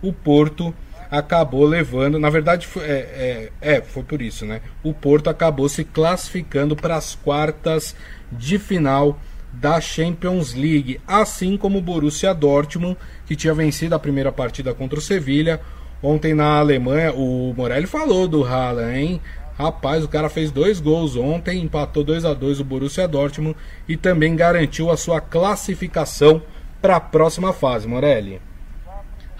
o 0.02 0.12
Porto 0.12 0.74
acabou 1.12 1.66
levando. 1.66 2.18
Na 2.18 2.30
verdade, 2.30 2.66
foi, 2.66 2.84
é, 2.84 3.50
é, 3.60 3.74
é, 3.74 3.82
foi 3.82 4.02
por 4.02 4.22
isso, 4.22 4.46
né? 4.46 4.62
O 4.82 4.94
Porto 4.94 5.28
acabou 5.28 5.68
se 5.68 5.84
classificando 5.84 6.74
para 6.74 6.96
as 6.96 7.14
quartas 7.14 7.94
de 8.32 8.58
final 8.58 9.20
da 9.52 9.78
Champions 9.78 10.54
League, 10.54 10.98
assim 11.06 11.58
como 11.58 11.76
o 11.76 11.82
Borussia 11.82 12.32
Dortmund, 12.32 12.96
que 13.26 13.36
tinha 13.36 13.52
vencido 13.52 13.94
a 13.94 13.98
primeira 13.98 14.32
partida 14.32 14.72
contra 14.72 14.98
o 14.98 15.02
Sevilha. 15.02 15.60
Ontem 16.02 16.32
na 16.32 16.58
Alemanha, 16.58 17.12
o 17.12 17.52
Morelli 17.54 17.86
falou 17.86 18.26
do 18.26 18.42
Haaland, 18.42 18.98
hein? 18.98 19.20
Rapaz, 19.58 20.02
o 20.02 20.08
cara 20.08 20.30
fez 20.30 20.50
dois 20.50 20.80
gols 20.80 21.14
ontem, 21.14 21.62
empatou 21.62 22.02
2 22.02 22.24
a 22.24 22.32
2 22.32 22.60
o 22.60 22.64
Borussia 22.64 23.06
Dortmund 23.06 23.54
e 23.86 23.98
também 23.98 24.34
garantiu 24.34 24.90
a 24.90 24.96
sua 24.96 25.20
classificação 25.20 26.42
para 26.80 26.96
a 26.96 27.00
próxima 27.00 27.52
fase, 27.52 27.86
Morelli. 27.86 28.40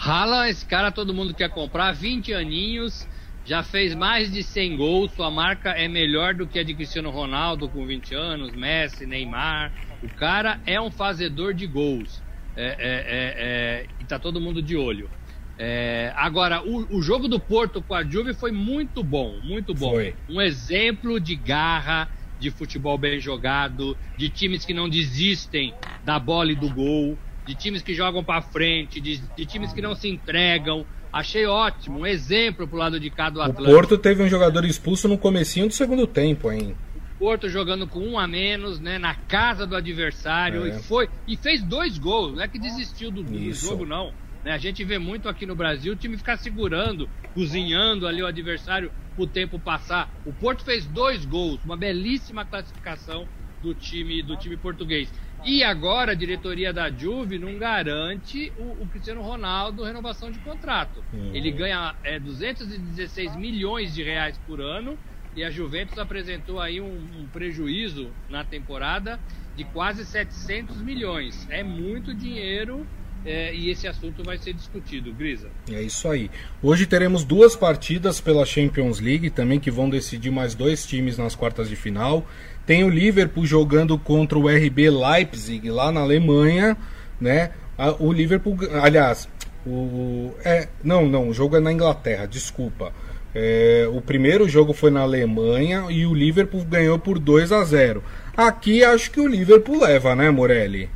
Rala, 0.02 0.50
esse 0.50 0.66
cara 0.66 0.90
todo 0.90 1.14
mundo 1.14 1.32
quer 1.32 1.48
comprar, 1.48 1.92
20 1.92 2.32
aninhos, 2.32 3.06
já 3.44 3.62
fez 3.62 3.94
mais 3.94 4.32
de 4.32 4.42
100 4.42 4.76
gols, 4.76 5.12
sua 5.12 5.30
marca 5.30 5.70
é 5.70 5.86
melhor 5.86 6.34
do 6.34 6.44
que 6.44 6.58
a 6.58 6.64
de 6.64 6.74
Cristiano 6.74 7.08
Ronaldo 7.08 7.68
com 7.68 7.86
20 7.86 8.12
anos, 8.12 8.52
Messi, 8.52 9.06
Neymar. 9.06 9.72
O 10.02 10.10
cara 10.10 10.60
é 10.66 10.80
um 10.80 10.90
fazedor 10.90 11.54
de 11.54 11.68
gols. 11.68 12.20
É, 12.56 12.64
é, 12.64 12.74
é, 12.74 13.34
é 13.38 13.86
e 14.00 14.04
tá 14.04 14.18
todo 14.18 14.40
mundo 14.40 14.60
de 14.60 14.76
olho. 14.76 15.08
É, 15.56 16.12
agora, 16.16 16.64
o, 16.66 16.98
o, 16.98 17.00
jogo 17.00 17.28
do 17.28 17.38
Porto 17.38 17.80
com 17.80 17.94
a 17.94 18.02
Juve 18.02 18.34
foi 18.34 18.50
muito 18.50 19.04
bom, 19.04 19.40
muito 19.44 19.72
bom. 19.72 19.90
Foi. 19.90 20.16
Um 20.28 20.40
exemplo 20.40 21.20
de 21.20 21.36
garra, 21.36 22.10
de 22.36 22.50
futebol 22.50 22.98
bem 22.98 23.20
jogado, 23.20 23.96
de 24.16 24.28
times 24.28 24.64
que 24.64 24.74
não 24.74 24.88
desistem 24.88 25.72
da 26.02 26.18
bola 26.18 26.50
e 26.50 26.56
do 26.56 26.68
gol 26.74 27.16
de 27.46 27.54
times 27.54 27.82
que 27.82 27.94
jogam 27.94 28.22
para 28.22 28.40
frente, 28.42 29.00
de, 29.00 29.18
de, 29.18 29.46
times 29.46 29.72
que 29.72 29.82
não 29.82 29.94
se 29.94 30.08
entregam. 30.08 30.86
Achei 31.12 31.44
ótimo, 31.44 32.00
um 32.00 32.06
exemplo 32.06 32.66
pro 32.66 32.78
lado 32.78 32.98
de 32.98 33.10
cá 33.10 33.28
do 33.28 33.40
Atlético. 33.42 33.70
O 33.70 33.74
Porto 33.74 33.98
teve 33.98 34.22
um 34.22 34.28
jogador 34.28 34.64
expulso 34.64 35.08
no 35.08 35.18
comecinho 35.18 35.68
do 35.68 35.74
segundo 35.74 36.06
tempo, 36.06 36.50
hein? 36.50 36.74
O 37.16 37.18
Porto 37.18 37.48
jogando 37.48 37.86
com 37.86 38.00
um 38.00 38.18
a 38.18 38.26
menos, 38.26 38.80
né, 38.80 38.98
na 38.98 39.14
casa 39.14 39.66
do 39.66 39.76
adversário 39.76 40.64
é. 40.66 40.70
e 40.70 40.82
foi 40.82 41.08
e 41.28 41.36
fez 41.36 41.62
dois 41.62 41.98
gols, 41.98 42.34
não 42.34 42.42
é 42.42 42.48
que 42.48 42.58
desistiu 42.58 43.10
do, 43.10 43.22
do 43.22 43.52
jogo 43.52 43.84
não. 43.84 44.12
Né? 44.44 44.52
A 44.52 44.58
gente 44.58 44.82
vê 44.84 44.98
muito 44.98 45.28
aqui 45.28 45.46
no 45.46 45.54
Brasil 45.54 45.92
o 45.92 45.96
time 45.96 46.16
ficar 46.16 46.36
segurando, 46.36 47.08
cozinhando 47.34 48.06
ali 48.06 48.22
o 48.22 48.26
adversário 48.26 48.90
o 49.16 49.26
tempo 49.26 49.58
passar. 49.58 50.10
O 50.24 50.32
Porto 50.32 50.64
fez 50.64 50.86
dois 50.86 51.24
gols, 51.24 51.60
uma 51.64 51.76
belíssima 51.76 52.44
classificação 52.44 53.28
do 53.62 53.74
time 53.74 54.22
do 54.22 54.36
time 54.36 54.56
português. 54.56 55.12
E 55.44 55.64
agora 55.64 56.12
a 56.12 56.14
diretoria 56.14 56.72
da 56.72 56.88
Juve 56.90 57.38
não 57.38 57.58
garante 57.58 58.52
o, 58.58 58.82
o 58.82 58.86
Cristiano 58.86 59.22
Ronaldo 59.22 59.82
renovação 59.82 60.30
de 60.30 60.38
contrato. 60.38 61.02
Uhum. 61.12 61.34
Ele 61.34 61.50
ganha 61.50 61.94
é, 62.04 62.18
216 62.18 63.34
milhões 63.36 63.92
de 63.92 64.02
reais 64.02 64.38
por 64.46 64.60
ano 64.60 64.96
e 65.34 65.42
a 65.42 65.50
Juventus 65.50 65.98
apresentou 65.98 66.60
aí 66.60 66.80
um, 66.80 66.94
um 67.20 67.26
prejuízo 67.32 68.10
na 68.28 68.44
temporada 68.44 69.18
de 69.56 69.64
quase 69.64 70.04
700 70.04 70.80
milhões. 70.82 71.46
É 71.50 71.62
muito 71.62 72.14
dinheiro 72.14 72.86
é, 73.24 73.54
e 73.54 73.70
esse 73.70 73.86
assunto 73.86 74.22
vai 74.24 74.36
ser 74.36 74.52
discutido, 74.52 75.12
Grisa. 75.12 75.48
É 75.70 75.80
isso 75.80 76.08
aí. 76.08 76.30
Hoje 76.62 76.86
teremos 76.86 77.24
duas 77.24 77.54
partidas 77.54 78.20
pela 78.20 78.44
Champions 78.44 79.00
League 79.00 79.30
também 79.30 79.60
que 79.60 79.70
vão 79.70 79.88
decidir 79.88 80.30
mais 80.30 80.54
dois 80.54 80.84
times 80.84 81.16
nas 81.16 81.34
quartas 81.34 81.68
de 81.68 81.76
final. 81.76 82.26
Tem 82.66 82.84
o 82.84 82.88
Liverpool 82.88 83.46
jogando 83.46 83.96
contra 83.98 84.38
o 84.38 84.48
RB 84.48 84.90
Leipzig 84.90 85.70
lá 85.70 85.92
na 85.92 86.00
Alemanha, 86.00 86.76
né? 87.20 87.50
O 87.98 88.12
Liverpool, 88.12 88.56
aliás, 88.82 89.28
o 89.66 90.32
é, 90.44 90.68
não, 90.82 91.08
não, 91.08 91.28
o 91.28 91.34
jogo 91.34 91.56
é 91.56 91.60
na 91.60 91.72
Inglaterra, 91.72 92.26
desculpa. 92.26 92.92
É, 93.34 93.88
o 93.90 94.00
primeiro 94.00 94.48
jogo 94.48 94.72
foi 94.72 94.90
na 94.90 95.00
Alemanha 95.00 95.86
e 95.88 96.04
o 96.04 96.14
Liverpool 96.14 96.64
ganhou 96.64 96.98
por 96.98 97.18
2 97.18 97.50
a 97.50 97.64
0. 97.64 98.02
Aqui 98.36 98.84
acho 98.84 99.10
que 99.10 99.20
o 99.20 99.26
Liverpool 99.26 99.80
leva, 99.80 100.14
né, 100.14 100.30
Morelli? 100.30 100.90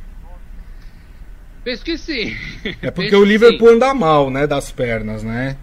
Penso 1.67 1.83
que 1.83 1.97
sim. 1.97 2.33
É 2.81 2.89
porque 2.89 3.13
o 3.13 3.25
Liverpool 3.25 3.71
anda 3.71 3.93
mal, 3.93 4.29
né, 4.29 4.47
das 4.47 4.71
pernas, 4.71 5.21
né? 5.21 5.57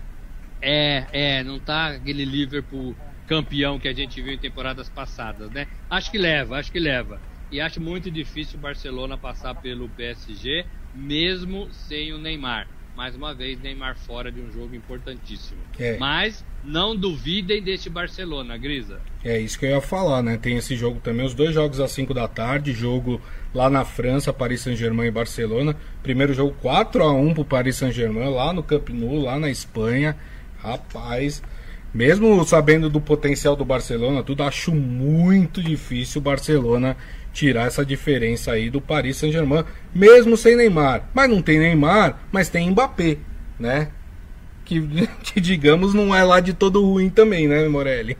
É, 0.60 1.06
é, 1.10 1.42
não 1.42 1.58
tá 1.58 1.92
aquele 1.92 2.26
Liverpool 2.26 2.94
campeão 3.26 3.78
que 3.78 3.88
a 3.88 3.92
gente 3.94 4.20
viu 4.20 4.34
em 4.34 4.36
temporadas 4.36 4.86
passadas, 4.86 5.50
né? 5.50 5.66
Acho 5.88 6.10
que 6.10 6.18
leva, 6.18 6.58
acho 6.58 6.70
que 6.70 6.78
leva. 6.78 7.18
E 7.50 7.58
acho 7.58 7.80
muito 7.80 8.10
difícil 8.10 8.58
o 8.58 8.60
Barcelona 8.60 9.16
passar 9.16 9.54
pelo 9.54 9.88
PSG, 9.88 10.66
mesmo 10.94 11.72
sem 11.72 12.12
o 12.12 12.18
Neymar. 12.18 12.68
Mais 12.94 13.16
uma 13.16 13.32
vez, 13.32 13.58
Neymar 13.62 13.96
fora 13.96 14.30
de 14.30 14.42
um 14.42 14.52
jogo 14.52 14.74
importantíssimo. 14.74 15.60
É. 15.78 15.96
Mas 15.96 16.44
não 16.64 16.96
duvidem 16.96 17.62
deste 17.62 17.90
Barcelona, 17.90 18.56
Grisa. 18.56 19.00
É 19.22 19.38
isso 19.38 19.58
que 19.58 19.66
eu 19.66 19.70
ia 19.70 19.80
falar, 19.80 20.22
né? 20.22 20.36
Tem 20.36 20.56
esse 20.56 20.76
jogo 20.76 20.98
também, 21.00 21.26
os 21.26 21.34
dois 21.34 21.54
jogos 21.54 21.78
às 21.80 21.90
5 21.92 22.14
da 22.14 22.26
tarde, 22.26 22.72
jogo 22.72 23.20
lá 23.54 23.68
na 23.68 23.84
França, 23.84 24.32
Paris 24.32 24.62
Saint-Germain 24.62 25.08
e 25.08 25.10
Barcelona. 25.10 25.76
Primeiro 26.02 26.32
jogo 26.32 26.54
4 26.60 27.02
a 27.02 27.12
1 27.12 27.34
pro 27.34 27.44
Paris 27.44 27.76
Saint-Germain, 27.76 28.30
lá 28.30 28.52
no 28.52 28.62
Camp 28.62 28.88
Nou, 28.88 29.20
lá 29.20 29.38
na 29.38 29.50
Espanha. 29.50 30.16
Rapaz, 30.58 31.42
mesmo 31.92 32.42
sabendo 32.44 32.88
do 32.88 33.00
potencial 33.00 33.54
do 33.54 33.64
Barcelona, 33.64 34.22
tudo 34.22 34.42
acho 34.42 34.74
muito 34.74 35.62
difícil 35.62 36.20
o 36.20 36.24
Barcelona 36.24 36.96
tirar 37.32 37.66
essa 37.66 37.84
diferença 37.84 38.52
aí 38.52 38.70
do 38.70 38.80
Paris 38.80 39.18
Saint-Germain, 39.18 39.64
mesmo 39.94 40.36
sem 40.36 40.56
Neymar. 40.56 41.08
Mas 41.12 41.28
não 41.28 41.42
tem 41.42 41.58
Neymar, 41.58 42.20
mas 42.32 42.48
tem 42.48 42.70
Mbappé, 42.70 43.18
né? 43.58 43.88
que, 45.22 45.40
digamos 45.40 45.94
não 45.94 46.14
é 46.14 46.22
lá 46.22 46.40
de 46.40 46.52
todo 46.52 46.84
ruim 46.84 47.10
também, 47.10 47.46
né, 47.46 47.68
Morelli? 47.68 48.16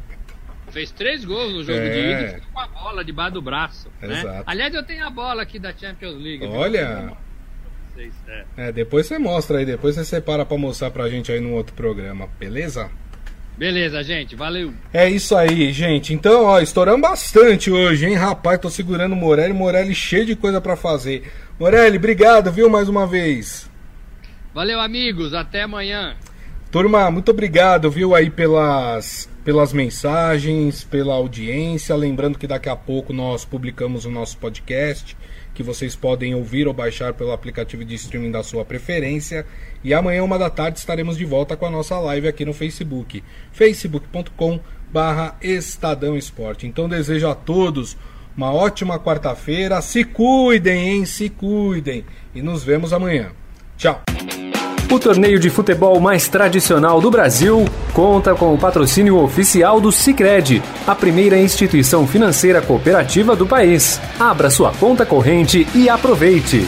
Fez 0.70 0.90
três 0.90 1.24
gols 1.24 1.53
no 1.53 1.62
jogo 1.62 1.78
é. 1.78 1.90
de 1.90 1.99
ida 1.99 2.40
com 2.53 2.61
a 2.61 2.66
bola 2.66 3.05
debaixo 3.05 3.34
do 3.34 3.42
braço. 3.42 3.88
Né? 4.03 4.18
Exato. 4.18 4.42
Aliás, 4.45 4.74
eu 4.74 4.82
tenho 4.82 5.07
a 5.07 5.11
bola 5.11 5.42
aqui 5.42 5.59
da 5.59 5.72
Champions 5.72 6.20
League. 6.20 6.45
Olha. 6.45 7.12
É. 7.97 8.45
é, 8.57 8.72
depois 8.72 9.07
você 9.07 9.16
mostra 9.16 9.59
aí, 9.59 9.64
depois 9.64 9.95
você 9.95 10.05
separa 10.05 10.45
pra 10.45 10.59
mostrar 10.59 10.90
pra 10.90 11.09
gente 11.09 11.30
aí 11.30 11.38
no 11.38 11.53
outro 11.53 11.76
programa, 11.76 12.28
beleza? 12.40 12.90
Beleza, 13.57 14.03
gente, 14.03 14.34
valeu. 14.34 14.74
É 14.92 15.09
isso 15.09 15.36
aí, 15.36 15.72
gente. 15.72 16.12
Então, 16.12 16.45
ó, 16.45 16.61
estouramos 16.61 17.01
bastante 17.01 17.70
hoje, 17.70 18.07
hein, 18.07 18.14
rapaz? 18.14 18.59
Tô 18.59 18.68
segurando 18.68 19.12
o 19.12 19.16
Morelli, 19.16 19.53
Morelli 19.53 19.95
cheio 19.95 20.26
de 20.26 20.34
coisa 20.34 20.61
para 20.61 20.74
fazer. 20.74 21.30
Morelli, 21.59 21.99
obrigado, 21.99 22.51
viu, 22.51 22.68
mais 22.68 22.88
uma 22.88 23.07
vez. 23.07 23.70
Valeu, 24.53 24.80
amigos, 24.80 25.34
até 25.34 25.62
amanhã. 25.62 26.16
Turma, 26.74 27.08
muito 27.08 27.30
obrigado, 27.30 27.88
viu, 27.88 28.16
aí 28.16 28.28
pelas 28.28 29.30
pelas 29.44 29.72
mensagens, 29.72 30.82
pela 30.82 31.14
audiência. 31.14 31.94
Lembrando 31.94 32.36
que 32.36 32.48
daqui 32.48 32.68
a 32.68 32.74
pouco 32.74 33.12
nós 33.12 33.44
publicamos 33.44 34.04
o 34.04 34.10
nosso 34.10 34.36
podcast, 34.38 35.16
que 35.54 35.62
vocês 35.62 35.94
podem 35.94 36.34
ouvir 36.34 36.66
ou 36.66 36.74
baixar 36.74 37.14
pelo 37.14 37.30
aplicativo 37.30 37.84
de 37.84 37.94
streaming 37.94 38.32
da 38.32 38.42
sua 38.42 38.64
preferência. 38.64 39.46
E 39.84 39.94
amanhã, 39.94 40.24
uma 40.24 40.36
da 40.36 40.50
tarde, 40.50 40.80
estaremos 40.80 41.16
de 41.16 41.24
volta 41.24 41.56
com 41.56 41.64
a 41.64 41.70
nossa 41.70 41.96
live 42.00 42.26
aqui 42.26 42.44
no 42.44 42.52
Facebook, 42.52 43.22
facebook.com 43.52 44.58
Estadão 45.40 46.16
Esporte. 46.16 46.66
Então 46.66 46.88
desejo 46.88 47.28
a 47.28 47.36
todos 47.36 47.96
uma 48.36 48.52
ótima 48.52 48.98
quarta-feira. 48.98 49.80
Se 49.80 50.02
cuidem, 50.02 50.88
hein? 50.88 51.04
Se 51.04 51.28
cuidem. 51.28 52.04
E 52.34 52.42
nos 52.42 52.64
vemos 52.64 52.92
amanhã. 52.92 53.30
Tchau. 53.76 54.02
O 54.95 54.99
torneio 55.01 55.40
de 55.40 55.51
futebol 55.51 55.99
mais 55.99 56.28
tradicional 56.28 57.01
do 57.01 57.11
Brasil 57.11 57.64
conta 57.92 58.32
com 58.32 58.55
o 58.55 58.59
patrocínio 58.59 59.16
oficial 59.16 59.80
do 59.80 59.90
Sicredi, 59.90 60.62
a 60.86 60.95
primeira 60.95 61.36
instituição 61.36 62.07
financeira 62.07 62.62
cooperativa 62.62 63.34
do 63.34 63.45
país. 63.45 64.01
Abra 64.20 64.49
sua 64.51 64.70
conta 64.70 65.05
corrente 65.05 65.66
e 65.74 65.88
aproveite. 65.88 66.64